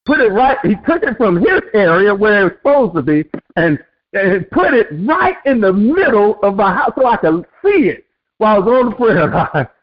Put 0.06 0.20
it 0.20 0.32
right. 0.32 0.58
He 0.64 0.76
took 0.88 1.04
it 1.04 1.18
from 1.18 1.38
his 1.38 1.62
area 1.74 2.14
where 2.14 2.42
it 2.42 2.44
was 2.44 2.54
supposed 2.58 2.96
to 2.96 3.02
be 3.02 3.30
and 3.56 3.80
and 4.14 4.50
put 4.52 4.74
it 4.74 4.88
right 4.92 5.38
in 5.46 5.62
the 5.62 5.72
middle 5.72 6.40
of 6.44 6.56
my 6.56 6.74
house 6.74 6.92
so 6.98 7.06
I 7.06 7.18
could 7.18 7.46
see 7.64 7.90
it 7.90 8.06
while 8.38 8.56
I 8.56 8.60
was 8.60 8.68
on 8.68 8.90
the 8.90 8.96
prayer 8.96 9.28
line. 9.28 9.68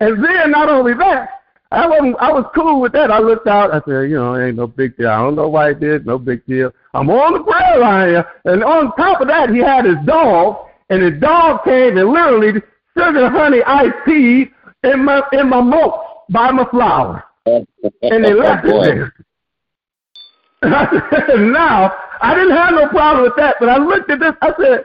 And 0.00 0.16
then 0.24 0.50
not 0.50 0.68
only 0.68 0.94
that, 0.94 1.28
I 1.70 1.86
was 1.86 2.16
I 2.18 2.32
was 2.32 2.44
cool 2.56 2.80
with 2.80 2.90
that. 2.92 3.12
I 3.12 3.20
looked 3.20 3.46
out. 3.46 3.70
I 3.70 3.80
said, 3.86 4.10
you 4.10 4.16
know, 4.16 4.36
ain't 4.36 4.56
no 4.56 4.66
big 4.66 4.96
deal. 4.96 5.10
I 5.10 5.18
don't 5.18 5.36
know 5.36 5.48
why 5.48 5.68
he 5.68 5.74
did. 5.78 6.04
No 6.04 6.18
big 6.18 6.44
deal. 6.44 6.72
I'm 6.92 7.08
on 7.08 7.34
the 7.34 7.44
prayer 7.44 7.78
line, 7.78 8.24
and 8.44 8.64
on 8.64 8.96
top 8.96 9.20
of 9.20 9.28
that, 9.28 9.48
he 9.50 9.58
had 9.58 9.84
his 9.84 9.96
dog, 10.04 10.66
and 10.90 11.02
his 11.02 11.20
dog 11.20 11.62
came 11.62 11.96
and 11.98 12.10
literally 12.10 12.60
sugar 12.96 13.28
honey 13.30 13.62
iced 13.62 13.94
tea 14.06 14.50
in 14.84 15.04
my 15.04 15.22
in 15.32 15.48
my 15.48 15.60
mulch 15.60 15.94
by 16.30 16.50
my 16.50 16.64
flower, 16.70 17.24
and 17.46 17.66
they 18.24 18.32
oh, 18.32 18.38
left 18.38 18.66
it 18.66 18.82
there. 18.82 19.12
now 20.62 21.92
I 22.20 22.34
didn't 22.34 22.56
have 22.56 22.72
no 22.72 22.88
problem 22.88 23.24
with 23.24 23.34
that, 23.36 23.56
but 23.58 23.68
I 23.68 23.78
looked 23.78 24.10
at 24.10 24.20
this. 24.20 24.32
I 24.42 24.52
said, 24.60 24.84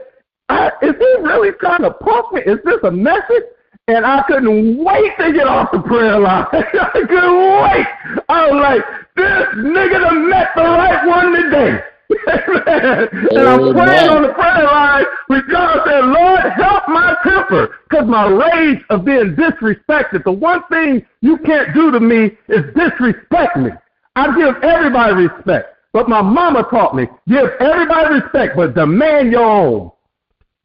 I, 0.49 0.68
"Is 0.82 0.95
he 0.97 1.16
really 1.22 1.51
trying 1.60 1.84
to 1.84 1.91
punk 1.91 2.34
me? 2.34 2.41
Is 2.41 2.60
this 2.66 2.80
a 2.84 2.91
message?" 2.91 3.43
And 3.89 4.05
I 4.05 4.22
couldn't 4.28 4.84
wait 4.84 5.14
to 5.18 5.32
get 5.32 5.47
off 5.47 5.72
the 5.72 5.80
prayer 5.80 6.20
line. 6.20 6.45
I 6.51 7.01
couldn't 7.08 7.38
wait. 7.62 7.88
I 8.28 8.47
was 8.49 8.60
like, 8.62 8.84
"This 9.16 9.47
nigga 9.64 10.01
done 10.01 10.30
met 10.30 10.49
the 10.55 10.64
right 10.64 11.08
one 11.08 11.32
today." 11.32 11.80
and 12.28 13.47
I'm 13.47 13.74
praying 13.74 14.10
on 14.10 14.22
the 14.24 14.34
prayer 14.34 14.64
line 14.64 15.05
with 15.28 15.43
God 15.51 15.82
saying, 15.86 16.05
Lord, 16.05 16.39
help 16.55 16.88
my 16.88 17.16
temper 17.24 17.76
because 17.89 18.08
my 18.08 18.28
rage 18.28 18.82
of 18.89 19.03
being 19.03 19.36
disrespected. 19.36 20.24
The 20.24 20.32
one 20.32 20.62
thing 20.70 21.05
you 21.22 21.38
can't 21.39 21.74
do 21.74 21.91
to 21.91 21.99
me 21.99 22.38
is 22.47 22.64
disrespect 22.76 23.58
me. 23.58 23.72
I 24.16 24.36
give 24.38 24.64
everybody 24.64 25.28
respect. 25.28 25.76
But 25.91 26.08
my 26.08 26.22
mama 26.22 26.66
taught 26.70 26.95
me, 26.95 27.08
give 27.28 27.47
everybody 27.60 28.22
respect, 28.22 28.55
but 28.55 28.76
demand 28.76 29.32
your 29.32 29.45
own. 29.45 29.91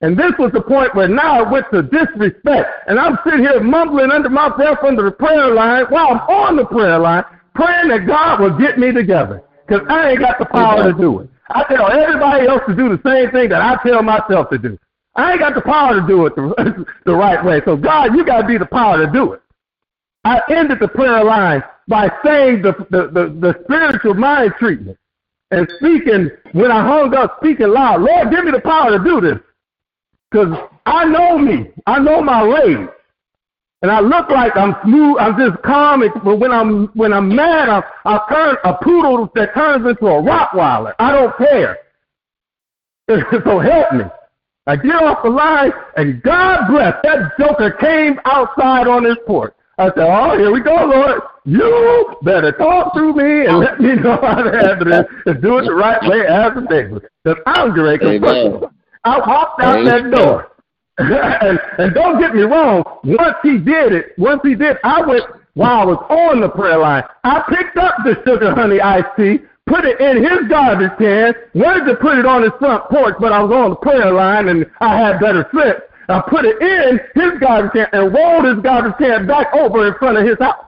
And 0.00 0.16
this 0.16 0.32
was 0.38 0.50
the 0.52 0.60
point 0.60 0.94
where 0.94 1.08
now 1.08 1.42
it 1.42 1.50
went 1.50 1.66
to 1.72 1.82
disrespect. 1.82 2.68
And 2.88 2.98
I'm 2.98 3.18
sitting 3.24 3.40
here 3.40 3.60
mumbling 3.60 4.10
under 4.10 4.28
my 4.28 4.48
breath 4.48 4.78
under 4.84 5.04
the 5.04 5.12
prayer 5.12 5.54
line 5.54 5.86
while 5.88 6.08
I'm 6.08 6.18
on 6.18 6.56
the 6.56 6.66
prayer 6.66 6.98
line, 6.98 7.24
praying 7.54 7.88
that 7.88 8.06
God 8.06 8.40
will 8.40 8.58
get 8.58 8.78
me 8.78 8.92
together. 8.92 9.42
Because 9.66 9.86
I 9.88 10.10
ain't 10.10 10.20
got 10.20 10.38
the 10.38 10.46
power 10.46 10.82
to 10.82 10.92
do 10.92 11.20
it. 11.20 11.30
I 11.54 11.64
tell 11.64 11.90
everybody 11.90 12.46
else 12.46 12.62
to 12.68 12.74
do 12.74 12.88
the 12.96 13.00
same 13.04 13.30
thing 13.30 13.48
that 13.50 13.62
I 13.62 13.76
tell 13.88 14.02
myself 14.02 14.50
to 14.50 14.58
do. 14.58 14.78
I 15.14 15.32
ain't 15.32 15.40
got 15.40 15.54
the 15.54 15.60
power 15.60 16.00
to 16.00 16.06
do 16.06 16.26
it 16.26 16.34
the, 16.36 16.86
the 17.04 17.14
right 17.14 17.44
way. 17.44 17.60
So 17.64 17.76
God, 17.76 18.14
you 18.14 18.24
got 18.24 18.42
to 18.42 18.46
be 18.46 18.58
the 18.58 18.66
power 18.66 19.04
to 19.04 19.12
do 19.12 19.32
it. 19.32 19.42
I 20.24 20.40
ended 20.50 20.78
the 20.80 20.88
prayer 20.88 21.24
line 21.24 21.62
by 21.88 22.10
saying 22.24 22.62
the, 22.62 22.72
the, 22.90 23.08
the, 23.08 23.36
the 23.40 23.60
spiritual 23.64 24.14
mind 24.14 24.54
treatment 24.58 24.96
and 25.52 25.70
speaking, 25.76 26.30
when 26.52 26.70
I 26.72 26.80
hung 26.80 27.14
up, 27.14 27.36
speaking 27.40 27.68
loud, 27.68 28.00
Lord, 28.00 28.30
give 28.30 28.44
me 28.44 28.52
the 28.52 28.60
power 28.60 28.96
to 28.96 29.04
do 29.04 29.20
this. 29.20 29.38
Because 30.30 30.56
I 30.86 31.04
know 31.04 31.38
me. 31.38 31.70
I 31.86 31.98
know 31.98 32.22
my 32.22 32.42
rage. 32.42 32.88
And 33.82 33.90
I 33.90 33.98
look 33.98 34.30
like 34.30 34.56
I'm 34.56 34.76
smooth, 34.84 35.16
I'm 35.18 35.36
just 35.36 35.60
calm, 35.62 36.04
but 36.24 36.36
when 36.38 36.52
I'm 36.52 36.86
when 36.94 37.12
I'm 37.12 37.34
mad, 37.34 37.68
I, 37.68 37.82
I 38.04 38.20
turn 38.32 38.56
a 38.64 38.74
poodle 38.74 39.30
that 39.34 39.54
turns 39.54 39.84
into 39.86 40.06
a 40.06 40.22
Rottweiler. 40.22 40.94
I 41.00 41.10
don't 41.12 41.36
care. 41.36 41.78
so 43.08 43.58
help 43.58 43.92
me. 43.92 44.04
I 44.68 44.76
get 44.76 44.94
off 44.94 45.24
the 45.24 45.30
line, 45.30 45.72
and 45.96 46.22
God 46.22 46.68
bless, 46.70 46.94
that 47.02 47.32
joker 47.36 47.72
came 47.72 48.20
outside 48.24 48.86
on 48.86 49.04
his 49.04 49.16
porch. 49.26 49.52
I 49.78 49.86
said, 49.86 49.98
oh, 49.98 50.38
here 50.38 50.52
we 50.52 50.60
go, 50.60 50.74
Lord. 50.74 51.22
You 51.44 52.16
better 52.22 52.52
talk 52.52 52.94
to 52.94 53.12
me 53.12 53.46
and 53.46 53.58
let 53.58 53.80
me 53.80 53.96
know 53.96 54.16
how 54.22 54.42
to 54.42 54.52
handle 54.52 54.84
this 54.84 55.06
and 55.26 55.42
do 55.42 55.58
it 55.58 55.64
the 55.64 55.74
right 55.74 56.00
way 56.08 56.24
as 56.24 56.52
a 56.54 56.60
neighbor. 56.60 57.10
Because 57.24 57.42
I'm 57.46 57.72
great. 57.72 58.00
I 59.04 59.18
walked 59.18 59.60
out 59.60 59.80
Amen. 59.80 60.10
that 60.12 60.16
door. 60.16 60.51
And, 60.98 61.60
and 61.78 61.94
don't 61.94 62.20
get 62.20 62.34
me 62.34 62.42
wrong, 62.42 62.84
once 63.04 63.36
he 63.42 63.58
did 63.58 63.92
it, 63.92 64.12
once 64.18 64.40
he 64.42 64.54
did, 64.54 64.76
I 64.84 65.00
went 65.02 65.24
while 65.54 65.80
I 65.80 65.84
was 65.84 66.06
on 66.08 66.40
the 66.40 66.48
prayer 66.48 66.78
line. 66.78 67.04
I 67.24 67.42
picked 67.48 67.76
up 67.76 67.96
the 68.04 68.16
sugar 68.26 68.54
honey 68.54 68.80
iced 68.80 69.08
tea, 69.16 69.40
put 69.66 69.84
it 69.84 70.00
in 70.00 70.22
his 70.22 70.48
garbage 70.48 70.92
can, 70.98 71.34
wanted 71.54 71.84
to 71.86 71.96
put 71.96 72.18
it 72.18 72.26
on 72.26 72.42
his 72.42 72.52
front 72.58 72.88
porch, 72.90 73.16
but 73.20 73.32
I 73.32 73.42
was 73.42 73.52
on 73.52 73.70
the 73.70 73.76
prayer 73.76 74.12
line 74.12 74.48
and 74.48 74.66
I 74.80 74.96
had 74.98 75.20
better 75.20 75.48
sense. 75.54 75.80
I 76.08 76.20
put 76.28 76.44
it 76.44 76.60
in 76.60 77.00
his 77.14 77.40
garbage 77.40 77.72
can 77.72 77.86
and 77.92 78.12
rolled 78.12 78.44
his 78.44 78.62
garbage 78.62 78.94
can 78.98 79.26
back 79.26 79.54
over 79.54 79.86
in 79.86 79.94
front 79.98 80.18
of 80.18 80.26
his 80.26 80.38
house. 80.38 80.66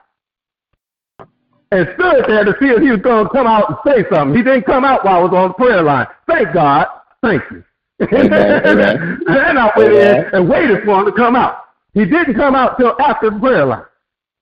And 1.72 1.89
stood 1.99 2.25
there 2.29 2.45
to 2.45 2.55
see 2.61 2.68
if 2.68 2.83
he 2.83 2.91
was 2.91 3.01
going 3.01 3.27
to 3.27 3.31
come 3.33 3.49
out 3.49 3.68
and 3.68 3.79
say 3.85 4.05
something. 4.14 4.37
He 4.37 4.45
didn't 4.45 4.64
come 4.64 4.85
out 4.85 5.05
while 5.05 5.20
I 5.20 5.22
was 5.25 5.33
on 5.33 5.49
the 5.49 5.55
prayer 5.55 5.83
line. 5.83 6.07
Thank 6.29 6.55
God. 6.55 6.87
Thank 7.20 7.43
you. 7.51 7.64
Amen, 8.13 8.67
amen. 8.67 9.21
and 9.27 9.59
I 9.59 9.71
went 9.77 9.93
in 9.93 10.25
and 10.33 10.49
waited 10.49 10.85
for 10.85 11.01
him 11.01 11.07
to 11.07 11.13
come 11.13 11.37
out. 11.37 11.65
He 11.93 12.05
didn't 12.05 12.35
come 12.35 12.55
out 12.55 12.79
till 12.79 12.95
after 13.01 13.31
the 13.31 13.39
prayer 13.39 13.65
line. 13.65 13.85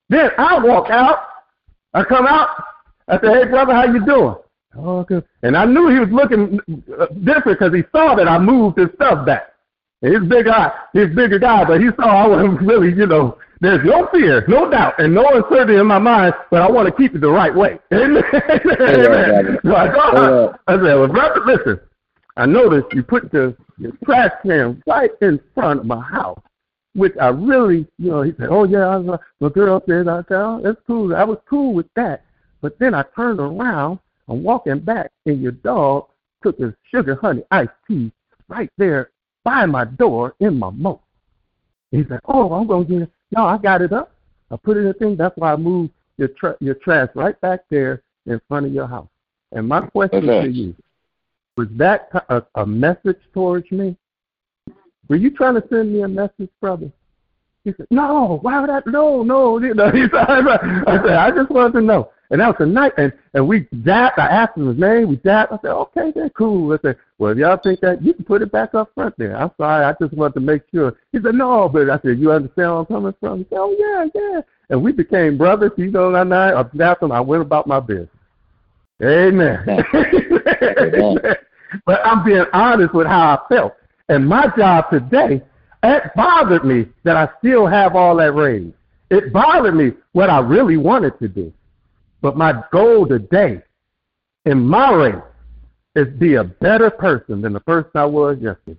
Then 0.08 0.30
I 0.38 0.58
walk 0.58 0.90
out. 0.90 1.18
I 1.94 2.04
come 2.04 2.26
out. 2.26 2.48
I 3.08 3.20
said, 3.20 3.34
"Hey, 3.34 3.44
brother, 3.44 3.74
how 3.74 3.84
you 3.84 4.04
doing?" 4.04 4.36
Oh, 4.76 5.02
good. 5.04 5.24
And 5.42 5.56
I 5.56 5.64
knew 5.64 5.88
he 5.88 5.98
was 5.98 6.08
looking 6.10 6.58
uh, 6.98 7.06
different 7.24 7.58
because 7.58 7.74
he 7.74 7.82
saw 7.92 8.14
that 8.14 8.28
I 8.28 8.38
moved 8.38 8.78
his 8.78 8.88
stuff 8.94 9.26
back. 9.26 9.52
He's 10.00 10.20
big 10.28 10.46
guy, 10.46 10.72
he's 10.92 11.14
bigger 11.14 11.38
guy, 11.38 11.64
but 11.64 11.80
he 11.80 11.88
saw 11.96 12.24
I 12.24 12.26
wasn't 12.26 12.60
really, 12.62 12.88
you 12.88 13.06
know, 13.06 13.38
there's 13.60 13.84
no 13.84 14.08
fear, 14.08 14.44
no 14.48 14.68
doubt, 14.68 14.94
and 14.98 15.14
no 15.14 15.24
uncertainty 15.28 15.76
in 15.76 15.86
my 15.86 16.00
mind, 16.00 16.34
but 16.50 16.62
I 16.62 16.68
want 16.68 16.88
to 16.88 16.92
keep 16.92 17.14
it 17.14 17.20
the 17.20 17.30
right 17.30 17.54
way. 17.54 17.78
Amen. 17.92 18.24
Amen. 18.34 19.58
So 19.64 19.76
I, 19.76 19.88
go, 19.92 20.58
I, 20.66 20.72
I 20.72 20.76
said, 20.76 20.94
well, 20.96 21.06
brother, 21.06 21.42
listen, 21.46 21.80
I 22.36 22.46
noticed 22.46 22.94
you 22.94 23.02
put 23.02 23.30
the 23.30 23.56
your 23.78 23.92
trash 24.04 24.32
can 24.42 24.82
right 24.86 25.10
in 25.20 25.40
front 25.54 25.80
of 25.80 25.86
my 25.86 26.00
house, 26.00 26.40
which 26.94 27.14
I 27.20 27.28
really, 27.28 27.86
you 27.98 28.10
know, 28.10 28.22
he 28.22 28.32
said, 28.38 28.48
oh, 28.50 28.64
yeah, 28.64 28.86
I 28.86 28.96
was, 28.96 29.20
my 29.40 29.48
girl 29.48 29.82
said, 29.86 30.08
I 30.08 30.18
said, 30.28 30.40
oh, 30.40 30.60
that's 30.62 30.80
cool. 30.86 31.14
I 31.14 31.24
was 31.24 31.38
cool 31.48 31.74
with 31.74 31.86
that. 31.96 32.24
But 32.60 32.78
then 32.78 32.94
I 32.94 33.04
turned 33.16 33.40
around, 33.40 33.98
I'm 34.28 34.42
walking 34.42 34.78
back, 34.78 35.10
and 35.26 35.42
your 35.42 35.52
dog 35.52 36.06
took 36.42 36.58
his 36.58 36.72
sugar 36.90 37.16
honey 37.16 37.42
iced 37.50 37.70
tea 37.88 38.12
right 38.48 38.70
there 38.78 39.10
by 39.44 39.66
my 39.66 39.84
door 39.84 40.34
in 40.40 40.58
my 40.58 40.70
moat. 40.70 41.00
He 41.90 42.04
said, 42.08 42.20
"Oh, 42.24 42.52
I'm 42.52 42.66
gonna 42.66 42.84
get 42.84 43.02
it. 43.02 43.10
No, 43.32 43.44
I 43.44 43.58
got 43.58 43.82
it 43.82 43.92
up. 43.92 44.12
I 44.50 44.56
put 44.56 44.76
it 44.76 44.80
in 44.80 44.86
the 44.86 44.94
thing. 44.94 45.16
That's 45.16 45.36
why 45.36 45.52
I 45.52 45.56
moved 45.56 45.92
your 46.16 46.28
tra- 46.28 46.56
your 46.60 46.74
trash 46.76 47.10
right 47.14 47.38
back 47.40 47.64
there 47.68 48.02
in 48.26 48.40
front 48.48 48.66
of 48.66 48.72
your 48.72 48.86
house." 48.86 49.08
And 49.52 49.68
my 49.68 49.80
question 49.80 50.28
okay. 50.28 50.46
to 50.46 50.52
you 50.52 50.74
was 51.56 51.68
that 51.72 52.08
a, 52.28 52.42
a 52.54 52.66
message 52.66 53.18
towards 53.34 53.70
me? 53.70 53.96
Were 55.08 55.16
you 55.16 55.30
trying 55.30 55.54
to 55.54 55.64
send 55.68 55.92
me 55.92 56.02
a 56.02 56.08
message, 56.08 56.50
brother? 56.60 56.90
He 57.64 57.72
said, 57.76 57.86
"No, 57.90 58.38
why 58.42 58.60
would 58.60 58.70
I? 58.70 58.80
No, 58.86 59.22
no." 59.22 59.58
You 59.58 59.74
know, 59.74 59.90
he 59.92 60.02
said, 60.02 60.14
"I 60.14 60.98
said 61.02 61.10
I 61.10 61.30
just 61.30 61.50
wanted 61.50 61.74
to 61.74 61.80
know." 61.82 62.10
And 62.32 62.40
that 62.40 62.46
was 62.46 62.56
the 62.58 62.64
night, 62.66 62.92
and, 62.96 63.12
and 63.34 63.46
we 63.46 63.64
zapped. 63.84 64.18
I 64.18 64.26
asked 64.26 64.56
him 64.56 64.66
his 64.66 64.78
name. 64.78 65.10
We 65.10 65.16
zapped. 65.18 65.52
I 65.52 65.58
said, 65.60 65.72
okay, 65.72 66.12
then 66.14 66.30
cool. 66.30 66.72
I 66.72 66.78
said, 66.80 66.96
well, 67.18 67.32
if 67.32 67.36
y'all 67.36 67.58
think 67.62 67.80
that, 67.80 68.02
you 68.02 68.14
can 68.14 68.24
put 68.24 68.40
it 68.40 68.50
back 68.50 68.74
up 68.74 68.90
front 68.94 69.14
there. 69.18 69.36
I'm 69.36 69.50
sorry. 69.58 69.84
I 69.84 69.94
just 70.00 70.14
wanted 70.14 70.34
to 70.34 70.40
make 70.40 70.62
sure. 70.74 70.96
He 71.12 71.18
said, 71.22 71.34
no, 71.34 71.68
but 71.68 71.90
I 71.90 72.00
said, 72.00 72.18
you 72.18 72.32
understand 72.32 72.70
where 72.70 72.78
I'm 72.78 72.86
coming 72.86 73.14
from? 73.20 73.38
He 73.40 73.44
said, 73.50 73.58
oh, 73.58 73.76
yeah, 73.78 74.06
yeah. 74.14 74.40
And 74.70 74.82
we 74.82 74.92
became 74.92 75.36
brothers. 75.36 75.72
You 75.76 75.90
know, 75.90 76.10
that 76.10 76.26
night, 76.26 76.54
I 76.54 76.62
zapped 76.62 77.02
him. 77.02 77.12
I 77.12 77.20
went 77.20 77.42
about 77.42 77.66
my 77.66 77.80
business. 77.80 78.08
Amen. 79.02 79.64
Amen. 80.78 81.18
but 81.86 82.00
I'm 82.04 82.24
being 82.24 82.44
honest 82.52 82.94
with 82.94 83.06
how 83.06 83.36
I 83.36 83.54
felt. 83.54 83.74
And 84.08 84.26
my 84.26 84.52
job 84.56 84.90
today, 84.90 85.42
it 85.82 86.02
bothered 86.14 86.64
me 86.64 86.86
that 87.04 87.16
I 87.16 87.28
still 87.38 87.66
have 87.66 87.96
all 87.96 88.16
that 88.16 88.32
rage. 88.32 88.72
It 89.10 89.32
bothered 89.32 89.74
me 89.74 89.92
what 90.12 90.30
I 90.30 90.38
really 90.38 90.76
wanted 90.76 91.18
to 91.18 91.28
do. 91.28 91.52
But 92.20 92.36
my 92.36 92.62
goal 92.70 93.06
today 93.06 93.62
in 94.44 94.60
my 94.60 94.92
race 94.92 95.22
is 95.96 96.08
be 96.18 96.34
a 96.34 96.44
better 96.44 96.90
person 96.90 97.42
than 97.42 97.52
the 97.52 97.60
person 97.60 97.90
I 97.94 98.04
was 98.04 98.38
yesterday. 98.40 98.78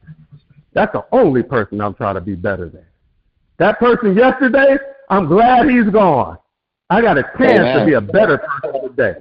That's 0.74 0.92
the 0.94 1.06
only 1.12 1.44
person 1.44 1.82
I'm 1.82 1.94
trying 1.94 2.16
to 2.16 2.22
be 2.22 2.36
better 2.36 2.70
than. 2.70 2.86
That 3.60 3.80
person 3.80 4.16
yesterday, 4.16 4.78
I'm 5.10 5.28
glad 5.28 5.70
he's 5.70 5.90
gone. 5.90 6.38
I 6.90 7.02
got 7.02 7.18
a 7.18 7.24
chance 7.38 7.60
Amen. 7.60 7.80
to 7.80 7.86
be 7.86 7.94
a 7.94 8.02
better 8.02 8.40
person 8.40 8.90
today. 8.90 9.16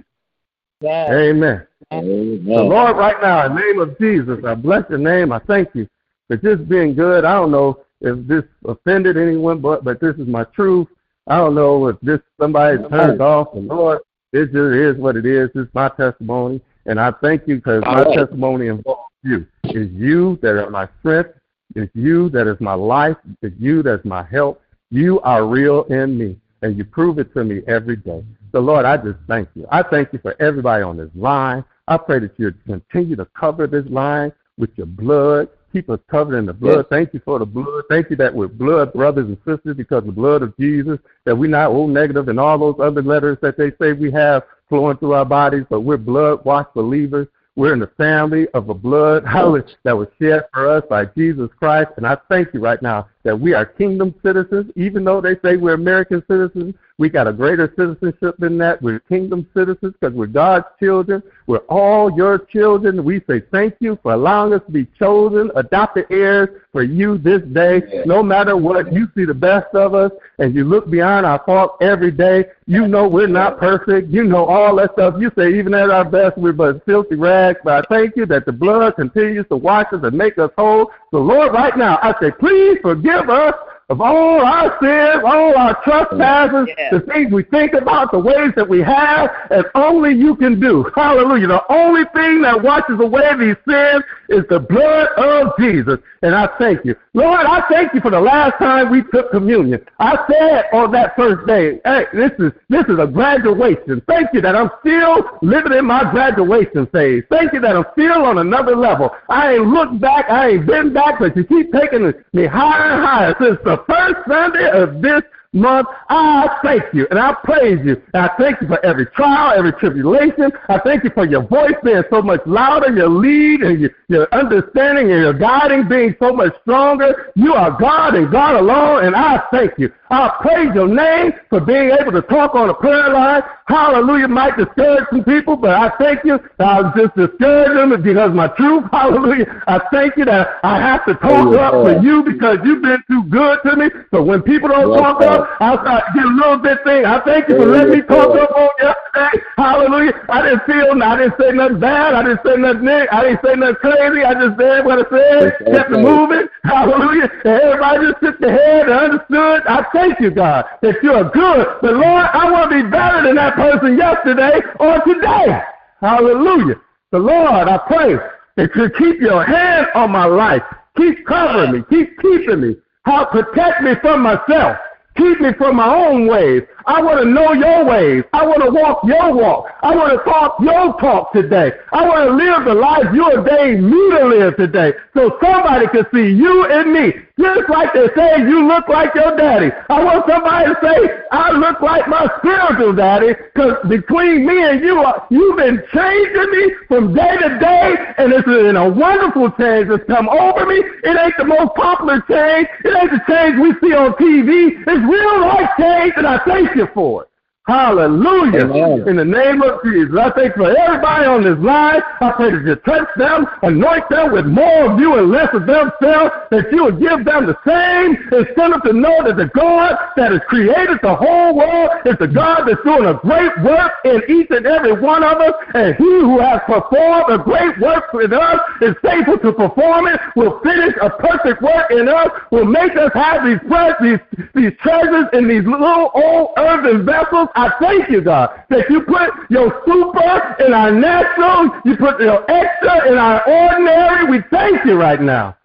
Yes. 0.83 1.11
Amen. 1.11 1.67
Amen. 1.93 2.45
The 2.45 2.63
Lord, 2.63 2.97
right 2.97 3.21
now, 3.23 3.47
in 3.47 3.55
the 3.55 3.61
name 3.61 3.81
of 3.81 3.99
Jesus, 3.99 4.45
I 4.45 4.55
bless 4.55 4.89
your 4.89 4.99
name. 4.99 5.33
I 5.33 5.39
thank 5.41 5.69
you 5.75 5.87
for 6.27 6.37
just 6.37 6.69
being 6.69 6.95
good. 6.95 7.25
I 7.25 7.35
don't 7.35 7.51
know 7.51 7.85
if 8.01 8.27
this 8.27 8.45
offended 8.67 9.17
anyone, 9.17 9.61
but 9.61 9.85
but 9.85 10.01
this 10.01 10.17
is 10.17 10.27
my 10.27 10.45
truth. 10.45 10.89
I 11.29 11.37
don't 11.37 11.55
know 11.55 11.87
if 11.87 12.01
this 12.01 12.21
somebody 12.41 12.79
turned 12.89 13.21
off. 13.21 13.53
The 13.55 13.61
Lord, 13.61 14.01
it 14.33 14.47
just 14.47 14.57
is 14.57 14.97
what 14.97 15.17
it 15.17 15.27
is. 15.27 15.51
It's 15.55 15.73
my 15.75 15.89
testimony, 15.91 16.61
and 16.87 16.99
I 16.99 17.13
thank 17.23 17.47
you 17.47 17.57
because 17.57 17.83
my 17.85 18.03
right. 18.03 18.19
testimony 18.19 18.69
involves 18.69 19.13
you. 19.23 19.47
It's 19.65 19.93
you 19.93 20.39
that 20.43 20.57
are 20.57 20.71
my 20.71 20.89
strength. 20.99 21.31
It's 21.75 21.95
you 21.95 22.29
that 22.31 22.47
is 22.47 22.61
my 22.61 22.75
life. 22.75 23.17
It's 23.41 23.55
you 23.59 23.83
that's 23.83 24.05
my 24.05 24.25
help. 24.25 24.61
You 24.91 25.21
are 25.21 25.47
real 25.47 25.85
in 25.85 26.19
me, 26.19 26.37
and 26.63 26.77
you 26.77 26.85
prove 26.85 27.19
it 27.19 27.33
to 27.35 27.45
me 27.45 27.63
every 27.67 27.97
day. 27.97 28.25
So, 28.53 28.61
Lord, 28.61 28.85
I 28.85 28.97
just 28.99 29.19
thank 29.27 29.49
you. 29.55 29.67
I 29.71 29.83
thank 29.83 30.13
you 30.13 30.19
for 30.21 30.41
everybody 30.41 30.83
on 30.83 30.97
this 30.97 31.11
line. 31.15 31.65
I 31.89 31.97
pray 31.97 32.19
that 32.21 32.39
you 32.39 32.53
continue 32.67 33.17
to 33.17 33.27
cover 33.39 33.67
this 33.67 33.87
line 33.89 34.33
with 34.59 34.71
your 34.77 34.87
blood. 34.87 35.49
Keep 35.73 35.89
us 35.89 36.01
covered 36.11 36.39
in 36.39 36.45
the 36.45 36.53
blood. 36.53 36.77
Yes. 36.77 36.87
Thank 36.91 37.15
you 37.15 37.21
for 37.25 37.39
the 37.39 37.47
blood. 37.47 37.85
Thank 37.89 38.11
you 38.11 38.17
that 38.17 38.35
we're 38.35 38.49
blood 38.49 38.93
brothers 38.93 39.27
and 39.27 39.39
sisters 39.39 39.75
because 39.75 40.05
the 40.05 40.13
blood 40.13 40.43
of 40.43 40.55
Jesus, 40.59 40.99
that 41.25 41.35
we're 41.35 41.49
not 41.49 41.71
O 41.71 41.87
negative 41.87 42.29
and 42.29 42.39
all 42.39 42.59
those 42.59 42.77
other 42.79 43.03
letters 43.03 43.39
that 43.41 43.57
they 43.57 43.73
say 43.81 43.95
we 43.95 44.13
have 44.13 44.43
flowing 44.69 44.99
through 44.99 45.13
our 45.13 45.25
bodies, 45.25 45.65
but 45.71 45.81
we're 45.81 45.97
blood 45.97 46.45
washed 46.45 46.75
believers. 46.75 47.27
We're 47.57 47.73
in 47.73 47.81
the 47.81 47.91
family 47.99 48.49
of 48.55 48.69
a 48.69 48.75
blood 48.75 49.25
that 49.85 49.97
was 49.97 50.09
shed 50.21 50.45
for 50.53 50.69
us 50.69 50.85
by 50.91 51.07
Jesus 51.07 51.51
Christ. 51.59 51.93
And 51.97 52.07
I 52.07 52.19
thank 52.29 52.53
you 52.53 52.61
right 52.61 52.81
now 52.83 53.09
that 53.25 53.39
we 53.39 53.55
are 53.55 53.65
kingdom 53.65 54.15
citizens, 54.23 54.71
even 54.77 55.05
though 55.05 55.21
they 55.21 55.37
say 55.45 55.57
we're 55.57 55.75
American 55.75 56.23
citizens. 56.29 56.75
We 56.99 57.09
got 57.09 57.27
a 57.27 57.33
greater 57.33 57.73
citizenship 57.77 58.37
than 58.39 58.59
that. 58.59 58.81
We're 58.83 59.01
kingdom 59.01 59.47
citizens 59.57 59.95
because 59.99 60.15
we're 60.15 60.27
God's 60.27 60.67
children. 60.79 61.23
We're 61.47 61.59
all 61.69 62.13
your 62.13 62.39
children. 62.39 63.03
We 63.03 63.21
say 63.27 63.43
thank 63.51 63.75
you 63.81 63.99
for 64.03 64.13
allowing 64.13 64.53
us 64.53 64.61
to 64.67 64.73
be 64.73 64.87
chosen, 64.99 65.51
adopted 65.57 66.07
heirs 66.11 66.49
for 66.71 66.83
you 66.83 67.19
this 67.19 67.43
day. 67.53 67.83
No 68.07 68.23
matter 68.23 68.57
what, 68.57 68.93
you 68.93 69.09
see 69.17 69.25
the 69.25 69.35
best 69.35 69.75
of 69.75 69.95
us 69.95 70.13
and 70.39 70.55
you 70.55 70.65
look 70.65 70.91
beyond 70.91 71.27
our 71.27 71.43
fault 71.45 71.77
every 71.81 72.11
day. 72.11 72.45
You 72.67 72.87
know 72.87 73.09
we're 73.09 73.27
not 73.27 73.59
perfect. 73.59 74.09
You 74.09 74.25
know 74.25 74.45
all 74.45 74.77
that 74.77 74.93
stuff. 74.93 75.15
You 75.19 75.31
say 75.37 75.59
even 75.59 75.75
at 75.75 75.91
our 75.91 76.05
best, 76.05 76.39
we're 76.39 76.53
but 76.53 76.85
filthy 76.85 77.17
rags. 77.17 77.59
But 77.65 77.85
I 77.85 77.95
thank 77.95 78.17
you 78.17 78.27
that 78.27 78.47
the 78.47 78.53
blood 78.53 78.97
continues 78.97 79.47
to 79.49 79.57
wash 79.57 79.93
us 79.93 80.01
and 80.03 80.17
make 80.17 80.39
us 80.39 80.51
whole. 80.57 80.91
So 81.11 81.19
Lord, 81.19 81.53
right 81.53 81.77
now, 81.77 81.99
I 82.03 82.15
say, 82.21 82.31
please 82.31 82.79
forgive 82.81 83.12
us 83.21 83.55
of 83.93 84.01
all 84.01 84.41
our 84.41 84.79
sins, 84.81 85.23
all 85.23 85.55
our 85.55 85.77
trespasses, 85.85 86.67
the 86.91 87.01
things 87.13 87.31
we 87.31 87.43
think 87.45 87.75
about, 87.75 88.11
the 88.11 88.19
ways 88.19 88.51
that 88.57 88.67
we 88.67 88.81
have, 88.81 89.31
and 89.51 89.67
only 89.75 90.15
you 90.15 90.35
can 90.35 90.59
do. 90.59 90.91
Hallelujah. 90.97 91.49
The 91.49 91.63
only 91.71 92.05
thing 92.15 92.41
that 92.41 92.63
washes 92.63 92.99
away 92.99 93.29
these 93.39 93.57
sins 93.69 94.03
is 94.31 94.45
the 94.49 94.61
blood 94.61 95.09
of 95.19 95.53
Jesus. 95.59 95.99
And 96.23 96.35
I 96.35 96.49
thank 96.59 96.85
you. 96.85 96.95
Lord, 97.15 97.45
I 97.45 97.63
thank 97.69 97.93
you 97.93 98.01
for 98.01 98.11
the 98.11 98.21
last 98.21 98.57
time 98.59 98.91
we 98.91 99.03
took 99.13 99.31
communion. 99.33 99.85
I 99.99 100.17
said 100.31 100.65
on 100.73 100.93
that 100.93 101.15
first 101.17 101.47
day, 101.47 101.81
hey, 101.85 102.05
this 102.15 102.31
is 102.39 102.53
this 102.71 102.85
is 102.87 102.99
a 102.99 103.07
graduation. 103.07 104.01
Thank 104.07 104.29
you 104.33 104.41
that 104.41 104.55
I'm 104.55 104.71
still 104.81 105.39
living 105.43 105.73
in 105.73 105.85
my 105.85 106.11
graduation 106.11 106.87
phase. 106.87 107.25
Thank 107.29 107.53
you 107.53 107.61
that 107.61 107.77
I'm 107.77 107.85
still 107.93 108.25
on 108.25 108.39
another 108.39 108.77
level. 108.77 109.11
I 109.29 109.55
ain't 109.55 109.67
looked 109.67 110.01
back, 110.01 110.31
I 110.31 110.51
ain't 110.51 110.67
been 110.67 110.95
back, 110.95 111.19
but 111.19 111.37
you 111.37 111.45
keep 111.45 111.73
taking 111.73 112.15
me 112.33 112.47
higher 112.47 112.93
and 112.93 113.05
higher 113.05 113.35
since 113.41 113.59
the 113.65 113.82
first 113.89 114.17
Sunday 114.29 114.71
of 114.71 115.01
this 115.03 115.23
month. 115.53 115.89
I 116.09 116.59
thank 116.63 116.83
you 116.93 117.07
and 117.11 117.19
I 117.19 117.35
praise 117.45 117.79
you. 117.85 118.01
And 118.15 118.25
I 118.27 118.31
thank 118.39 118.61
you 118.61 118.69
for 118.69 118.85
every 118.85 119.07
trial, 119.07 119.57
every 119.57 119.73
tribulation. 119.73 120.51
I 120.69 120.79
thank 120.81 121.05
you 121.05 121.11
for 121.11 121.27
your 121.27 121.43
voice 121.43 121.75
being 121.85 122.03
so 122.11 122.23
much 122.23 122.41
louder, 122.47 122.95
your 122.95 123.09
lead 123.09 123.61
and 123.63 123.81
your, 123.81 123.91
your 124.09 124.35
understanding 124.35 125.11
and 125.11 125.21
your 125.21 125.35
guiding 125.35 125.89
being 125.89 126.15
so 126.19 126.33
much 126.33 126.53
stronger. 126.63 127.33
You 127.37 127.55
are 127.55 127.77
God 127.79 128.15
and 128.15 128.31
God 128.31 128.57
alone, 128.57 129.05
and 129.05 129.17
I 129.17 129.43
thank 129.51 129.79
you. 129.79 129.93
I 130.11 130.37
praise 130.43 130.69
your 130.75 130.89
name 130.89 131.33
for 131.49 131.61
being 131.61 131.91
able 131.99 132.13
to 132.13 132.23
talk 132.23 132.55
on 132.55 132.69
a 132.69 132.75
prayer 132.75 133.11
line. 133.11 133.43
Hallelujah 133.67 134.29
might 134.29 134.57
discourage 134.59 135.05
some 135.11 135.25
people, 135.25 135.57
but 135.57 135.71
I 135.71 135.91
thank 135.99 136.25
you 136.25 136.39
I 136.59 136.83
was 136.83 136.93
just 136.97 137.17
discouraging 137.17 137.91
them 137.91 138.03
because 138.03 138.33
my 138.35 138.49
truth. 138.49 138.85
Hallelujah. 138.93 139.63
I 139.67 139.81
thank 139.91 140.17
you 140.17 140.25
that 140.27 140.61
I 140.63 140.79
have 140.81 141.05
to 141.07 141.15
talk 141.15 141.47
oh, 141.47 141.59
up 141.59 141.73
for 141.73 142.03
you 142.03 142.23
because 142.23 142.59
you've 142.65 142.83
been 142.83 143.03
too 143.09 143.25
good 143.31 143.59
to 143.65 143.77
me. 143.77 143.87
So 144.11 144.23
when 144.23 144.43
people 144.43 144.69
don't 144.69 144.97
talk 144.97 145.23
up, 145.23 145.42
I 145.61 145.75
start 145.81 146.05
get 146.15 146.25
a 146.25 146.29
little 146.29 146.59
bit 146.59 146.79
thing. 146.85 147.05
I 147.05 147.21
thank 147.25 147.49
you 147.49 147.57
for 147.57 147.67
letting 147.67 147.93
me 147.93 148.03
talk 148.03 148.35
up 148.37 148.51
on 148.51 148.69
yesterday. 148.79 149.45
Hallelujah. 149.57 150.13
I 150.29 150.43
didn't 150.43 150.65
feel, 150.67 151.03
I 151.03 151.17
didn't 151.17 151.35
say 151.39 151.53
nothing 151.53 151.81
bad. 151.81 152.15
I 152.15 152.23
didn't 152.23 152.41
say 152.45 152.57
nothing, 152.57 152.89
I 152.89 153.21
didn't 153.23 153.41
say 153.45 153.55
nothing 153.55 153.81
crazy. 153.83 154.21
I 154.25 154.33
just 154.35 154.59
said 154.59 154.85
what 154.85 154.99
I 154.99 155.07
said, 155.11 155.59
kept 155.67 155.91
it 155.93 155.99
moving. 155.99 156.47
Hallelujah. 156.65 157.31
And 157.45 157.61
everybody 157.61 157.99
just 158.07 158.21
took 158.23 158.39
the 158.41 158.51
head 158.51 158.89
and 158.89 158.93
understood. 158.93 159.63
I 159.67 159.85
thank 159.93 160.21
you, 160.21 160.31
God, 160.31 160.65
that 160.83 161.03
you're 161.03 161.29
good. 161.31 161.67
But 161.83 161.95
Lord, 161.95 162.27
I 162.33 162.51
want 162.51 162.71
to 162.71 162.83
be 162.83 162.89
better 162.91 163.23
than 163.23 163.37
that 163.37 163.55
person 163.55 163.97
yesterday 163.97 164.61
or 164.81 165.01
today. 165.05 165.63
Hallelujah. 166.01 166.77
The 167.13 167.19
Lord, 167.19 167.69
I 167.69 167.79
pray 167.87 168.17
that 168.57 168.75
you 168.75 168.91
keep 168.99 169.21
your 169.21 169.45
hand 169.45 169.87
on 169.95 170.11
my 170.11 170.25
life. 170.25 170.63
Keep 170.97 171.27
covering 171.27 171.73
me. 171.73 171.85
Keep 171.89 172.19
keeping 172.21 172.61
me. 172.61 172.77
How 173.05 173.25
protect 173.27 173.83
me 173.83 173.93
from 174.01 174.23
myself. 174.23 174.77
Keep 175.17 175.41
me 175.41 175.53
from 175.59 175.77
my 175.77 176.07
own 176.07 176.27
ways. 176.27 176.63
I 176.87 177.03
want 177.03 177.23
to 177.23 177.29
know 177.29 177.53
your 177.53 177.85
ways. 177.85 178.25
I 178.33 178.47
want 178.47 178.63
to 178.63 178.71
walk 178.71 179.05
your 179.05 179.35
walk. 179.35 179.67
I 179.83 179.95
want 179.95 180.13
to 180.13 180.19
talk 180.25 180.59
your 180.61 180.99
talk 180.99 181.33
today. 181.33 181.73
I 181.93 182.07
want 182.07 182.29
to 182.29 182.35
live 182.35 182.65
the 182.67 182.75
life 182.75 183.07
you 183.15 183.23
ordained 183.23 183.87
me 183.87 184.03
to 184.19 184.27
live 184.27 184.57
today 184.57 184.93
so 185.15 185.39
somebody 185.43 185.87
can 185.89 186.07
see 186.13 186.35
you 186.35 186.67
and 186.71 186.93
me. 186.93 187.13
Just 187.39 187.69
like 187.71 187.93
they 187.95 188.07
say 188.15 188.45
you 188.45 188.69
look 188.69 188.89
like 188.89 189.15
your 189.15 189.37
daddy. 189.37 189.73
I 189.89 190.05
want 190.05 190.29
somebody 190.29 190.69
to 190.69 190.77
say 190.83 190.97
I 191.33 191.51
look 191.51 191.81
like 191.81 192.07
my 192.07 192.29
spiritual 192.39 192.93
daddy 192.93 193.35
because 193.55 193.81
between 193.89 194.47
me 194.47 194.63
and 194.63 194.85
you, 194.85 195.01
uh, 195.01 195.25
you've 195.31 195.57
been 195.57 195.83
changing 195.95 196.51
me 196.53 196.65
from 196.89 197.15
day 197.15 197.35
to 197.41 197.59
day 197.59 197.97
and 198.19 198.33
it's 198.33 198.45
been 198.45 198.77
a 198.77 198.89
wonderful 198.89 199.51
change 199.59 199.89
that's 199.89 200.05
come 200.07 200.29
over 200.29 200.67
me. 200.67 200.77
It 201.03 201.17
ain't 201.17 201.35
the 201.39 201.49
most 201.49 201.75
popular 201.75 202.21
change. 202.29 202.69
It 202.85 202.93
ain't 202.95 203.11
the 203.11 203.23
change 203.25 203.57
we 203.59 203.73
see 203.81 203.95
on 203.97 204.13
TV. 204.21 204.77
It's 204.85 205.05
real 205.09 205.37
life 205.41 205.71
change 205.81 206.13
and 206.17 206.27
I 206.27 206.39
thank 206.45 206.72
you 206.77 206.87
for 206.95 207.25
it. 207.25 207.32
Hallelujah. 207.67 208.67
Amen. 208.67 209.07
In 209.07 209.17
the 209.23 209.25
name 209.25 209.63
of 209.63 209.79
Jesus. 209.87 210.11
I 210.19 210.35
thank 210.35 210.59
for 210.59 210.67
everybody 210.67 211.31
on 211.31 211.47
this 211.47 211.55
line. 211.63 212.03
I 212.19 212.35
pray 212.35 212.51
that 212.51 212.67
you 212.67 212.75
touch 212.83 213.07
them, 213.15 213.47
anoint 213.63 214.03
them 214.11 214.35
with 214.35 214.51
more 214.51 214.91
of 214.91 214.99
you 214.99 215.15
and 215.15 215.31
less 215.31 215.47
of 215.55 215.71
themselves, 215.71 216.35
that 216.51 216.67
you 216.75 216.91
will 216.91 216.99
give 216.99 217.23
them 217.23 217.47
the 217.47 217.55
same 217.63 218.19
incentive 218.35 218.83
to 218.83 218.93
know 218.99 219.15
that 219.23 219.39
the 219.39 219.47
God 219.55 219.95
that 220.19 220.35
has 220.35 220.43
created 220.51 220.99
the 221.07 221.15
whole 221.15 221.55
world 221.55 222.03
is 222.03 222.19
the 222.19 222.27
God 222.27 222.67
that's 222.67 222.83
doing 222.83 223.07
a 223.07 223.15
great 223.23 223.55
work 223.63 223.95
in 224.11 224.27
each 224.27 224.51
and 224.51 224.67
every 224.67 224.99
one 224.99 225.23
of 225.23 225.39
us. 225.39 225.55
And 225.79 225.95
he 225.95 226.13
who 226.19 226.43
has 226.43 226.67
performed 226.67 227.31
a 227.31 227.39
great 227.47 227.79
work 227.79 228.11
in 228.19 228.35
us 228.35 228.59
is 228.83 228.99
faithful 229.07 229.39
to 229.39 229.55
perform 229.55 230.11
it, 230.11 230.19
will 230.35 230.59
finish 230.67 230.99
a 230.99 231.15
perfect 231.15 231.63
work 231.63 231.95
in 231.95 232.11
us, 232.11 232.27
will 232.51 232.67
make 232.67 232.99
us 232.99 233.15
have 233.15 233.47
these, 233.47 233.63
these, 234.03 234.19
these 234.51 234.75
treasures 234.83 235.31
in 235.31 235.47
these 235.47 235.63
little 235.63 236.11
old 236.11 236.59
earthen 236.59 237.07
vessels 237.07 237.52
I 237.55 237.71
thank 237.81 238.11
you, 238.11 238.21
God, 238.21 238.65
that 238.71 238.89
you 238.91 239.03
put 239.03 239.51
your 239.51 239.83
super 239.87 240.57
in 240.65 240.73
our 240.73 240.91
natural, 240.91 241.81
you 241.85 241.97
put 241.97 242.21
your 242.21 242.49
extra 242.51 243.09
in 243.11 243.19
our 243.19 243.43
ordinary. 243.49 244.31
We 244.31 244.43
thank 244.51 244.85
you 244.85 244.95
right 244.95 245.21
now. 245.21 245.57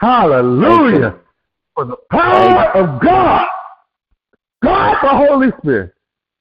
Hallelujah. 0.00 1.18
For 1.74 1.84
the 1.84 1.96
power 2.10 2.70
of 2.76 3.02
God, 3.02 3.46
God 4.62 4.96
the 5.02 5.08
Holy 5.08 5.48
Spirit 5.58 5.92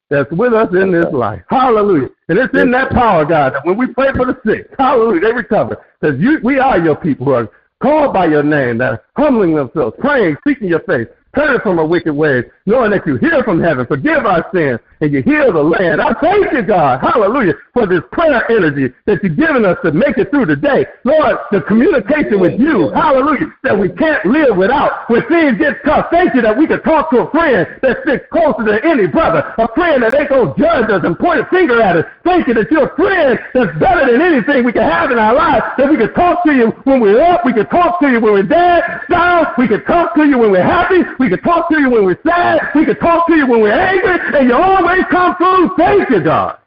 that's 0.09 0.31
with 0.31 0.53
us 0.53 0.69
in 0.73 0.91
this 0.91 1.11
life. 1.11 1.41
Hallelujah. 1.49 2.09
And 2.29 2.37
it's 2.37 2.55
in 2.57 2.71
that 2.71 2.91
power, 2.91 3.25
God, 3.25 3.53
that 3.53 3.65
when 3.65 3.77
we 3.77 3.87
pray 3.87 4.11
for 4.13 4.25
the 4.25 4.39
sick, 4.45 4.69
hallelujah, 4.77 5.19
they 5.21 5.31
recover. 5.33 5.83
Because 5.99 6.19
you, 6.19 6.39
we 6.43 6.59
are 6.59 6.79
your 6.79 6.95
people 6.95 7.25
who 7.25 7.33
are 7.33 7.49
called 7.81 8.13
by 8.13 8.27
your 8.27 8.43
name, 8.43 8.77
that 8.79 8.91
are 8.93 9.03
humbling 9.17 9.55
themselves, 9.55 9.95
praying, 9.99 10.37
seeking 10.47 10.67
your 10.67 10.81
face, 10.81 11.07
turning 11.35 11.59
from 11.61 11.79
our 11.79 11.87
wicked 11.87 12.13
ways. 12.13 12.45
Knowing 12.65 12.91
that 12.91 13.05
you 13.05 13.17
hear 13.17 13.43
from 13.43 13.61
heaven, 13.61 13.85
forgive 13.85 14.25
our 14.25 14.45
sins, 14.53 14.79
and 15.01 15.13
you 15.13 15.21
heal 15.21 15.53
the 15.53 15.61
land. 15.61 16.01
I 16.01 16.13
thank 16.19 16.51
you, 16.51 16.63
God, 16.63 17.01
hallelujah, 17.01 17.53
for 17.73 17.85
this 17.85 18.01
prayer 18.11 18.49
energy 18.49 18.93
that 19.05 19.23
you've 19.23 19.37
given 19.37 19.65
us 19.65 19.77
to 19.83 19.91
make 19.91 20.17
it 20.17 20.31
through 20.31 20.47
the 20.47 20.55
day. 20.55 20.85
Lord, 21.03 21.37
the 21.51 21.61
communication 21.61 22.39
with 22.39 22.59
you, 22.59 22.89
hallelujah, 22.89 23.53
that 23.63 23.77
we 23.77 23.89
can't 23.89 24.25
live 24.25 24.57
without. 24.57 25.09
When 25.09 25.21
things 25.27 25.57
get 25.59 25.83
tough, 25.85 26.07
thank 26.11 26.33
you 26.33 26.41
that 26.41 26.57
we 26.57 26.65
can 26.65 26.81
talk 26.81 27.11
to 27.11 27.27
a 27.27 27.31
friend 27.31 27.67
that 27.81 27.97
sticks 28.03 28.25
closer 28.31 28.63
than 28.63 28.79
any 28.83 29.07
brother, 29.07 29.53
a 29.57 29.67
friend 29.75 30.01
that 30.01 30.15
ain't 30.15 30.29
going 30.29 30.53
to 30.53 30.57
judge 30.57 30.89
us 30.89 31.03
and 31.03 31.19
point 31.19 31.41
a 31.41 31.45
finger 31.51 31.81
at 31.81 31.97
us. 31.97 32.05
Thank 32.23 32.47
you 32.47 32.53
that 32.55 32.71
you're 32.71 32.89
a 32.89 32.95
friend 32.95 33.37
that's 33.53 33.77
better 33.77 34.09
than 34.09 34.21
anything 34.21 34.65
we 34.65 34.73
can 34.73 34.89
have 34.89 35.11
in 35.11 35.19
our 35.19 35.35
lives, 35.35 35.65
that 35.77 35.89
we 35.89 35.97
can 35.97 36.13
talk 36.13 36.43
to 36.45 36.53
you 36.53 36.71
when 36.89 36.99
we're 36.99 37.21
up, 37.21 37.45
we 37.45 37.53
can 37.53 37.67
talk 37.67 37.99
to 38.01 38.09
you 38.09 38.19
when 38.19 38.33
we're 38.33 38.43
down, 38.43 38.81
down, 39.09 39.45
we 39.57 39.67
can 39.67 39.83
talk 39.85 40.15
to 40.15 40.25
you 40.25 40.37
when 40.39 40.51
we're 40.51 40.63
happy, 40.63 41.03
we 41.19 41.29
can 41.29 41.41
talk 41.41 41.69
to 41.69 41.79
you 41.79 41.89
when 41.89 42.05
we're 42.05 42.19
sad, 42.25 42.54
we 42.75 42.85
can 42.85 42.97
talk 42.99 43.27
to 43.27 43.35
you 43.35 43.47
when 43.47 43.61
we're 43.61 43.71
angry, 43.71 44.39
and 44.39 44.47
you 44.49 44.55
always 44.55 45.03
come 45.09 45.35
through. 45.37 45.75
Thank 45.77 46.09
you, 46.09 46.23
God. 46.23 46.57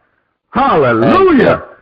Hallelujah. 0.50 1.76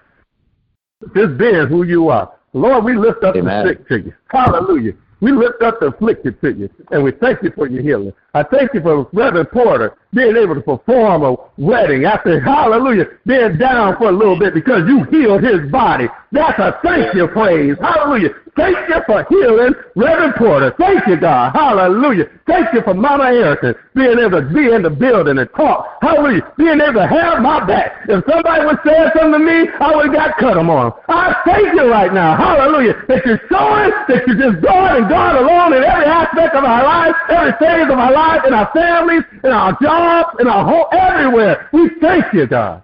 Just 1.15 1.39
being 1.39 1.67
who 1.67 1.85
you 1.85 2.09
are. 2.09 2.33
Lord, 2.53 2.85
we 2.85 2.97
lift 2.97 3.23
up 3.23 3.37
Amen. 3.37 3.67
the 3.67 3.73
sick 3.73 3.89
to 3.89 3.99
you. 4.01 4.15
Hallelujah. 4.29 4.93
We 5.21 5.33
lift 5.33 5.63
up 5.63 5.81
the 5.81 5.87
afflicted 5.87 6.41
to 6.43 6.53
you, 6.53 6.71
and 6.91 7.03
we 7.03 7.13
thank 7.13 7.43
you 7.43 7.51
for 7.55 7.69
your 7.69 7.83
healing. 7.83 8.13
I 8.35 8.43
thank 8.43 8.75
you 8.75 8.81
for 8.83 9.09
Reverend 9.13 9.51
Porter 9.51 9.97
being 10.17 10.37
able 10.37 10.55
to 10.55 10.63
perform 10.63 11.23
a 11.23 11.37
wedding 11.59 12.05
after, 12.05 12.41
hallelujah, 12.41 13.05
being 13.27 13.59
down 13.59 13.97
for 13.99 14.09
a 14.09 14.13
little 14.13 14.39
bit 14.39 14.55
because 14.55 14.89
you 14.89 15.05
healed 15.11 15.45
his 15.45 15.71
body. 15.71 16.09
That's 16.33 16.59
a 16.59 16.81
thank 16.83 17.15
you 17.15 17.29
praise. 17.29 17.77
Hallelujah. 17.81 18.31
Thank 18.57 18.89
you 18.89 18.97
for 19.05 19.27
healing 19.29 19.75
Reverend 19.95 20.35
Porter. 20.37 20.75
Thank 20.79 21.07
you, 21.07 21.21
God. 21.21 21.55
Hallelujah. 21.55 22.25
Thank 22.47 22.73
you 22.73 22.81
for 22.83 22.95
Mama 22.95 23.25
Erickson 23.25 23.75
being 23.95 24.19
able 24.19 24.41
to 24.41 24.49
be 24.49 24.73
in 24.73 24.83
the 24.83 24.91
building 24.91 25.37
and 25.37 25.49
talk. 25.57 26.01
Hallelujah. 26.01 26.41
Being 26.57 26.81
able 26.81 27.05
to 27.05 27.09
have 27.09 27.43
my 27.43 27.65
back. 27.65 28.09
If 28.09 28.25
somebody 28.25 28.65
would 28.65 28.81
say 28.81 28.97
something 29.13 29.37
to 29.37 29.43
me, 29.45 29.69
I 29.81 29.97
would 29.97 30.07
have 30.09 30.15
got 30.15 30.39
cut 30.39 30.55
them 30.55 30.71
on. 30.71 30.93
I 31.09 31.37
thank 31.45 31.75
you 31.77 31.91
right 31.91 32.13
now. 32.13 32.37
Hallelujah. 32.37 32.97
That 33.09 33.25
you're 33.25 33.41
showing 33.53 33.93
that 34.09 34.25
you're 34.25 34.41
just 34.41 34.65
God 34.65 35.05
and 35.05 35.09
God 35.09 35.37
alone 35.37 35.77
in 35.77 35.85
every 35.85 36.09
aspect 36.09 36.57
of 36.57 36.65
our 36.65 36.85
lives, 36.85 37.17
every 37.29 37.53
phase 37.61 37.89
of 37.93 37.99
our 37.99 38.13
lives, 38.13 38.45
in 38.47 38.55
our 38.55 38.71
families, 38.73 39.25
in 39.45 39.53
our 39.53 39.77
jobs, 39.81 40.06
in 40.41 40.47
our 40.49 40.65
home, 40.65 40.87
everywhere. 40.93 41.69
We 41.73 41.91
thank 42.01 42.33
you, 42.33 42.47
God. 42.47 42.83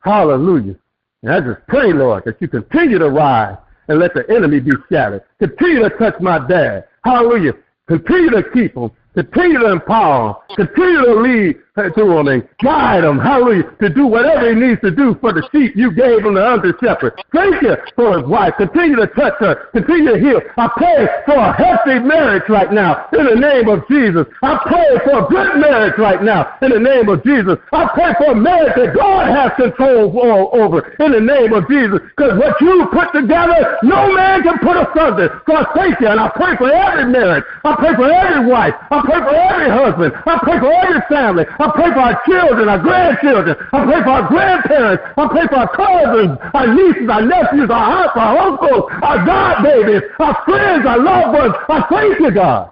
Hallelujah. 0.00 0.76
And 1.22 1.32
I 1.32 1.40
just 1.40 1.66
pray, 1.68 1.92
Lord, 1.92 2.24
that 2.24 2.40
you 2.40 2.48
continue 2.48 2.98
to 2.98 3.10
rise 3.10 3.56
and 3.88 3.98
let 3.98 4.14
the 4.14 4.24
enemy 4.30 4.60
be 4.60 4.72
shattered. 4.90 5.22
Continue 5.38 5.88
to 5.88 5.90
touch 5.90 6.14
my 6.20 6.38
dad. 6.46 6.84
Hallelujah. 7.04 7.52
Continue 7.88 8.30
to 8.30 8.42
keep 8.52 8.76
him. 8.76 8.90
Continue 9.14 9.58
to 9.58 9.72
empower 9.72 10.36
him. 10.48 10.66
Continue 10.66 11.04
to 11.04 11.14
lead 11.20 11.56
through 11.74 12.18
him 12.18 12.28
and 12.28 12.48
guide 12.62 13.04
him. 13.04 13.18
Hallelujah. 13.18 13.70
To 13.80 13.88
do 13.88 14.06
whatever 14.06 14.52
he 14.52 14.58
needs 14.58 14.80
to 14.82 14.90
do 14.90 15.16
for 15.20 15.32
the 15.32 15.46
sheep 15.52 15.76
you 15.76 15.92
gave 15.92 16.24
him 16.24 16.34
the 16.34 16.44
under 16.44 16.74
shepherd. 16.82 17.14
Thank 17.32 17.62
you 17.62 17.76
for 17.94 18.18
his 18.18 18.26
wife. 18.28 18.54
Continue 18.58 18.96
to 18.96 19.06
touch 19.08 19.34
her. 19.40 19.70
Continue 19.72 20.14
to 20.14 20.18
heal. 20.18 20.40
I 20.58 20.68
pray 20.76 21.08
for 21.26 21.38
a 21.38 21.52
healthy 21.54 22.00
marriage 22.00 22.48
right 22.48 22.72
now 22.72 23.06
in 23.12 23.24
the 23.24 23.36
name 23.36 23.68
of 23.68 23.86
Jesus. 23.88 24.26
I 24.42 24.58
pray 24.66 24.98
for 25.04 25.24
a 25.24 25.28
good 25.28 25.60
marriage 25.60 25.98
right 25.98 26.22
now 26.22 26.56
in 26.62 26.70
the 26.70 26.80
name 26.80 27.08
of 27.08 27.22
Jesus. 27.22 27.56
I 27.72 27.88
pray 27.94 28.14
for 28.18 28.32
a 28.32 28.36
marriage 28.36 28.74
that 28.76 28.94
God 28.94 29.30
has 29.30 29.52
control 29.56 30.10
over 30.52 30.80
in 30.98 31.12
the 31.12 31.20
name 31.20 31.52
of 31.54 31.68
Jesus. 31.68 32.00
Because 32.16 32.38
what 32.38 32.60
you 32.60 32.86
put 32.92 33.12
together, 33.14 33.78
no 33.82 34.12
man 34.12 34.42
can 34.42 34.58
put 34.58 34.76
asunder. 34.76 35.40
So 35.46 35.56
I 35.56 35.64
thank 35.74 36.00
you 36.00 36.08
and 36.08 36.20
I 36.20 36.28
pray 36.34 36.56
for 36.58 36.70
every 36.70 37.06
marriage. 37.10 37.44
I 37.64 37.76
pray 37.76 37.94
for 37.94 38.10
every 38.10 38.50
wife. 38.50 38.74
I 38.90 39.00
pray 39.06 39.20
for 39.22 39.34
every 39.34 39.70
husband. 39.70 40.12
I 40.26 40.38
pray 40.42 40.58
for 40.58 40.72
every 40.72 41.00
family. 41.08 41.44
I 41.60 41.70
pray 41.74 41.92
for 41.92 42.00
our 42.00 42.16
children, 42.26 42.68
our 42.68 42.78
grandchildren. 42.78 43.54
I 43.72 43.84
pray 43.84 44.02
for 44.02 44.10
our 44.10 44.28
grandparents. 44.28 45.02
I 45.16 45.28
pray 45.28 45.46
for 45.46 45.56
our 45.56 45.70
cousins, 45.76 46.38
our 46.54 46.68
nieces, 46.74 47.08
our 47.10 47.22
nephews, 47.22 47.68
our 47.70 47.86
aunts, 48.00 48.16
our 48.16 48.38
uncles, 48.38 48.84
our 49.02 49.24
god 49.26 49.62
babies, 49.62 50.02
our 50.18 50.42
friends, 50.44 50.86
our 50.86 50.98
loved 50.98 51.36
ones. 51.38 51.54
I 51.68 51.84
thank 51.90 52.20
you, 52.20 52.30
God. 52.30 52.70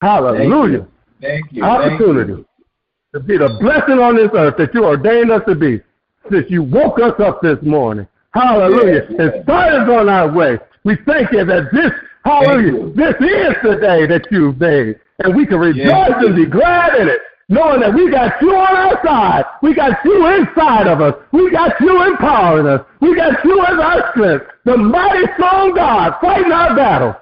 Hallelujah. 0.00 0.86
Thank 1.20 1.52
you. 1.52 1.64
Opportunity 1.64 2.44
to 3.14 3.20
be 3.20 3.38
the 3.38 3.48
blessing 3.60 3.98
on 3.98 4.16
this 4.16 4.30
earth 4.34 4.54
that 4.58 4.74
you 4.74 4.84
ordained 4.84 5.30
us 5.32 5.42
to 5.48 5.54
be 5.54 5.80
since 6.30 6.46
you 6.50 6.62
woke 6.62 7.00
us 7.00 7.18
up 7.20 7.40
this 7.42 7.58
morning. 7.62 8.06
Hallelujah. 8.34 9.02
Yes, 9.02 9.04
yes. 9.10 9.18
And 9.34 9.42
started 9.44 9.90
on 9.92 10.08
our 10.08 10.30
way. 10.30 10.58
We 10.84 10.96
thank 11.06 11.32
you 11.32 11.44
that 11.44 11.72
this, 11.72 11.90
hallelujah, 12.24 12.92
this 12.94 13.14
is 13.18 13.54
the 13.62 13.76
day 13.80 14.06
that 14.06 14.26
you've 14.30 14.60
made. 14.60 15.00
And 15.24 15.34
we 15.34 15.46
can 15.46 15.58
rejoice 15.58 15.86
Yes. 15.86 16.12
and 16.18 16.36
be 16.36 16.44
glad 16.44 16.94
in 17.00 17.08
it, 17.08 17.20
knowing 17.48 17.80
that 17.80 17.94
we 17.94 18.10
got 18.10 18.40
you 18.40 18.54
on 18.54 18.76
our 18.76 19.04
side. 19.04 19.44
We 19.62 19.74
got 19.74 20.04
you 20.04 20.26
inside 20.26 20.86
of 20.86 21.00
us. 21.00 21.14
We 21.32 21.50
got 21.50 21.80
you 21.80 22.02
empowering 22.02 22.66
us. 22.66 22.84
We 23.00 23.14
got 23.14 23.44
you 23.44 23.60
as 23.62 23.78
our 23.78 24.10
strength. 24.12 24.46
The 24.64 24.76
mighty 24.76 25.24
strong 25.34 25.74
God 25.74 26.14
fighting 26.20 26.52
our 26.52 26.74
battle. 26.74 27.14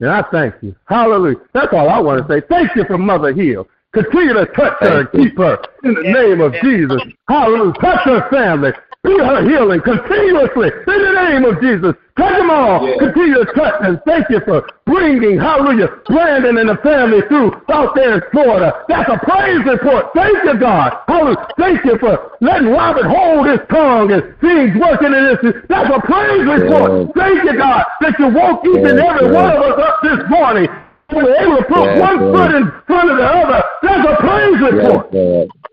And 0.00 0.10
I 0.10 0.22
thank 0.30 0.54
you. 0.60 0.74
Hallelujah. 0.86 1.36
That's 1.52 1.72
all 1.72 1.88
I 1.88 2.00
want 2.00 2.26
to 2.26 2.34
say. 2.34 2.42
Thank 2.48 2.76
you 2.76 2.84
for 2.84 2.98
Mother 2.98 3.32
Hill. 3.32 3.66
Continue 3.94 4.34
to 4.34 4.46
touch 4.46 4.74
her 4.80 5.00
and 5.00 5.12
keep 5.12 5.38
her 5.38 5.56
in 5.84 5.94
the 5.94 6.02
name 6.02 6.40
of 6.40 6.52
Jesus. 6.60 7.00
Hallelujah. 7.28 7.72
Touch 7.74 8.00
her 8.04 8.28
family. 8.28 8.72
Be 9.04 9.12
her 9.20 9.44
healing 9.44 9.80
continuously 9.84 10.72
in 10.72 10.98
the 11.04 11.12
name 11.12 11.44
of 11.44 11.60
Jesus. 11.60 11.92
Touch 12.16 12.36
them 12.40 12.48
all. 12.48 12.80
Yes. 12.88 12.96
Continue 12.98 13.44
to 13.44 13.52
touch 13.52 13.74
and 13.84 14.00
thank 14.06 14.30
you 14.30 14.40
for 14.48 14.64
bringing, 14.86 15.36
hallelujah, 15.36 15.88
Brandon 16.06 16.56
and 16.56 16.70
the 16.70 16.76
family 16.80 17.20
through 17.28 17.52
out 17.68 17.92
there 17.94 18.16
in 18.16 18.22
Florida. 18.32 18.72
That's 18.88 19.10
a 19.12 19.18
praise 19.28 19.60
report. 19.66 20.08
Thank 20.16 20.40
you, 20.44 20.56
God. 20.56 20.96
Hallelujah. 21.06 21.46
Thank 21.58 21.84
you 21.84 21.98
for 21.98 22.32
letting 22.40 22.72
Robert 22.72 23.04
hold 23.04 23.44
his 23.44 23.60
tongue 23.68 24.08
and 24.10 24.22
things 24.40 24.72
working 24.80 25.12
in 25.12 25.22
this. 25.36 25.52
That's 25.68 25.90
a 25.92 26.00
praise 26.00 26.46
report. 26.48 26.88
Yes. 27.04 27.12
Thank 27.12 27.44
you, 27.44 27.58
God, 27.60 27.84
that 28.00 28.14
you 28.18 28.28
woke 28.32 28.64
each 28.64 28.88
and 28.88 28.98
every 29.04 29.28
one 29.28 29.52
of 29.52 29.60
us 29.60 29.76
up 29.84 30.00
this 30.00 30.24
morning. 30.30 30.68
We 31.12 31.20
were 31.20 31.36
able 31.36 31.60
to 31.60 31.64
put 31.68 31.84
Yes, 31.84 32.00
one 32.00 32.16
yes. 32.16 32.32
foot 32.32 32.50
in 32.56 32.64
front 32.88 33.10
of 33.10 33.16
the 33.20 33.28
other. 33.28 33.60
That's 33.84 34.04
a 34.08 34.14
praise 34.16 34.58
report. 34.64 35.12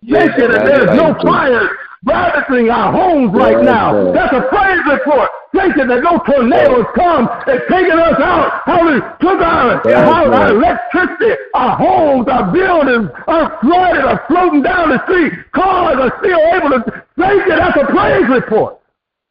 Yes, 0.04 0.20
Thank 0.20 0.38
you 0.42 0.48
that 0.52 0.66
there's 0.66 0.92
no 1.00 1.14
thank 1.16 1.22
fire 1.24 1.70
ravaging 2.06 2.70
our 2.70 2.92
homes 2.92 3.32
right 3.34 3.58
Yes, 3.58 3.66
now. 3.66 4.06
yes. 4.06 4.14
That's 4.16 4.34
a 4.34 4.42
praise 4.50 4.82
report. 4.90 5.30
Thank 5.54 5.76
you 5.76 5.86
that 5.86 6.02
no 6.02 6.18
tornadoes 6.26 6.86
come 6.96 7.28
and 7.48 7.62
taking 7.70 8.00
us 8.00 8.20
out. 8.20 8.62
Hallelujah. 8.66 9.18
Took 9.20 9.42
our, 9.42 9.82
Yes, 9.86 10.08
our, 10.08 10.50
electricity, 10.50 11.36
our 11.54 11.76
homes, 11.78 12.28
our 12.30 12.52
buildings 12.52 13.10
are 13.28 13.58
flooded, 13.62 14.06
are 14.06 14.24
floating 14.28 14.62
down 14.64 14.90
the 14.90 15.04
street. 15.04 15.34
Cars 15.54 15.98
are 16.00 16.14
still 16.20 16.40
able 16.56 16.70
to. 16.70 17.04
Thank 17.18 17.46
you. 17.46 17.56
That's 17.56 17.78
a 17.78 17.86
praise 17.86 18.30
report. 18.30 18.80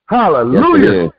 Hallelujah. 0.08 1.04
Yes. 1.04 1.12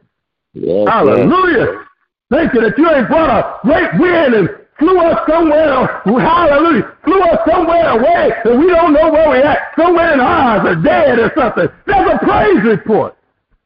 Yes, 0.54 0.88
Hallelujah. 0.88 1.86
Thank 2.30 2.54
you 2.54 2.62
that 2.62 2.78
you 2.78 2.90
ain't 2.90 3.08
brought 3.08 3.30
a 3.30 3.68
great 3.68 3.90
wind 4.00 4.34
and 4.36 4.50
flew 4.82 4.98
us 5.00 5.20
somewhere. 5.30 6.02
Hallelujah. 6.06 6.98
Flew 7.04 7.22
us 7.22 7.40
somewhere 7.50 7.90
away 7.90 8.34
and 8.46 8.60
we 8.60 8.68
don't 8.68 8.94
know 8.94 9.12
where 9.12 9.30
we're 9.30 9.44
at. 9.46 9.60
Somewhere 9.78 10.14
in 10.14 10.20
ours 10.20 10.62
or 10.66 10.82
dead 10.82 11.20
or 11.20 11.32
something. 11.38 11.68
That's 11.86 12.10
a 12.12 12.26
praise 12.26 12.64
report. 12.66 13.16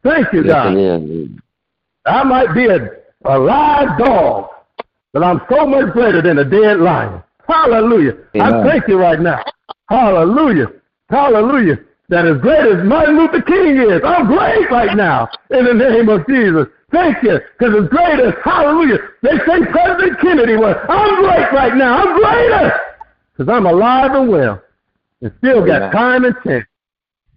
Thank 0.03 0.31
you, 0.33 0.43
Yes, 0.43 0.53
God. 0.53 1.41
I 2.05 2.23
might 2.23 2.53
be 2.53 2.65
a, 2.67 2.89
a 3.23 3.39
live 3.39 3.97
dog, 3.97 4.49
but 5.13 5.23
I'm 5.23 5.41
so 5.49 5.65
much 5.65 5.91
greater 5.93 6.21
than 6.21 6.37
a 6.37 6.45
dead 6.45 6.79
lion. 6.79 7.23
Hallelujah. 7.47 8.17
I 8.35 8.49
Amen. 8.49 8.67
thank 8.67 8.87
you 8.87 8.99
right 8.99 9.19
now. 9.19 9.41
Hallelujah. 9.89 10.67
Hallelujah. 11.09 11.79
That 12.09 12.27
as 12.27 12.39
great 12.41 12.71
as 12.71 12.85
Martin 12.85 13.17
Luther 13.17 13.41
King 13.41 13.77
is, 13.77 14.01
I'm 14.05 14.27
great 14.27 14.69
right 14.69 14.95
now 14.95 15.27
in 15.49 15.65
the 15.65 15.73
name 15.73 16.09
of 16.09 16.27
Jesus. 16.27 16.67
Thank 16.95 17.23
you. 17.23 17.39
Because 17.59 17.83
as 17.83 17.89
great 17.89 18.19
as, 18.21 18.33
hallelujah, 18.41 18.99
they 19.21 19.31
say 19.45 19.65
President 19.69 20.17
Kennedy 20.21 20.55
was, 20.55 20.77
I'm 20.87 21.21
great 21.21 21.51
right 21.51 21.75
now. 21.75 21.97
I'm 21.97 22.21
greater. 22.21 22.71
Because 23.35 23.53
I'm 23.53 23.65
alive 23.65 24.11
and 24.13 24.29
well 24.29 24.61
and 25.21 25.33
still 25.39 25.65
got 25.65 25.91
time 25.91 26.23
and 26.23 26.33
chance 26.45 26.65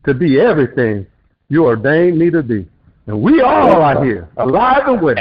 to 0.06 0.14
be 0.14 0.38
everything 0.38 1.06
you 1.48 1.64
ordained 1.64 2.18
me 2.18 2.30
to 2.30 2.42
be. 2.42 2.68
And 3.06 3.20
we 3.20 3.40
all 3.40 3.82
are 3.82 4.04
here, 4.04 4.28
alive 4.36 4.86
and 4.86 5.02
well, 5.02 5.16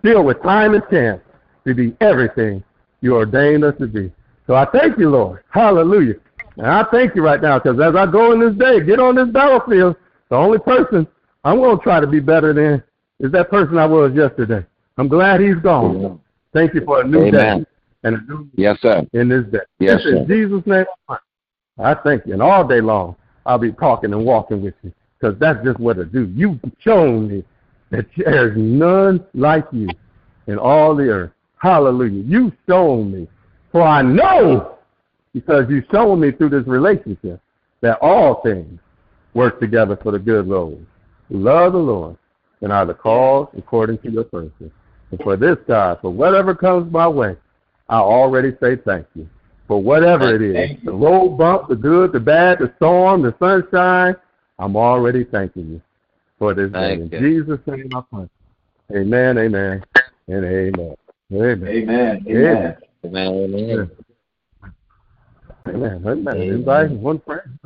still 0.00 0.22
with 0.24 0.42
time 0.42 0.74
and 0.74 0.82
chance 0.90 1.22
to 1.66 1.74
be 1.74 1.96
everything 2.02 2.62
you 3.00 3.14
ordained 3.14 3.64
us 3.64 3.74
to 3.78 3.86
be. 3.86 4.12
So 4.46 4.54
I 4.54 4.66
thank 4.66 4.98
you, 4.98 5.08
Lord. 5.08 5.44
Hallelujah. 5.48 6.14
And 6.58 6.66
I 6.66 6.84
thank 6.90 7.14
you 7.14 7.22
right 7.24 7.40
now 7.40 7.58
because 7.58 7.80
as 7.80 7.94
I 7.94 8.04
go 8.04 8.32
in 8.32 8.40
this 8.40 8.54
day, 8.54 8.84
get 8.84 9.00
on 9.00 9.14
this 9.14 9.28
battlefield, 9.28 9.96
the 10.28 10.36
only 10.36 10.58
person 10.58 11.06
I'm 11.44 11.56
going 11.56 11.78
to 11.78 11.82
try 11.82 12.00
to 12.00 12.06
be 12.06 12.20
better 12.20 12.52
than 12.52 12.82
is 13.20 13.32
that 13.32 13.50
person 13.50 13.78
I 13.78 13.86
was 13.86 14.12
yesterday. 14.14 14.64
I'm 14.96 15.08
glad 15.08 15.40
he's 15.40 15.56
gone. 15.56 15.96
Amen. 15.96 16.20
Thank 16.52 16.74
you 16.74 16.84
for 16.84 17.00
a 17.02 17.06
new 17.06 17.24
Amen. 17.26 17.60
day 17.60 17.66
and 18.04 18.16
a 18.16 18.20
new 18.32 18.48
Yes, 18.56 18.78
sir. 18.80 19.06
in 19.12 19.28
this 19.28 19.44
day. 19.46 19.58
Yes, 19.78 19.98
This 19.98 20.06
is 20.06 20.18
sir. 20.20 20.24
Jesus' 20.26 20.66
name. 20.66 20.84
I 21.78 21.94
thank 21.94 22.26
you. 22.26 22.32
And 22.32 22.42
all 22.42 22.66
day 22.66 22.80
long, 22.80 23.16
I'll 23.46 23.58
be 23.58 23.72
talking 23.72 24.12
and 24.12 24.24
walking 24.24 24.62
with 24.62 24.74
you 24.82 24.92
because 25.18 25.38
that's 25.38 25.62
just 25.64 25.78
what 25.78 25.98
I 25.98 26.04
do. 26.04 26.30
You've 26.34 26.58
shown 26.80 27.28
me 27.28 27.44
that 27.90 28.06
there's 28.16 28.56
none 28.56 29.24
like 29.34 29.66
you 29.72 29.88
in 30.46 30.58
all 30.58 30.94
the 30.94 31.08
earth. 31.08 31.30
Hallelujah. 31.58 32.22
You've 32.24 32.52
shown 32.68 33.12
me. 33.12 33.28
For 33.72 33.82
I 33.82 34.02
know 34.02 34.78
because 35.34 35.66
you've 35.68 35.84
shown 35.92 36.20
me 36.20 36.32
through 36.32 36.50
this 36.50 36.66
relationship 36.66 37.40
that 37.80 37.98
all 38.00 38.40
things 38.42 38.80
work 39.34 39.60
together 39.60 39.96
for 40.02 40.12
the 40.12 40.18
good 40.18 40.40
of 40.40 40.48
those 40.48 40.78
who 41.28 41.38
love 41.38 41.72
the 41.72 41.78
Lord 41.78 42.16
and 42.60 42.72
are 42.72 42.86
the 42.86 42.94
cause 42.94 43.48
according 43.56 43.98
to 43.98 44.10
your 44.10 44.24
purpose. 44.24 44.70
And 45.10 45.20
for 45.22 45.36
this, 45.36 45.56
God, 45.66 45.98
for 46.02 46.10
whatever 46.10 46.54
comes 46.54 46.92
my 46.92 47.08
way, 47.08 47.36
I 47.88 47.98
already 47.98 48.52
say 48.60 48.76
thank 48.76 49.06
you. 49.14 49.28
For 49.66 49.82
whatever 49.82 50.34
it 50.34 50.42
is, 50.42 50.78
the 50.84 50.92
road 50.92 51.36
bump, 51.36 51.68
the 51.68 51.76
good, 51.76 52.12
the 52.12 52.20
bad, 52.20 52.58
the 52.58 52.72
storm, 52.76 53.22
the 53.22 53.34
sunshine, 53.38 54.16
I'm 54.58 54.76
already 54.76 55.24
thanking 55.24 55.68
you 55.68 55.82
for 56.38 56.54
this 56.54 56.72
thank 56.72 57.10
day. 57.10 57.18
In 57.18 57.24
you. 57.24 57.44
Jesus' 57.44 57.66
name 57.66 57.90
I 57.94 58.00
pray. 58.12 58.28
Amen, 59.00 59.36
amen, 59.36 59.84
and 60.28 60.44
amen. 60.44 60.94
Amen. 61.30 61.68
Amen. 61.68 62.24
Amen. 62.26 62.26
Amen. 62.26 62.76
Amen. 63.04 63.04
Amen. 63.04 63.54
amen. 63.54 63.90
amen. 65.66 66.06
amen. 66.06 66.28
Everybody, 66.28 66.94
one 66.96 67.20
friend. 67.20 67.58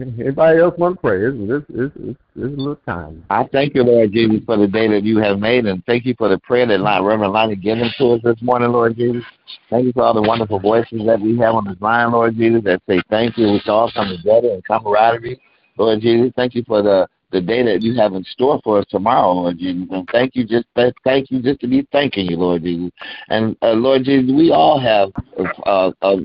Anybody 0.00 0.58
else 0.58 0.74
want 0.78 0.96
to 0.96 1.00
pray? 1.02 1.26
It's, 1.26 1.36
it's, 1.38 1.66
it's, 1.68 1.96
it's 1.96 2.18
a 2.36 2.40
little 2.40 2.76
time. 2.76 3.22
I 3.28 3.44
thank 3.52 3.74
you, 3.74 3.82
Lord 3.82 4.10
Jesus, 4.10 4.40
for 4.46 4.56
the 4.56 4.66
day 4.66 4.88
that 4.88 5.02
you 5.02 5.18
have 5.18 5.38
made, 5.38 5.66
and 5.66 5.84
thank 5.84 6.06
you 6.06 6.14
for 6.16 6.30
the 6.30 6.38
prayer 6.38 6.66
that 6.66 6.80
Reverend 6.80 7.30
Lonnie 7.30 7.56
given 7.56 7.90
to 7.98 8.12
us 8.12 8.22
this 8.24 8.40
morning, 8.40 8.72
Lord 8.72 8.96
Jesus. 8.96 9.22
Thank 9.68 9.84
you 9.84 9.92
for 9.92 10.02
all 10.02 10.14
the 10.14 10.22
wonderful 10.22 10.60
voices 10.60 11.02
that 11.04 11.20
we 11.20 11.36
have 11.38 11.56
on 11.56 11.66
this 11.66 11.76
line, 11.82 12.10
Lord 12.12 12.36
Jesus, 12.36 12.64
that 12.64 12.80
say 12.88 13.02
thank 13.10 13.36
you. 13.36 13.48
We 13.48 13.62
all 13.66 13.92
come 13.92 14.08
together 14.16 14.48
in 14.48 14.62
camaraderie, 14.62 15.38
Lord 15.76 16.00
Jesus. 16.00 16.32
Thank 16.36 16.54
you 16.54 16.64
for 16.66 16.80
the 16.80 17.06
the 17.32 17.40
day 17.40 17.62
that 17.62 17.82
you 17.82 17.94
have 17.94 18.14
in 18.14 18.22
store 18.24 18.60
for 18.62 18.78
us 18.78 18.86
tomorrow, 18.88 19.32
Lord 19.32 19.58
Jesus. 19.58 19.88
And 19.90 20.08
thank 20.12 20.36
you 20.36 20.44
just 20.44 20.66
thank 20.76 21.30
you 21.30 21.42
just 21.42 21.60
to 21.60 21.66
be 21.66 21.86
thanking 21.90 22.26
you, 22.26 22.36
Lord 22.36 22.62
Jesus. 22.62 22.90
And 23.28 23.56
uh, 23.62 23.72
Lord 23.72 24.04
Jesus, 24.04 24.30
we 24.34 24.52
all 24.52 24.78
have 24.78 25.10
uh, 25.64 25.90
uh, 26.02 26.16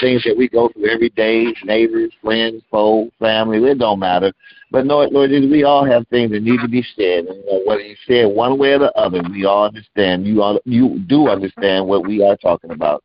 things 0.00 0.22
that 0.24 0.36
we 0.36 0.48
go 0.48 0.68
through 0.68 0.90
every 0.90 1.08
day, 1.10 1.46
neighbors, 1.64 2.12
friends, 2.22 2.62
foes, 2.70 3.10
family. 3.18 3.58
It 3.58 3.78
don't 3.78 3.98
matter. 3.98 4.32
But 4.70 4.86
Lord, 4.86 5.12
Lord 5.12 5.30
Jesus, 5.30 5.50
we 5.50 5.64
all 5.64 5.84
have 5.84 6.06
things 6.08 6.30
that 6.32 6.42
need 6.42 6.60
to 6.60 6.68
be 6.68 6.84
said. 6.96 7.26
And 7.26 7.42
whether 7.66 7.82
you 7.82 7.96
say 8.06 8.20
it 8.20 8.30
one 8.30 8.58
way 8.58 8.72
or 8.72 8.78
the 8.78 8.92
other, 8.92 9.22
we 9.30 9.44
all 9.44 9.66
understand. 9.66 10.26
You 10.26 10.42
all, 10.42 10.60
you 10.64 10.98
do 11.00 11.28
understand 11.28 11.86
what 11.86 12.06
we 12.06 12.22
are 12.22 12.36
talking 12.36 12.70
about. 12.70 13.02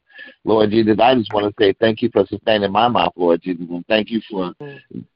Lord 0.47 0.71
Jesus, 0.71 0.97
I 1.01 1.13
just 1.13 1.33
want 1.33 1.45
to 1.45 1.63
say 1.63 1.73
thank 1.77 2.01
you 2.01 2.09
for 2.13 2.25
sustaining 2.25 2.71
my 2.71 2.87
mouth, 2.87 3.11
Lord 3.17 3.41
Jesus, 3.41 3.65
and 3.69 3.85
thank 3.87 4.09
you 4.09 4.21
for 4.31 4.53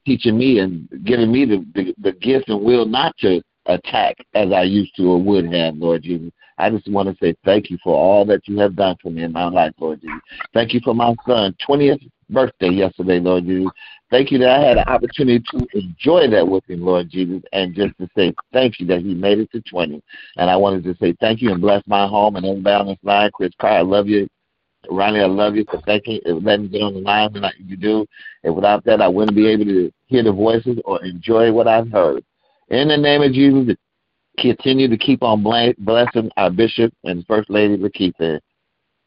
teaching 0.04 0.36
me 0.36 0.58
and 0.58 0.86
giving 1.06 1.32
me 1.32 1.46
the, 1.46 1.64
the, 1.74 1.94
the 2.02 2.12
gift 2.12 2.50
and 2.50 2.62
will 2.62 2.84
not 2.84 3.16
to 3.18 3.40
attack 3.64 4.16
as 4.34 4.52
I 4.52 4.64
used 4.64 4.94
to 4.96 5.10
or 5.10 5.22
would 5.22 5.50
have, 5.50 5.76
Lord 5.76 6.02
Jesus. 6.02 6.30
I 6.58 6.68
just 6.68 6.86
want 6.92 7.08
to 7.08 7.16
say 7.18 7.34
thank 7.46 7.70
you 7.70 7.78
for 7.82 7.94
all 7.94 8.26
that 8.26 8.46
you 8.46 8.58
have 8.58 8.76
done 8.76 8.96
for 9.02 9.10
me 9.10 9.22
in 9.22 9.32
my 9.32 9.48
life, 9.48 9.72
Lord 9.78 10.02
Jesus. 10.02 10.20
Thank 10.52 10.74
you 10.74 10.80
for 10.84 10.94
my 10.94 11.14
son, 11.26 11.56
20th 11.66 12.06
birthday 12.28 12.68
yesterday, 12.68 13.18
Lord 13.18 13.46
Jesus. 13.46 13.72
Thank 14.10 14.32
you 14.32 14.38
that 14.40 14.50
I 14.50 14.62
had 14.62 14.76
an 14.76 14.84
opportunity 14.86 15.42
to 15.52 15.66
enjoy 15.72 16.28
that 16.28 16.46
with 16.46 16.68
him, 16.68 16.82
Lord 16.84 17.08
Jesus, 17.08 17.42
and 17.54 17.74
just 17.74 17.96
to 17.96 18.06
say 18.14 18.34
thank 18.52 18.80
you 18.80 18.86
that 18.88 19.00
he 19.00 19.14
made 19.14 19.38
it 19.38 19.50
to 19.52 19.62
20. 19.62 20.02
And 20.36 20.50
I 20.50 20.56
wanted 20.56 20.84
to 20.84 20.94
say 21.00 21.16
thank 21.20 21.40
you 21.40 21.52
and 21.52 21.60
bless 21.60 21.82
my 21.86 22.06
home 22.06 22.36
and 22.36 22.44
everybody 22.44 22.74
on 22.74 22.86
this 22.88 22.98
line. 23.02 23.30
Chris 23.32 23.52
Carr, 23.58 23.78
I 23.78 23.80
love 23.80 24.08
you. 24.08 24.28
Ronnie, 24.90 25.20
I 25.20 25.26
love 25.26 25.56
you 25.56 25.64
for 25.70 25.80
thanking, 25.82 26.20
letting 26.24 26.64
me 26.64 26.68
get 26.68 26.82
on 26.82 26.94
the 26.94 27.00
line 27.00 27.32
like 27.34 27.54
you 27.58 27.76
do. 27.76 28.06
And 28.42 28.54
without 28.54 28.84
that, 28.84 29.00
I 29.00 29.08
wouldn't 29.08 29.36
be 29.36 29.48
able 29.48 29.64
to 29.66 29.92
hear 30.06 30.22
the 30.22 30.32
voices 30.32 30.78
or 30.84 31.04
enjoy 31.04 31.52
what 31.52 31.68
I've 31.68 31.90
heard. 31.90 32.24
In 32.68 32.88
the 32.88 32.96
name 32.96 33.22
of 33.22 33.32
Jesus, 33.32 33.76
continue 34.38 34.88
to 34.88 34.96
keep 34.96 35.22
on 35.22 35.42
blessing 35.42 36.30
our 36.36 36.50
bishop 36.50 36.92
and 37.04 37.26
First 37.26 37.50
Lady 37.50 37.76
Lakeitha 37.76 38.40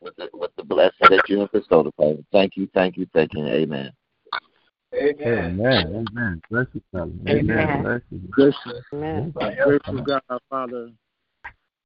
with 0.02 0.16
the, 0.18 0.30
with 0.34 0.52
the 0.56 0.64
blessing 0.64 1.08
that 1.10 1.28
you 1.28 1.40
have 1.40 1.52
bestowed 1.52 1.88
upon 1.88 2.14
us. 2.14 2.24
Thank 2.32 2.56
you, 2.56 2.70
thank 2.74 2.96
you, 2.98 3.08
thank 3.14 3.34
you. 3.34 3.46
Amen. 3.46 3.92
Amen. 4.94 6.08
Amen. 6.10 6.42
Bless 6.50 6.68
you, 6.74 6.82
brother. 6.94 7.12
Amen. 7.28 7.50
Amen. 7.50 7.84
Bless 7.84 8.02
you. 8.12 8.20
Gracious, 8.30 8.84
Amen. 8.94 9.34
gracious 9.34 10.02
God, 10.06 10.22
our 10.30 10.40
Father, 10.50 10.92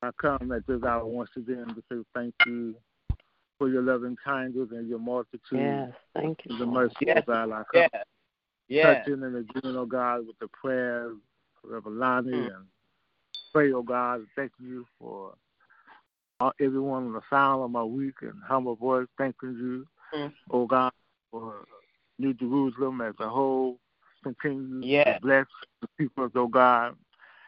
I 0.04 0.12
come 0.22 0.52
at 0.52 0.68
this 0.68 0.84
hour 0.84 1.06
once 1.06 1.32
again 1.36 1.66
to 1.68 1.84
say 1.92 2.04
thank 2.14 2.34
you 2.46 2.76
for 3.60 3.70
your 3.70 3.84
loving 3.84 4.16
kindness 4.24 4.70
and 4.72 4.88
your 4.90 4.98
multitude 4.98 5.38
Yes, 5.52 5.92
thank 6.16 6.40
you. 6.46 6.52
and 6.52 6.60
the 6.62 6.66
Lord. 6.66 6.92
mercy 6.92 7.12
of 7.12 7.26
God. 7.28 7.52
I 7.52 7.64
come 7.72 7.88
Yes. 7.94 8.04
Yes. 8.70 9.06
touching 9.06 9.24
and 9.24 9.36
agreeing, 9.36 9.76
oh 9.78 9.86
God, 9.86 10.26
with 10.26 10.40
the 10.40 10.48
prayers 10.48 11.18
of 11.64 11.70
Reverend 11.70 12.00
Lonnie 12.00 12.32
Mm. 12.32 12.56
and 12.56 12.66
pray, 13.54 13.72
oh 13.74 13.84
God, 13.84 14.26
thank 14.36 14.52
you 14.60 14.86
for 14.98 15.36
everyone 16.62 17.08
on 17.08 17.14
the 17.14 17.22
sound 17.30 17.64
of 17.64 17.70
my 17.72 17.84
weak 17.84 18.16
and 18.22 18.42
humble 18.48 18.76
voice, 18.76 19.08
thanking 19.18 19.54
you, 19.58 19.88
Mm. 20.14 20.34
oh 20.52 20.66
God, 20.66 20.92
for 21.32 21.66
New 22.18 22.34
Jerusalem 22.34 23.02
as 23.02 23.16
a 23.20 23.28
whole. 23.30 23.78
Continue 24.24 24.82
Yes. 24.86 25.16
to 25.16 25.22
bless 25.22 25.46
the 25.82 25.88
people, 25.98 26.30
oh 26.36 26.48
God. 26.48 26.96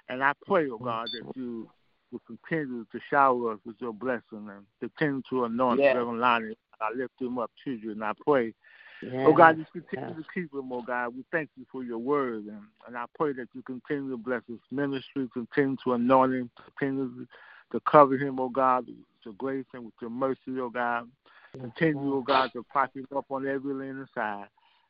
And 0.09 0.23
I 0.23 0.33
pray, 0.45 0.69
oh 0.69 0.77
God, 0.77 1.07
that 1.13 1.35
you 1.35 1.69
will 2.11 2.21
continue 2.27 2.85
to 2.91 2.99
shower 3.09 3.53
us 3.53 3.59
with 3.65 3.75
your 3.79 3.93
blessing 3.93 4.49
and 4.49 4.65
continue 4.79 5.21
to 5.29 5.45
anoint 5.45 5.79
Yes. 5.79 5.95
Reverend 5.95 6.19
Lonnie. 6.19 6.57
I 6.79 6.91
lift 6.95 7.13
him 7.19 7.37
up 7.37 7.51
to 7.63 7.71
you 7.71 7.91
and 7.91 8.03
I 8.03 8.13
pray 8.25 8.53
Yes. 9.01 9.25
Oh 9.27 9.33
God, 9.33 9.57
just 9.57 9.71
continue 9.71 10.15
yes. 10.15 10.17
to 10.17 10.23
keep 10.33 10.53
him, 10.53 10.71
oh 10.71 10.83
God. 10.83 11.15
We 11.15 11.23
thank 11.31 11.49
you 11.57 11.65
for 11.71 11.83
your 11.83 11.97
word. 11.97 12.45
And, 12.45 12.61
and 12.87 12.95
I 12.95 13.05
pray 13.17 13.33
that 13.33 13.47
you 13.53 13.63
continue 13.63 14.11
to 14.11 14.17
bless 14.17 14.41
his 14.47 14.59
ministry, 14.69 15.27
continue 15.33 15.75
to 15.83 15.93
anoint 15.93 16.33
him, 16.33 16.51
continue 16.77 17.25
to 17.71 17.79
cover 17.79 18.15
him, 18.15 18.39
oh 18.39 18.49
God, 18.49 18.85
with 18.87 18.95
your 19.25 19.33
grace 19.35 19.65
and 19.73 19.85
with 19.85 19.93
your 20.01 20.11
mercy, 20.11 20.59
oh 20.59 20.69
God. 20.69 21.09
Continue, 21.53 22.15
oh 22.15 22.21
God, 22.21 22.51
to 22.53 22.63
prop 22.63 22.95
him 22.95 23.07
up 23.15 23.25
on 23.29 23.47
every 23.47 23.73
lane 23.73 24.07
side. 24.13 24.45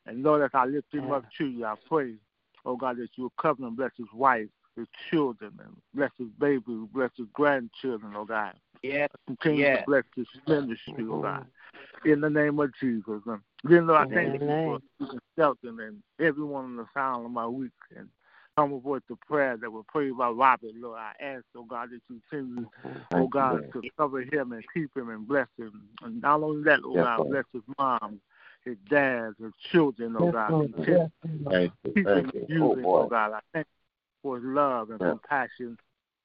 And 0.06 0.22
Lord, 0.22 0.42
as 0.42 0.50
I 0.52 0.66
lift 0.66 0.92
him 0.92 1.10
up 1.10 1.24
to 1.38 1.46
you, 1.46 1.64
I 1.64 1.74
pray, 1.88 2.14
oh 2.66 2.76
God, 2.76 2.98
that 2.98 3.08
you 3.16 3.24
will 3.24 3.32
cover 3.40 3.64
and 3.66 3.76
bless 3.76 3.92
his 3.96 4.12
wife, 4.14 4.48
his 4.76 4.86
children, 5.10 5.52
and 5.62 5.76
bless 5.94 6.10
his 6.18 6.28
baby, 6.38 6.62
bless 6.92 7.10
his 7.16 7.26
grandchildren, 7.32 8.12
oh 8.16 8.24
God. 8.24 8.54
Yes. 8.82 9.08
Continue 9.26 9.64
Yes. 9.64 9.78
to 9.78 9.84
bless 9.86 10.04
this 10.16 10.26
ministry, 10.46 11.06
oh 11.10 11.22
God. 11.22 11.46
In 12.04 12.20
the 12.20 12.30
name 12.30 12.58
of 12.58 12.72
Jesus. 12.80 13.22
And 13.26 13.40
then, 13.64 13.86
Lord, 13.86 14.06
I 14.06 14.14
thank 14.14 14.40
you 14.40 14.80
for 14.98 15.18
Shelton 15.38 15.78
and 15.80 16.02
everyone 16.18 16.64
on 16.64 16.76
the 16.76 16.86
sound 16.94 17.24
of 17.24 17.30
my 17.30 17.46
week 17.46 17.70
and 17.96 18.08
come 18.56 18.72
aboard 18.72 19.02
the 19.08 19.16
prayer 19.28 19.56
that 19.56 19.70
will 19.70 19.86
pray 19.88 20.10
about 20.10 20.36
Robert, 20.36 20.72
Lord. 20.74 20.98
I 20.98 21.12
ask, 21.22 21.44
oh 21.56 21.64
God, 21.64 21.90
that 21.90 22.00
you 22.08 22.20
continue, 22.30 22.66
oh 23.14 23.28
God, 23.28 23.64
to 23.72 23.82
cover 23.96 24.20
him 24.20 24.52
and 24.52 24.64
keep 24.74 24.96
him 24.96 25.10
and 25.10 25.26
bless 25.26 25.48
him. 25.56 25.88
And 26.02 26.20
not 26.20 26.42
only 26.42 26.64
that, 26.64 26.80
oh 26.84 26.94
God, 26.94 27.28
bless 27.28 27.44
his 27.52 27.62
mom, 27.78 28.20
his 28.64 28.76
dad, 28.90 29.34
his 29.40 29.52
children, 29.70 30.16
oh 30.18 30.32
God. 30.32 30.48
Continue 30.48 31.08
keep 31.94 32.06
him. 32.08 32.30
Oh, 32.34 32.44
using, 32.48 32.82
boy. 32.82 33.00
oh 33.00 33.08
God. 33.08 33.32
I 33.32 33.40
thank 33.52 33.66
you 33.66 33.81
for 34.22 34.36
his 34.36 34.44
love 34.44 34.90
and 34.90 35.00
Yeah. 35.00 35.10
compassion. 35.10 35.78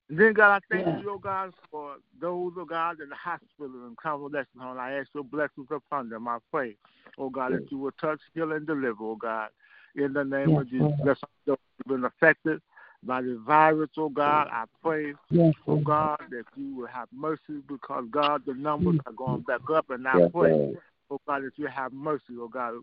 And 0.09 0.17
then, 0.17 0.33
God, 0.33 0.51
I 0.55 0.59
thank 0.73 0.87
Yeah. 0.87 0.99
you, 0.99 1.09
oh 1.11 1.17
God, 1.17 1.53
for 1.69 1.97
those, 2.19 2.53
oh 2.57 2.65
God, 2.65 3.01
in 3.01 3.09
the 3.09 3.15
hospital 3.15 3.85
and 3.85 3.97
convalescent 3.97 4.61
home. 4.61 4.79
I 4.79 4.93
ask 4.93 5.09
your 5.13 5.23
blessings 5.25 5.67
upon 5.69 6.09
them. 6.09 6.27
I 6.27 6.37
pray, 6.49 6.77
oh 7.17 7.29
God, 7.29 7.53
that 7.53 7.69
you 7.71 7.77
will 7.77 7.91
touch, 7.93 8.21
heal, 8.33 8.53
and 8.53 8.65
deliver, 8.65 9.03
oh 9.03 9.15
God. 9.15 9.49
In 9.95 10.13
the 10.13 10.23
name 10.23 10.51
Yes, 10.51 10.61
of 10.61 10.69
Jesus, 10.69 10.93
bless 11.01 11.19
those 11.45 11.57
who 11.57 11.91
have 11.93 12.01
been 12.01 12.05
affected 12.05 12.61
by 13.03 13.21
the 13.21 13.37
virus, 13.45 13.89
oh 13.97 14.09
God. 14.09 14.47
I 14.49 14.63
pray, 14.81 15.13
Yes, 15.29 15.53
oh 15.67 15.77
God, 15.77 16.19
that 16.29 16.45
you 16.55 16.73
will 16.75 16.87
have 16.87 17.09
mercy 17.11 17.61
because, 17.67 18.05
God, 18.09 18.43
the 18.45 18.53
numbers 18.53 18.99
are 19.05 19.11
going 19.11 19.41
back 19.41 19.69
up. 19.73 19.89
And 19.89 20.07
I 20.07 20.29
pray, 20.29 20.73
oh 21.11 21.19
God, 21.27 21.43
that 21.43 21.51
you 21.57 21.67
have 21.67 21.91
mercy, 21.91 22.35
oh 22.39 22.47
God. 22.47 22.75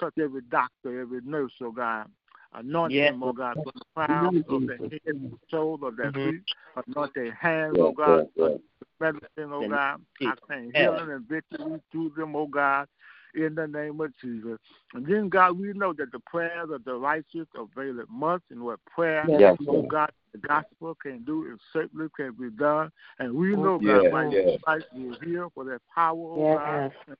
Touch 0.00 0.14
every 0.18 0.42
doctor, 0.42 1.00
every 1.00 1.20
nurse, 1.22 1.52
oh 1.62 1.70
God. 1.70 2.08
Anoint 2.54 2.92
Yes, 2.92 3.10
them, 3.10 3.22
oh 3.22 3.32
God, 3.32 3.54
from 3.62 3.72
the 3.74 3.80
Lord. 3.96 4.08
crown 4.08 4.44
of 4.48 4.66
their 4.66 4.76
head 4.78 5.00
to 5.06 5.12
the 5.12 5.38
sole 5.50 5.78
of 5.82 5.96
their 5.96 6.12
feet. 6.12 6.42
Anoint 6.86 7.14
their 7.14 7.32
hands, 7.34 7.76
oh 7.78 7.86
Yes, 7.86 7.88
oh 7.88 7.92
God. 7.92 8.18
yes, 8.18 8.28
yes. 8.36 8.50
Touch 8.78 8.88
the 9.00 9.04
medicine, 9.04 9.52
oh 9.52 9.68
God. 9.68 10.00
I 10.22 10.24
name 10.24 10.34
claim 10.46 10.72
Yes. 10.74 10.74
healing 10.74 11.10
and 11.10 11.28
victory 11.28 11.80
through 11.90 12.12
them, 12.16 12.36
oh 12.36 12.46
God. 12.46 12.86
In 13.34 13.56
the 13.56 13.66
name 13.66 14.00
of 14.00 14.12
Jesus. 14.20 14.58
And 14.92 15.04
then, 15.04 15.28
God, 15.28 15.58
we 15.58 15.72
know 15.72 15.92
that 15.94 16.12
the 16.12 16.20
prayers 16.20 16.70
of 16.70 16.84
the 16.84 16.94
righteous 16.94 17.48
avail 17.56 17.98
it 17.98 18.06
much, 18.08 18.42
and 18.50 18.62
what 18.62 18.78
prayer, 18.94 19.26
Yes, 19.28 19.56
oh 19.68 19.82
God, 19.82 20.10
the 20.32 20.38
gospel 20.38 20.94
can 21.02 21.24
do, 21.24 21.52
it 21.52 21.58
certainly 21.72 22.06
can 22.16 22.32
be 22.38 22.50
done. 22.50 22.92
And 23.18 23.34
we 23.34 23.54
Oh, 23.54 23.56
know, 23.56 23.78
God, 23.80 24.02
Yes, 24.04 24.12
by 24.12 24.22
your 24.22 24.46
yes. 24.46 24.60
stripes 24.60 24.84
we're 24.94 25.24
here 25.24 25.48
for 25.52 25.64
that 25.64 25.80
power, 25.92 26.14
oh 26.16 26.54
God. 26.56 26.92
Yes. 27.06 27.16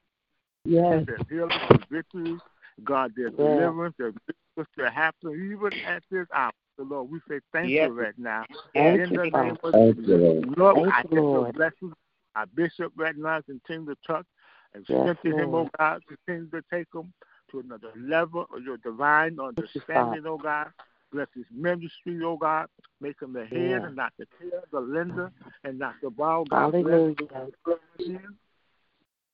Yes. 0.66 1.04
Their 1.06 1.18
healing, 1.28 1.50
their 1.68 1.78
victory, 1.90 2.38
God, 2.84 3.12
their 3.16 3.30
Yes. 3.30 3.36
deliverance, 3.36 3.96
their 3.98 4.12
miracles 4.56 4.66
to 4.78 4.90
happen 4.90 5.50
even 5.52 5.80
at 5.86 6.02
this 6.10 6.26
hour. 6.34 6.52
So, 6.76 6.84
Lord, 6.84 7.10
we 7.10 7.20
say 7.28 7.40
thank 7.52 7.72
Yes. 7.72 7.88
you 7.88 8.00
right 8.00 8.18
now. 8.18 8.44
Thank 8.74 9.00
in 9.00 9.10
you, 9.10 9.16
the 9.18 9.30
name 9.30 9.56
of 9.62 9.72
Thank 9.72 9.96
Jesus. 9.96 10.08
you, 10.08 10.16
Lord. 10.18 10.58
Lord, 10.58 10.76
Thank 10.76 10.86
I 10.86 10.88
you, 10.88 10.94
ask 10.98 11.10
your 11.12 11.22
Lord. 11.22 11.54
blessings. 11.54 11.94
Our 12.36 12.46
bishop 12.46 12.92
right 12.96 13.16
now 13.16 13.40
continue 13.42 13.86
to 13.86 13.96
touch 14.04 14.26
and 14.74 14.84
Yes, 14.88 14.98
strengthen 14.98 15.38
him, 15.38 15.54
oh 15.54 15.68
God. 15.78 16.02
Continue 16.08 16.50
to 16.50 16.62
take 16.68 16.88
him 16.92 17.12
to 17.52 17.60
another 17.60 17.92
level 17.96 18.46
of 18.52 18.64
your 18.64 18.76
divine 18.78 19.38
understanding, 19.38 20.24
oh 20.26 20.38
God. 20.38 20.66
Bless 21.12 21.28
his 21.32 21.44
ministry, 21.54 22.18
oh 22.24 22.36
God. 22.36 22.66
Make 23.00 23.22
him 23.22 23.34
the 23.34 23.46
head 23.46 23.70
Yeah. 23.70 23.86
and 23.86 23.94
not 23.94 24.12
the 24.18 24.26
tail, 24.40 24.62
the 24.72 24.80
lender 24.80 25.30
and 25.62 25.78
not 25.78 25.94
the 26.02 26.10
bow. 26.10 26.44
God 26.50 26.72
bless 26.72 26.82
Hallelujah. 26.82 27.50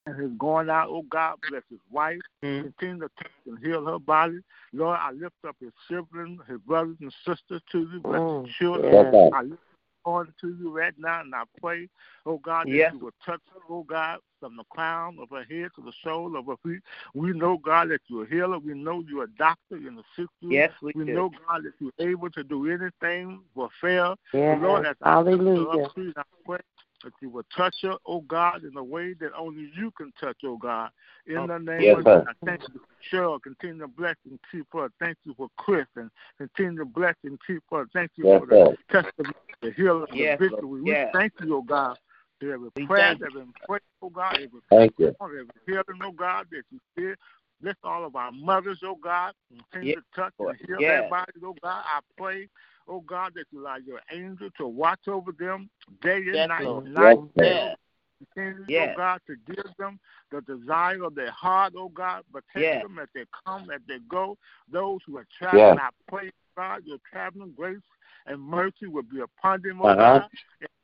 Him. 0.05 0.13
and 0.13 0.21
his 0.21 0.31
going 0.37 0.69
out. 0.69 0.89
Oh 0.89 1.03
God, 1.09 1.35
bless 1.49 1.63
his 1.69 1.79
wife. 1.91 2.19
Mm-hmm. 2.43 2.67
Continue 2.67 3.01
to 3.01 3.09
touch 3.17 3.31
and 3.47 3.59
heal 3.59 3.85
her 3.85 3.99
body. 3.99 4.39
Lord, 4.73 4.97
I 5.01 5.11
lift 5.11 5.35
up 5.47 5.55
his 5.59 5.71
siblings, 5.89 6.41
his 6.47 6.59
brothers 6.59 6.97
and 7.01 7.13
sisters 7.25 7.61
to 7.71 7.79
you, 7.79 7.99
bless 8.01 8.19
Mm, 8.21 8.45
his 8.45 8.55
children. 8.55 9.13
yeah. 9.13 9.29
I 9.33 9.41
lift 9.43 9.61
on 10.05 10.33
to 10.41 10.55
you 10.59 10.75
right 10.75 10.93
now, 10.97 11.21
and 11.21 11.33
I 11.35 11.43
pray, 11.61 11.87
oh 12.25 12.39
God, 12.39 12.65
that 12.67 12.73
Yes. 12.73 12.93
you 12.93 12.99
will 12.99 13.11
touch 13.23 13.41
her, 13.53 13.59
oh 13.69 13.83
God, 13.83 14.19
from 14.39 14.57
the 14.57 14.63
crown 14.65 15.19
of 15.21 15.29
her 15.29 15.43
head 15.43 15.69
to 15.75 15.81
the 15.81 15.93
sole 16.03 16.35
of 16.35 16.47
her 16.47 16.57
feet. 16.63 16.81
We 17.13 17.33
know, 17.33 17.57
God, 17.57 17.89
that 17.89 18.01
you're 18.07 18.23
a 18.23 18.27
healer. 18.27 18.57
We 18.57 18.73
know 18.73 19.03
you're 19.07 19.25
a 19.25 19.31
doctor 19.37 19.75
in 19.77 19.95
the 19.95 20.03
sick 20.15 20.27
room. 20.41 20.51
Yes, 20.53 20.71
we 20.81 20.91
we 20.95 21.05
do. 21.05 21.13
know, 21.13 21.29
God, 21.47 21.63
that 21.65 21.73
you're 21.79 22.09
able 22.09 22.31
to 22.31 22.43
do 22.43 22.67
anything 22.71 23.41
but 23.55 23.69
fail. 23.79 24.15
Yes. 24.33 24.57
Lord, 24.59 24.87
as 24.87 24.95
I 25.03 25.19
lift 25.19 25.37
her 25.37 25.37
Hallelujah. 25.43 25.85
up 25.85 25.93
to 25.95 26.01
you, 26.01 26.13
I 26.17 26.23
pray 26.45 26.59
that 27.03 27.13
you 27.21 27.29
will 27.29 27.45
touch 27.55 27.75
her, 27.83 27.95
oh 28.05 28.21
God, 28.21 28.63
in 28.63 28.75
a 28.77 28.83
way 28.83 29.13
that 29.19 29.31
only 29.37 29.71
you 29.77 29.91
can 29.97 30.11
touch, 30.19 30.37
oh 30.45 30.57
God. 30.57 30.89
In 31.27 31.37
oh, 31.37 31.47
the 31.47 31.59
name 31.59 31.81
Yes, 31.81 31.97
of 31.97 32.03
sir. 32.03 32.19
Jesus, 32.19 32.27
I 32.27 32.45
thank 32.45 32.61
you 32.73 32.79
for 32.79 33.15
Cheryl. 33.15 33.41
Continue 33.41 33.81
to 33.81 33.87
bless 33.87 34.15
and 34.29 34.39
keep 34.51 34.67
her. 34.73 34.89
Thank 34.99 35.17
you 35.23 35.33
for 35.37 35.47
Chris 35.57 35.85
and 35.95 36.09
continue 36.37 36.79
to 36.79 36.85
bless 36.85 37.15
and 37.23 37.39
keep 37.45 37.63
her. 37.71 37.85
Thank 37.93 38.11
you 38.15 38.25
Yes, 38.25 38.39
for 38.39 38.45
the 38.47 38.77
sir. 38.91 39.03
testimony, 39.03 39.33
the 39.61 39.71
healing, 39.71 40.07
Yes, 40.13 40.39
the 40.39 40.45
Lord. 40.49 40.61
victory. 40.61 40.81
Yes. 40.83 41.09
We 41.13 41.19
thank 41.19 41.33
you, 41.41 41.55
oh 41.57 41.61
God. 41.61 41.97
for 42.39 42.53
Every 42.53 42.69
prayer 42.87 43.09
thank 43.09 43.19
that 43.21 43.33
been 43.33 43.53
prayed, 43.67 43.81
oh 44.01 44.09
God, 44.09 44.33
every 44.35 44.59
Thank 44.69 44.93
you. 44.97 45.15
every 45.21 45.45
healing, 45.65 46.01
oh 46.03 46.11
God, 46.11 46.47
that 46.51 46.63
you 46.71 46.79
did. 46.97 47.17
Lift 47.63 47.77
all 47.83 48.03
of 48.03 48.15
our 48.15 48.31
mothers, 48.31 48.79
oh 48.83 48.95
God, 48.95 49.33
continue 49.71 49.93
Yes, 49.95 50.03
to 50.15 50.21
touch 50.21 50.33
Lord. 50.39 50.57
and 50.59 50.67
heal 50.67 50.79
Yes. 50.81 51.01
their 51.01 51.09
bodies, 51.09 51.43
oh 51.45 51.55
God. 51.61 51.83
I 51.85 51.99
pray, 52.17 52.47
oh 52.91 52.99
God, 53.01 53.31
that 53.35 53.45
you 53.51 53.61
allow 53.61 53.77
your 53.77 54.01
angel 54.11 54.49
to 54.57 54.67
watch 54.67 55.07
over 55.07 55.31
them 55.31 55.69
day 56.01 56.17
and 56.17 56.33
Yes, 56.33 56.47
night, 56.49 56.65
Lord. 56.65 56.85
night 56.91 57.17
and 57.17 57.29
Yes. 57.35 57.77
Continue, 58.35 58.65
Yes. 58.67 58.89
oh 58.93 58.97
God, 58.97 59.21
to 59.27 59.35
give 59.47 59.65
them 59.79 59.99
the 60.31 60.41
desire 60.41 61.03
of 61.03 61.15
their 61.15 61.31
heart, 61.31 61.73
oh 61.75 61.89
God. 61.89 62.23
Protect 62.31 62.55
Yes. 62.55 62.81
them 62.83 62.99
as 62.99 63.07
they 63.15 63.25
come, 63.45 63.69
as 63.71 63.81
they 63.87 63.97
go. 64.09 64.37
Those 64.71 64.99
who 65.07 65.17
are 65.17 65.27
traveling, 65.39 65.77
Yes. 65.77 65.79
I 65.79 65.89
pray, 66.07 66.31
God, 66.55 66.81
your 66.85 66.97
traveling 67.11 67.53
grace 67.57 67.79
and 68.27 68.39
mercy 68.39 68.87
will 68.87 69.03
be 69.03 69.21
upon 69.21 69.61
them, 69.63 69.81
oh 69.81 69.85
Uh-huh. 69.89 70.19
God. 70.21 70.27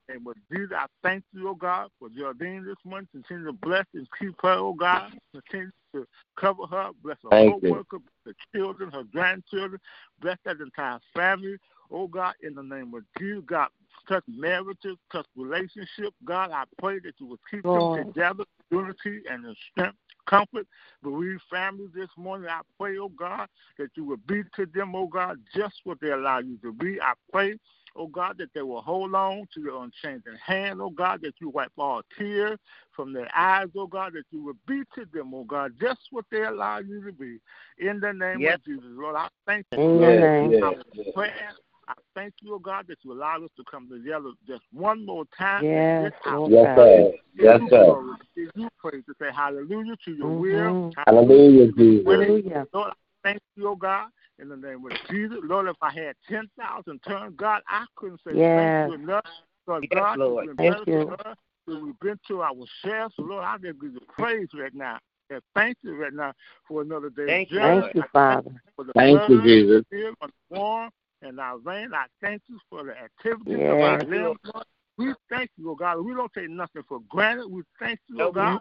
And 0.09 0.25
with 0.25 0.37
Jesus, 0.51 0.71
I 0.73 0.85
thank 1.03 1.25
you, 1.33 1.49
oh 1.49 1.53
God, 1.55 1.89
for 1.99 2.07
Jardine 2.09 2.65
this 2.65 2.77
month. 2.85 3.11
Continue 3.11 3.45
to 3.47 3.53
bless 3.53 3.85
and 3.93 4.07
keep 4.17 4.33
her, 4.41 4.53
oh 4.53 4.73
God. 4.73 5.11
Continue 5.33 5.71
to 5.93 6.07
cover 6.37 6.65
her, 6.65 6.89
bless 7.03 7.17
her 7.23 7.29
Thank 7.29 7.61
you. 7.61 7.69
co-worker, 7.69 7.97
the 8.25 8.33
children, 8.55 8.89
her 8.91 9.03
grandchildren, 9.03 9.79
bless 10.21 10.37
that 10.45 10.59
entire 10.61 10.99
family. 11.13 11.57
Oh 11.91 12.07
God, 12.07 12.33
in 12.41 12.53
the 12.53 12.63
name 12.63 12.93
of 12.93 13.03
Jesus, 13.17 13.43
God, 13.45 13.69
touch 14.07 14.23
marriages, 14.27 14.97
touch 15.11 15.25
relationships. 15.35 16.15
God, 16.25 16.51
I 16.51 16.63
pray 16.79 16.99
that 16.99 17.13
you 17.19 17.27
will 17.27 17.39
keep 17.49 17.63
Lord. 17.65 17.99
them 17.99 18.13
together, 18.13 18.43
unity 18.71 19.21
and 19.29 19.45
in 19.45 19.55
strength, 19.71 19.97
comfort. 20.27 20.67
Bereaved 21.01 21.41
families 21.49 21.89
this 21.95 22.09
morning, 22.17 22.49
I 22.49 22.61
pray, 22.77 22.97
oh 22.97 23.09
God, 23.09 23.47
that 23.77 23.89
you 23.95 24.03
will 24.03 24.17
be 24.27 24.43
to 24.55 24.65
them, 24.65 24.95
oh 24.95 25.07
God, 25.07 25.37
just 25.55 25.75
what 25.83 25.99
they 26.01 26.11
allow 26.11 26.39
you 26.39 26.57
to 26.63 26.73
be. 26.73 26.99
I 27.01 27.13
pray, 27.31 27.57
oh 27.95 28.07
God, 28.07 28.37
that 28.39 28.49
they 28.53 28.61
will 28.61 28.81
hold 28.81 29.15
on 29.15 29.47
to 29.53 29.61
your 29.61 29.83
unchanging 29.83 30.37
hand, 30.45 30.81
oh 30.81 30.89
God, 30.89 31.21
that 31.21 31.35
you 31.39 31.49
wipe 31.49 31.71
all 31.77 32.01
tears 32.17 32.59
from 32.91 33.13
their 33.13 33.29
eyes, 33.35 33.67
oh 33.77 33.87
God, 33.87 34.13
that 34.13 34.25
you 34.31 34.43
will 34.43 34.57
be 34.67 34.81
to 34.95 35.05
them, 35.13 35.33
oh 35.33 35.45
God, 35.45 35.73
just 35.79 35.99
what 36.11 36.25
they 36.31 36.43
allow 36.43 36.79
you 36.79 37.01
to 37.05 37.13
be. 37.13 37.37
In 37.79 37.99
the 37.99 38.11
name 38.11 38.41
Yes. 38.41 38.55
of 38.55 38.65
Jesus, 38.65 38.83
Lord, 38.89 39.15
I 39.15 39.29
thank 39.45 39.65
you. 39.71 39.79
In 39.79 39.99
your 39.99 40.19
name. 40.19 40.51
yes, 40.51 40.73
yes. 41.15 41.53
Pray, 41.87 41.93
I 41.97 42.19
thank 42.19 42.33
you, 42.41 42.55
oh 42.55 42.59
God, 42.59 42.85
that 42.87 42.97
you 43.03 43.13
allow 43.13 43.37
us 43.43 43.49
to 43.57 43.63
come 43.69 43.89
together 43.89 44.31
just 44.47 44.63
one 44.71 45.05
more 45.05 45.25
time. 45.37 45.63
Yes, 45.63 45.73
and 45.73 46.03
lift 46.03 46.15
our 46.25 46.39
Lord 46.39 46.51
Yes, 46.51 46.65
God. 46.65 46.77
sir. 46.77 47.11
Yes, 47.35 47.61
you 47.61 47.69
sir. 47.69 47.85
glory, 47.85 48.17
give 48.35 48.49
you 48.55 48.69
praise 48.79 49.03
to 49.05 49.13
say 49.19 49.27
hallelujah 49.33 49.95
to 50.05 50.11
your 50.11 50.29
will. 50.29 50.73
Mhm. 50.73 50.93
Hallelujah, 51.05 51.71
Jesus. 51.71 52.05
Hallelujah. 52.05 52.67
Lord, 52.73 52.91
I 52.91 52.93
thank 53.23 53.41
you, 53.55 53.67
oh 53.67 53.75
God, 53.75 54.09
in 54.39 54.49
the 54.49 54.57
name 54.57 54.85
of 54.85 54.91
Jesus. 55.09 55.37
Lord, 55.43 55.67
if 55.67 55.77
I 55.81 55.91
had 55.91 56.15
10,000 56.27 57.01
tongues, 57.03 57.35
God, 57.35 57.61
I 57.67 57.85
couldn't 57.95 58.21
say 58.23 58.33
Yes. 58.33 58.89
thank 58.89 58.99
you 58.99 59.03
enough. 59.03 59.25
Because 59.65 59.83
Yes, 59.91 60.01
God, 60.01 60.17
Lord. 60.17 60.45
you've 60.45 60.57
Thank 60.57 60.71
better 60.71 60.85
you. 60.85 61.05
to 61.05 61.29
us 61.29 61.37
than 61.67 61.85
we've 61.85 61.99
been 61.99 62.19
to 62.27 62.41
ourselves. 62.43 63.15
So, 63.15 63.23
Lord, 63.23 63.43
I 63.43 63.57
just 63.57 63.79
give 63.79 63.93
you 63.93 64.01
praise 64.07 64.47
right 64.53 64.73
now. 64.73 64.99
And 65.29 65.41
thank 65.53 65.77
you 65.81 65.93
right 66.01 66.13
now 66.13 66.33
for 66.65 66.81
another 66.81 67.09
day. 67.09 67.25
Thank 67.27 67.51
you, 67.51 67.59
Thank 67.59 67.95
you, 67.95 68.03
Father. 68.13 68.61
Thank 68.95 69.27
you, 69.27 69.41
Jesus. 69.43 69.83
on 70.21 70.29
the 70.49 70.57
warm 70.57 70.89
and 71.21 71.39
our 71.39 71.57
vein. 71.59 71.93
I 71.93 72.05
thank 72.21 72.41
you 72.47 72.59
for 72.69 72.83
the 72.83 72.97
activities 72.97 73.55
of 73.55 73.79
Yes. 73.79 73.83
our 73.83 74.03
limbs, 74.05 74.39
Lord. 74.43 74.65
We 74.97 75.13
thank 75.29 75.51
you, 75.57 75.69
oh 75.71 75.75
God. 75.75 75.99
We 76.01 76.13
don't 76.13 76.33
take 76.33 76.49
nothing 76.49 76.83
for 76.83 76.99
granted. 77.09 77.47
We 77.49 77.63
thank 77.79 77.99
you, 78.07 78.21
oh 78.21 78.31
God. 78.31 78.59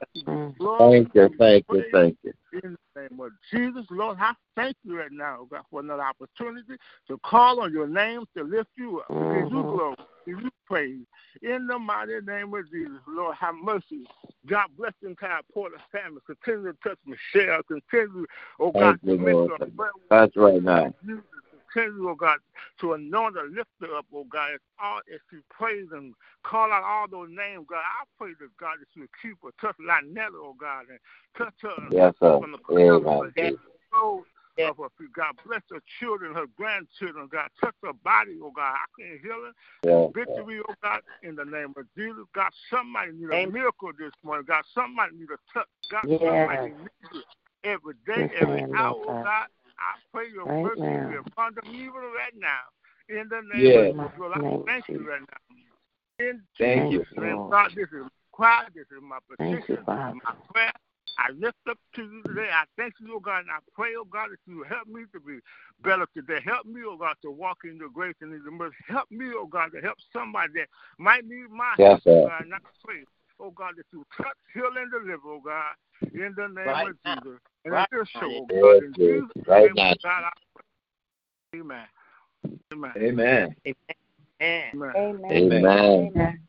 Glory 0.59 1.05
Thank 1.13 1.15
you, 1.15 1.37
thank 1.39 1.65
you, 1.71 1.85
thank 1.93 2.19
you. 2.23 2.33
in 2.63 2.77
the 2.95 3.01
name 3.03 3.21
of 3.21 3.33
Jesus, 3.51 3.87
Lord, 3.91 4.19
I 4.21 4.33
thank 4.55 4.77
you 4.85 4.99
right 4.99 5.11
now, 5.13 5.39
oh 5.41 5.45
God, 5.51 5.63
for 5.71 5.81
another 5.81 6.03
opportunity 6.03 6.77
to 7.09 7.19
call 7.19 7.61
on 7.61 7.73
your 7.73 7.87
name, 7.87 8.25
to 8.37 8.45
lift 8.45 8.71
you 8.77 9.01
up, 9.01 9.09
to 9.09 9.15
give 9.15 9.51
you 9.53 9.63
Mhm. 9.65 9.69
glory, 9.71 9.97
give 10.27 10.41
you 10.41 10.51
praise. 10.67 11.07
In 11.43 11.67
the 11.67 11.79
mighty 11.79 12.21
name 12.21 12.55
of 12.55 12.71
Jesus, 12.71 13.01
Lord, 13.07 13.35
have 13.37 13.55
mercy. 13.57 14.07
God 14.47 14.69
bless 14.77 14.95
the 15.03 15.09
entire 15.09 15.43
Porter 15.53 15.79
family. 15.91 16.21
Continue 16.27 16.73
to 16.73 16.79
touch 16.83 16.99
Michelle. 17.05 17.63
Continue, 17.65 18.27
oh 18.59 18.73
God, 18.73 19.01
Thank 19.01 19.21
you, 19.21 19.27
Lord. 19.27 19.51
That's 20.11 20.37
right 20.37 20.63
now. 20.63 20.95
you 21.03 21.23
continue, 21.77 22.09
oh 22.09 22.15
God, 22.15 22.39
to 22.81 22.95
anoint 22.95 23.37
her, 23.37 23.49
lift 23.49 23.69
her 23.81 23.97
up, 23.97 24.07
oh 24.15 24.25
God, 24.25 24.55
as, 24.55 24.61
all, 24.83 25.01
as 25.13 25.21
she 25.31 25.39
prays 25.51 25.87
and 25.93 26.15
call 26.45 26.73
out 26.73 26.83
all 26.83 27.07
those 27.09 27.29
names, 27.31 27.67
God. 27.69 27.79
I 27.79 28.05
pray 28.19 28.33
that 28.41 28.57
God 28.59 28.77
that 28.81 28.89
you 28.95 29.03
would 29.03 29.11
keep 29.23 29.37
her, 29.43 29.51
touch 29.61 29.77
Lynetta, 29.81 30.35
oh 30.37 30.55
God, 30.59 30.85
and 30.91 30.99
touch 31.37 31.55
her 31.63 31.89
Yes, 31.91 32.15
sir. 32.21 32.41
from 32.41 32.53
the 32.53 32.59
crown 32.59 33.07
of 33.07 33.25
her 33.25 33.33
head 33.37 33.53
to 33.53 33.59
sole 33.93 34.25
of 34.59 34.77
her 34.79 34.89
feet. 34.99 35.13
God 35.15 35.37
bless 35.47 35.63
her 35.71 35.83
children, 36.01 36.35
her 36.35 36.47
grandchildren, 36.57 37.29
God. 37.31 37.49
Touch 37.61 37.75
her 37.85 37.93
body, 37.93 38.39
oh 38.43 38.53
God. 38.55 38.75
I 38.75 38.87
can 38.99 39.21
heal 39.23 39.45
her. 39.45 39.53
Yes, 39.83 40.11
sir. 40.15 40.25
Victory, 40.25 40.61
oh 40.67 40.75
God, 40.83 41.01
in 41.23 41.37
the 41.37 41.45
name 41.45 41.75
of 41.77 41.85
Jesus. 41.97 42.25
God, 42.35 42.51
somebody 42.71 43.13
need 43.13 43.29
a 43.31 43.35
Amen. 43.35 43.53
miracle 43.53 43.91
this 43.99 44.13
morning. 44.23 44.47
God, 44.49 44.65
somebody 44.75 45.17
need 45.17 45.29
a 45.29 45.39
touch. 45.53 45.69
God, 45.91 46.09
Yes. 46.09 46.21
somebody 46.21 46.73
needs 46.73 47.13
it 47.13 47.25
every 47.65 47.95
day, 48.07 48.31
every 48.41 48.65
hour, 48.75 48.95
oh 48.97 49.23
God. 49.23 49.47
God. 49.77 49.85
I 49.85 49.99
pray 50.13 50.27
your 50.33 50.47
Right 50.47 50.65
mercy 50.65 50.81
now. 50.81 51.11
be 51.11 51.17
upon 51.17 51.55
them 51.55 51.75
even 51.75 51.93
right 51.93 52.35
now. 52.37 52.65
In 53.09 53.29
the 53.29 53.41
name 53.43 53.63
Yes. 53.63 53.77
of 53.77 53.93
Jesus, 53.93 54.19
Lord, 54.19 54.33
I 54.35 54.57
thank 54.67 54.89
you 54.89 54.99
Jesus. 54.99 55.09
right 55.09 55.21
now. 55.21 56.27
In 56.27 56.43
Thank 56.59 56.93
you. 56.93 56.99
Jesus' 56.99 57.09
name, 57.17 57.37
Lord. 57.37 57.51
God, 57.51 57.71
this 57.77 57.89
is 57.89 58.03
my 58.03 58.09
cry, 58.33 58.65
this 58.75 58.87
is 58.91 59.03
my 59.03 59.19
Thank 59.39 59.69
you, 59.69 59.79
Father. 59.85 60.15
my 60.15 60.33
prayer. 60.53 60.73
I 61.19 61.31
lift 61.33 61.57
up 61.69 61.79
to 61.95 62.03
you 62.03 62.23
today. 62.27 62.49
I 62.53 62.65
thank 62.77 62.95
you, 63.01 63.15
oh 63.17 63.21
God, 63.21 63.41
and 63.41 63.51
I 63.51 63.59
pray, 63.75 63.91
oh 63.99 64.05
God, 64.05 64.29
that 64.33 64.39
you 64.47 64.65
help 64.69 64.87
me 64.87 65.03
to 65.13 65.21
be 65.21 65.39
better 65.83 66.07
today. 66.15 66.41
Help 66.45 66.67
me, 66.67 66.83
oh 66.87 66.97
God, 66.97 67.17
to 67.23 67.31
walk 67.31 67.59
in 67.65 67.77
your 67.77 67.89
grace 67.89 68.17
and 68.21 68.35
in 68.35 68.43
your 68.43 68.53
mercy. 68.53 68.77
Help 68.87 69.11
me, 69.11 69.27
oh 69.35 69.47
God, 69.47 69.73
to 69.73 69.81
help 69.81 69.97
somebody 70.13 70.53
that 70.57 70.69
might 70.99 71.25
need 71.25 71.49
my 71.51 71.75
Yes, 71.79 71.89
help, 71.89 72.03
oh 72.07 72.21
sir. 72.23 72.29
God. 72.29 72.43
And 72.43 72.55
I 72.55 72.59
pray, 72.85 73.05
oh 73.41 73.51
God, 73.51 73.75
that 73.79 73.87
you 73.93 74.05
touch, 74.17 74.37
heal, 74.53 74.71
and 74.77 74.91
deliver, 74.91 75.29
oh 75.29 75.41
God, 75.43 75.73
in 76.13 76.35
the 76.37 76.49
name 76.49 76.67
Right 76.67 76.89
of 76.89 76.97
now. 77.05 77.15
Jesus. 77.17 77.41
And 77.67 77.75
Right 77.75 77.89
it 77.91 77.97
is 77.97 78.09
so, 78.15 78.21
oh 78.23 78.47
Yes, 78.49 78.63
God, 78.63 78.85
in 78.85 78.95
yes. 78.97 79.23
Jesus' 79.35 79.49
Right 79.49 79.65
name, 79.65 79.75
now. 79.75 79.91
oh 79.91 79.95
God, 80.05 80.23
I 80.23 80.31
pray. 80.55 81.61
Amen. 81.61 81.87
Amen. 82.73 82.93
Amen. 82.97 83.57
Amen. 84.41 84.93
Amen. 84.97 85.33
Amen. 85.33 85.67
Amen. 85.67 86.41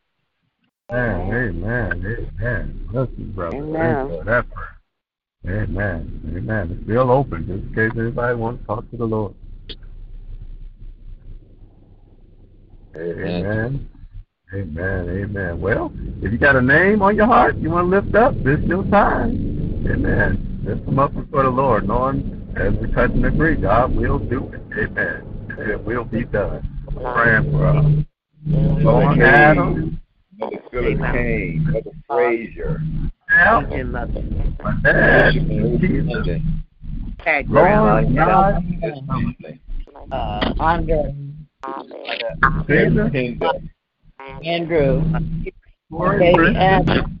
Amen, 0.90 1.64
amen, 1.64 2.28
amen. 2.40 2.88
Bless 2.92 3.08
you, 3.18 3.24
brother. 3.26 3.56
Amen. 3.56 3.96
Thank 3.96 4.10
you 4.10 4.18
for 4.18 4.24
that 4.24 4.46
prayer. 4.50 5.62
Amen, 5.64 6.34
amen. 6.36 6.70
It's 6.70 6.84
still 6.84 7.10
open 7.10 7.46
just 7.48 7.64
in 7.64 7.74
case 7.74 7.98
anybody 7.98 8.36
wants 8.36 8.62
to 8.62 8.66
talk 8.68 8.90
to 8.90 8.96
the 8.96 9.04
Lord. 9.04 9.34
Amen. 12.96 13.88
Amen, 14.54 15.08
amen. 15.08 15.60
Well, 15.60 15.92
if 16.22 16.32
you 16.32 16.38
got 16.38 16.54
a 16.54 16.62
name 16.62 17.02
on 17.02 17.16
your 17.16 17.26
heart 17.26 17.56
you 17.56 17.70
want 17.70 17.90
to 17.90 18.00
lift 18.00 18.14
up, 18.14 18.34
this 18.44 18.60
is 18.60 18.66
your 18.66 18.84
time. 18.84 19.57
Amen. 19.86 20.60
Lift 20.64 20.84
them 20.86 20.98
up 20.98 21.14
before 21.14 21.44
the 21.44 21.50
Lord, 21.50 21.86
knowing 21.86 22.52
as 22.56 22.74
we 22.74 22.92
touch 22.92 23.10
and 23.10 23.24
agree, 23.24 23.56
God 23.56 23.94
will 23.94 24.18
do 24.18 24.48
it. 24.52 24.60
Amen. 24.78 25.46
It 25.58 25.84
will 25.84 26.04
be 26.04 26.24
done. 26.24 26.62
Praying 26.94 27.50
for 27.50 27.66
us. 27.66 27.84
Lord 28.46 29.16
Mother 29.16 29.24
Adam. 29.24 29.74
Kane, 29.74 30.00
Mother 30.38 30.62
Phyllis 30.70 30.98
Kane, 31.12 31.64
Mother 31.72 31.90
Frazier, 32.08 32.80
Yeah. 33.30 33.58
And 33.70 33.92
mother. 33.92 34.22
My 34.62 34.74
dad, 34.82 35.34
Bishop 35.80 35.80
Jesus. 35.80 36.42
Tag 37.24 37.50
Lord 37.50 37.64
grandma. 37.64 38.24
God, 38.24 38.62
his 38.62 38.94
family, 39.06 39.60
Uh, 40.12 40.54
Andre, 40.60 41.14
Jesus, 42.68 43.12
Tinder, 43.12 43.50
Andrew, 44.44 45.02
Lord, 45.90 46.20
Katie 46.20 46.34
Christian, 46.36 46.56
Adams, 46.56 47.20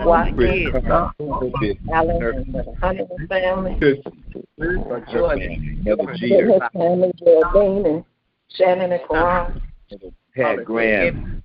Watch 0.00 0.36
kids. 0.36 0.74
Alan 1.92 2.64
Hunter 2.80 3.06
family. 3.28 3.78
Jordan. 5.12 5.84
His 5.84 6.62
family, 6.72 7.12
Geraldine 7.18 8.04
Shannon 8.50 8.92
and 8.92 9.02
Karan. 9.08 9.60
Pat 10.34 10.64
Graham. 10.64 11.42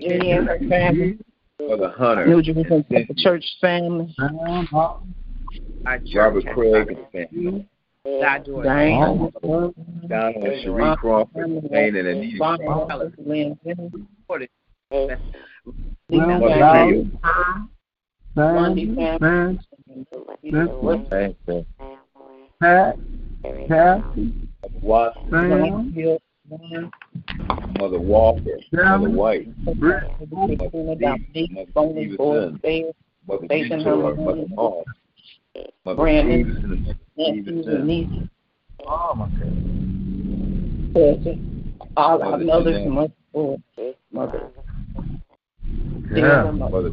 Jenny 0.00 0.32
and 0.32 0.48
her 0.48 0.58
family. 0.68 1.18
For 1.56 1.76
the 1.76 1.90
Hunter. 1.90 2.26
New 2.26 2.42
Church 3.16 3.44
family. 3.60 4.14
Robert 6.14 6.44
Craig 6.54 6.88
and 6.88 7.30
family. 7.30 7.66
Diana, 8.04 9.30
Donna, 9.42 10.62
Cherie 10.62 10.96
Crawford, 10.96 11.70
Dana, 11.70 11.98
and 11.98 12.08
Anita. 12.08 12.58
Well, 14.90 15.08
well, 24.82 25.14
Mother 27.78 28.00
Walker, 28.00 28.58
Mother 28.72 29.10
White, 29.10 29.48
Mother 29.58 30.08
Mother 42.44 42.88
Mother 42.88 43.56
Mother 44.12 44.50
yeah, 46.12 46.50
Mother 46.50 46.90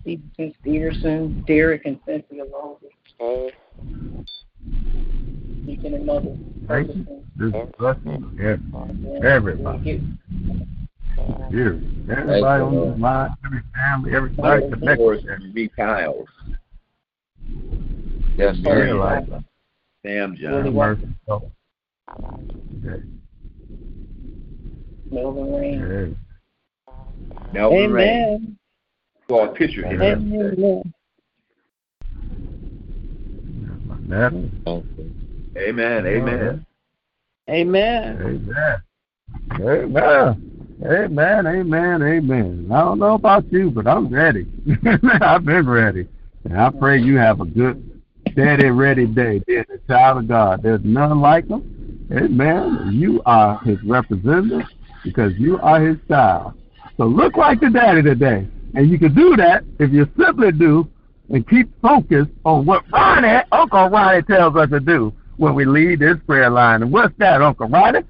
Steve 0.00 0.54
Peterson, 0.62 1.44
Derek, 1.46 1.86
and 1.86 1.98
Cynthia 2.06 2.44
Longley. 2.44 2.90
Okay. 3.20 3.54
Thank 5.66 5.82
you. 5.84 6.38
Thank 6.66 6.88
you. 6.94 7.22
This 7.36 7.52
blessing. 7.78 8.38
Everybody. 9.24 10.02
You. 11.50 11.80
Everybody 12.10 12.62
on 12.62 12.74
the 12.74 12.80
line, 12.98 13.30
every 13.44 13.62
family, 13.74 14.14
everybody 14.14 14.70
connected. 14.70 15.24
And 15.26 15.54
be 15.54 15.68
Kyle's. 15.68 16.28
Yes, 18.36 18.56
sir. 18.62 19.42
Sam 20.04 20.36
John. 20.36 20.74
Melvin 25.10 25.52
Rain. 25.54 26.16
Now 27.52 27.70
Amen. 27.72 27.88
we 27.88 27.94
reign. 27.94 28.58
Saw 29.28 29.50
a 29.50 29.54
picture 29.54 29.86
here 29.86 30.02
Amen. 30.02 30.92
Amen. 35.56 36.06
Amen. 36.06 36.06
Amen. 36.06 36.64
Amen. 37.48 38.82
Amen. 39.60 40.48
Amen, 40.84 41.46
amen, 41.46 41.46
amen. 41.46 42.02
Amen. 42.02 42.68
I 42.72 42.80
don't 42.80 43.00
know 43.00 43.14
about 43.14 43.50
you, 43.52 43.70
but 43.70 43.88
I'm 43.88 44.08
ready. 44.08 44.46
I've 45.20 45.44
been 45.44 45.68
ready. 45.68 46.06
And 46.44 46.58
I 46.58 46.70
pray 46.70 47.00
you 47.00 47.16
have 47.16 47.40
a 47.40 47.44
good, 47.44 48.00
steady, 48.30 48.70
ready 48.70 49.06
day. 49.06 49.40
dear 49.46 49.66
a 49.74 49.78
child 49.90 50.18
of 50.18 50.28
God, 50.28 50.62
there's 50.62 50.80
none 50.84 51.20
like 51.20 51.48
him. 51.48 52.06
Amen. 52.12 52.90
You 52.92 53.20
are 53.26 53.58
his 53.64 53.82
representative 53.84 54.66
because 55.02 55.32
you 55.36 55.58
are 55.58 55.80
his 55.80 55.96
child. 56.06 56.54
So 56.98 57.06
look 57.06 57.36
like 57.36 57.60
the 57.60 57.70
daddy 57.70 58.02
today. 58.02 58.46
And 58.74 58.90
you 58.90 58.98
can 58.98 59.14
do 59.14 59.36
that 59.36 59.64
if 59.78 59.92
you 59.92 60.06
simply 60.18 60.52
do 60.52 60.86
and 61.30 61.48
keep 61.48 61.70
focused 61.80 62.30
on 62.44 62.66
what 62.66 62.84
Ronnie, 62.92 63.44
Uncle 63.52 63.88
Ronnie 63.88 64.22
tells 64.22 64.56
us 64.56 64.68
to 64.70 64.80
do 64.80 65.14
when 65.36 65.54
we 65.54 65.64
lead 65.64 66.00
this 66.00 66.16
prayer 66.26 66.50
line. 66.50 66.82
And 66.82 66.92
what's 66.92 67.14
that, 67.18 67.40
Uncle 67.40 67.68
Ronnie? 67.68 68.00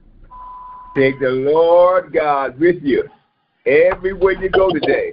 Take 0.96 1.20
the 1.20 1.28
Lord 1.28 2.12
God 2.12 2.58
with 2.58 2.82
you 2.82 3.04
everywhere 3.66 4.32
you 4.32 4.48
go 4.48 4.72
today 4.72 5.12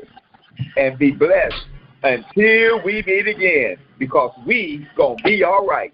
and 0.78 0.98
be 0.98 1.12
blessed 1.12 1.66
until 2.04 2.82
we 2.84 3.04
meet 3.06 3.28
again 3.28 3.78
because 4.00 4.32
we 4.48 4.88
going 4.96 5.18
to 5.18 5.24
be 5.24 5.44
all 5.44 5.68
right. 5.68 5.94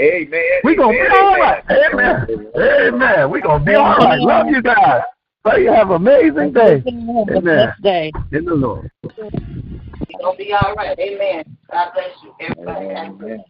Amen. 0.00 0.42
We 0.62 0.76
gonna 0.76 0.92
be 0.92 1.00
amen, 1.00 1.10
all 1.10 1.34
amen. 1.34 2.26
Amen. 2.30 2.94
Amen. 2.94 3.30
We 3.32 3.40
gonna 3.40 3.64
be 3.64 3.74
all 3.74 3.96
right. 3.96 4.20
Love 4.20 4.46
you 4.46 4.62
guys. 4.62 5.02
So 5.46 5.56
you 5.56 5.72
have 5.72 5.90
an 5.90 5.96
amazing 5.96 6.52
day. 6.52 6.82
Amen. 6.86 7.72
day. 7.82 8.12
In 8.32 8.44
the 8.44 8.54
Lord. 8.54 8.90
It's 9.04 9.14
going 9.16 9.30
to 9.30 10.36
be 10.36 10.52
all 10.52 10.74
right. 10.74 10.98
Amen. 10.98 11.44
God 11.70 11.92
bless 11.94 12.10
you. 12.22 12.34
Everybody. 12.40 12.86
Amen. 12.86 13.44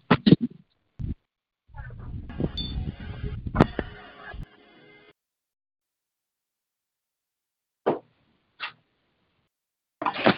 Amen. 10.04 10.34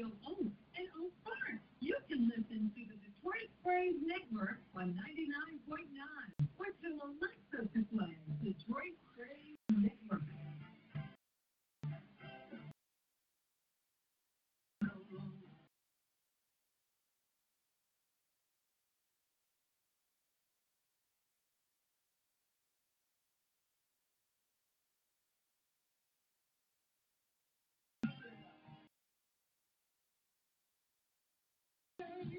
Ontario 0.00 0.16
owned 0.26 0.52
and 0.76 0.88
of 0.96 1.12
course, 1.24 1.60
You 1.80 1.96
can 2.08 2.28
listen 2.28 2.72
to 2.72 2.80
the 2.88 2.96
Detroit 3.04 3.50
Praise 3.64 3.96
Network 4.00 4.56
on 4.74 4.96
99.9 4.96 6.48
or 6.58 6.66
to 6.66 6.88
Alexa 7.04 7.68
to 7.68 7.80
play 7.92 8.16
Detroit 8.42 8.96
Praise. 9.16 9.49
Boy, 32.24 32.32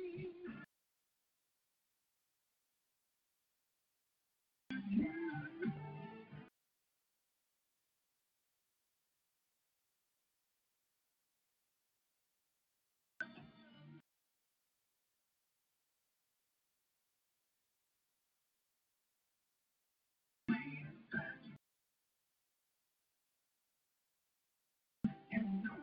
it's 25.32 25.81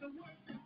the 0.00 0.06
one. 0.08 0.59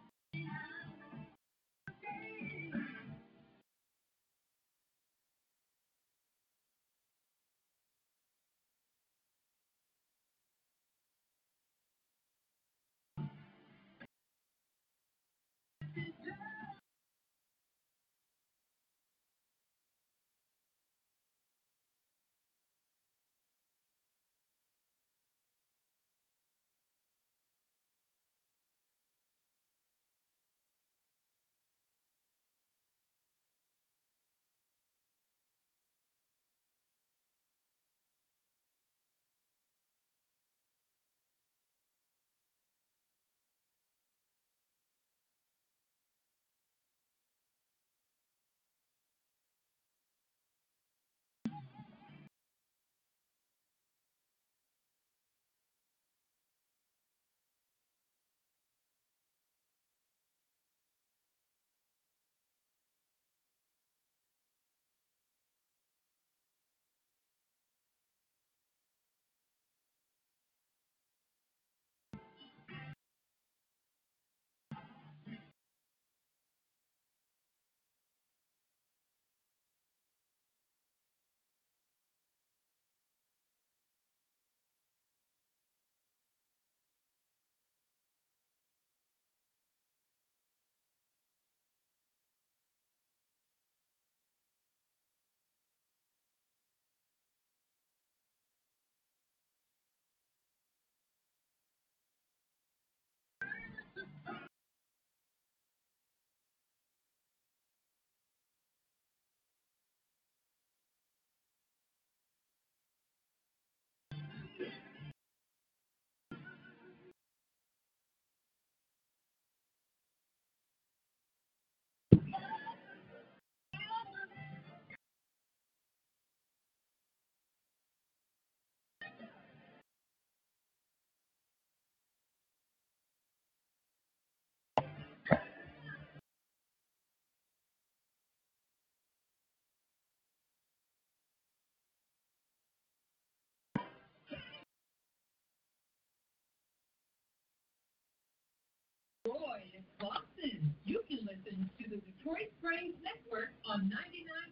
Boston. 150.05 150.75
You 150.85 151.01
can 151.09 151.21
listen 151.25 151.71
to 151.81 151.89
the 151.89 151.97
Detroit 151.97 152.53
Praise 152.63 152.93
Network 153.01 153.57
on 153.65 153.91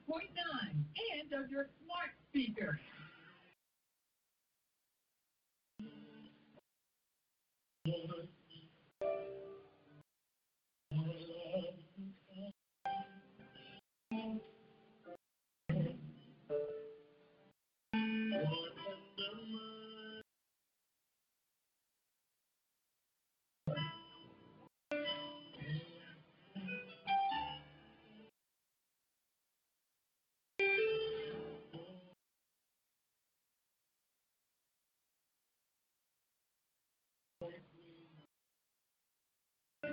99.9 0.08 0.24
and 0.72 1.34
on 1.34 1.50
your 1.50 1.66
smart 1.84 2.08
speaker. 2.30 2.80
Over. 7.86 8.31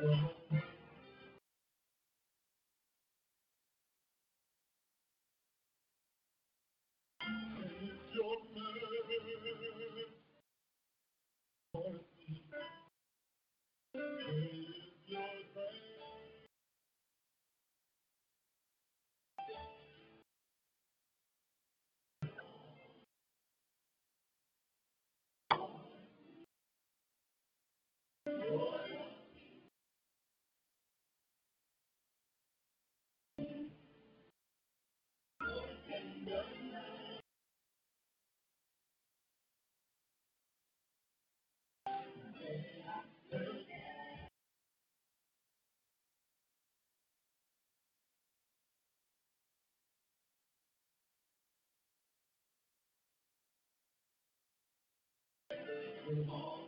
Mm-hmm. 0.02 0.39
Oh. 56.12 56.59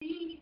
Jesus. 0.00 0.41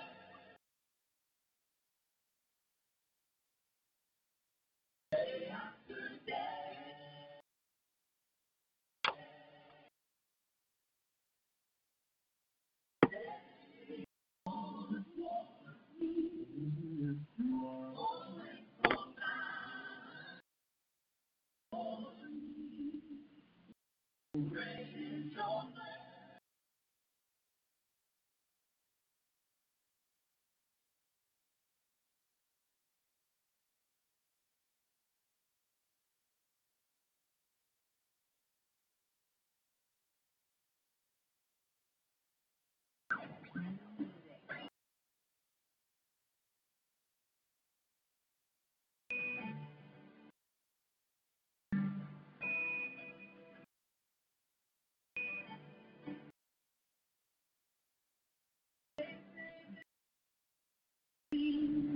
Thank 61.31 61.43
you. 61.43 61.90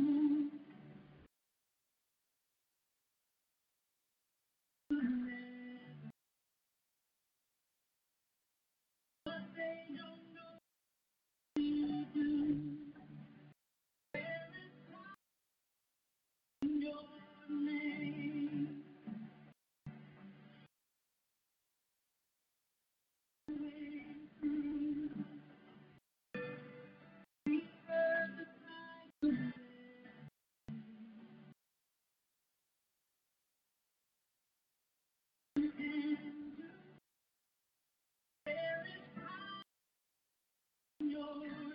your 41.16 41.75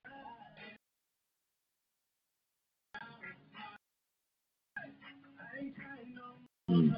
mm. 6.71 6.95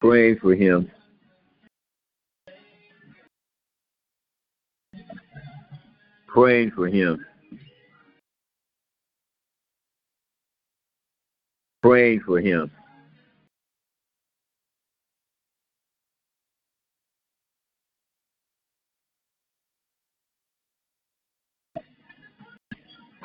Praying 0.00 0.38
for 0.38 0.54
him. 0.54 0.90
Praying 6.28 6.70
for 6.70 6.86
him. 6.86 7.26
Praying 11.82 12.20
for 12.20 12.40
him. 12.40 12.70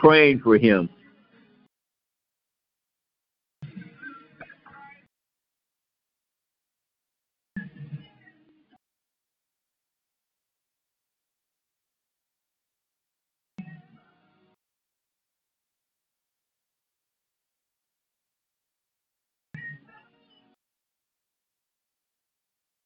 Praying 0.04 0.42
for 0.42 0.58
him. 0.58 0.90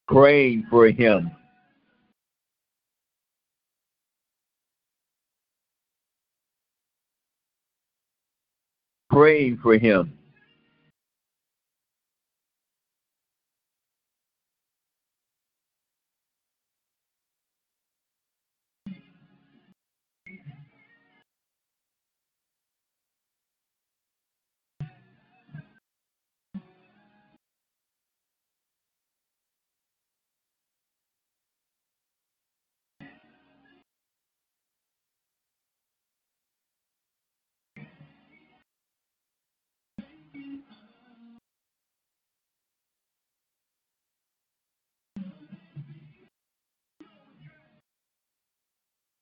Praying 0.08 0.68
for 0.70 0.88
him. 0.90 1.32
Praying 9.18 9.58
for 9.64 9.76
him. 9.80 10.14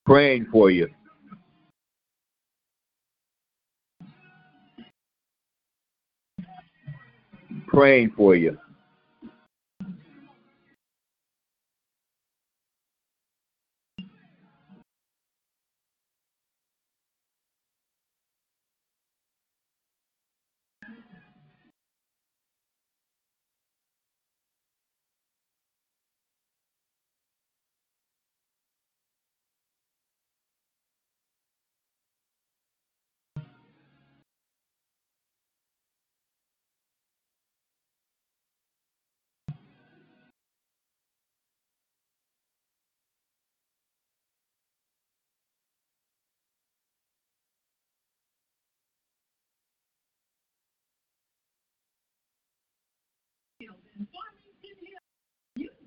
Praying 0.06 0.48
for 0.52 0.70
you. 0.70 0.88
Praying 7.68 8.12
for 8.16 8.36
you. 8.36 8.58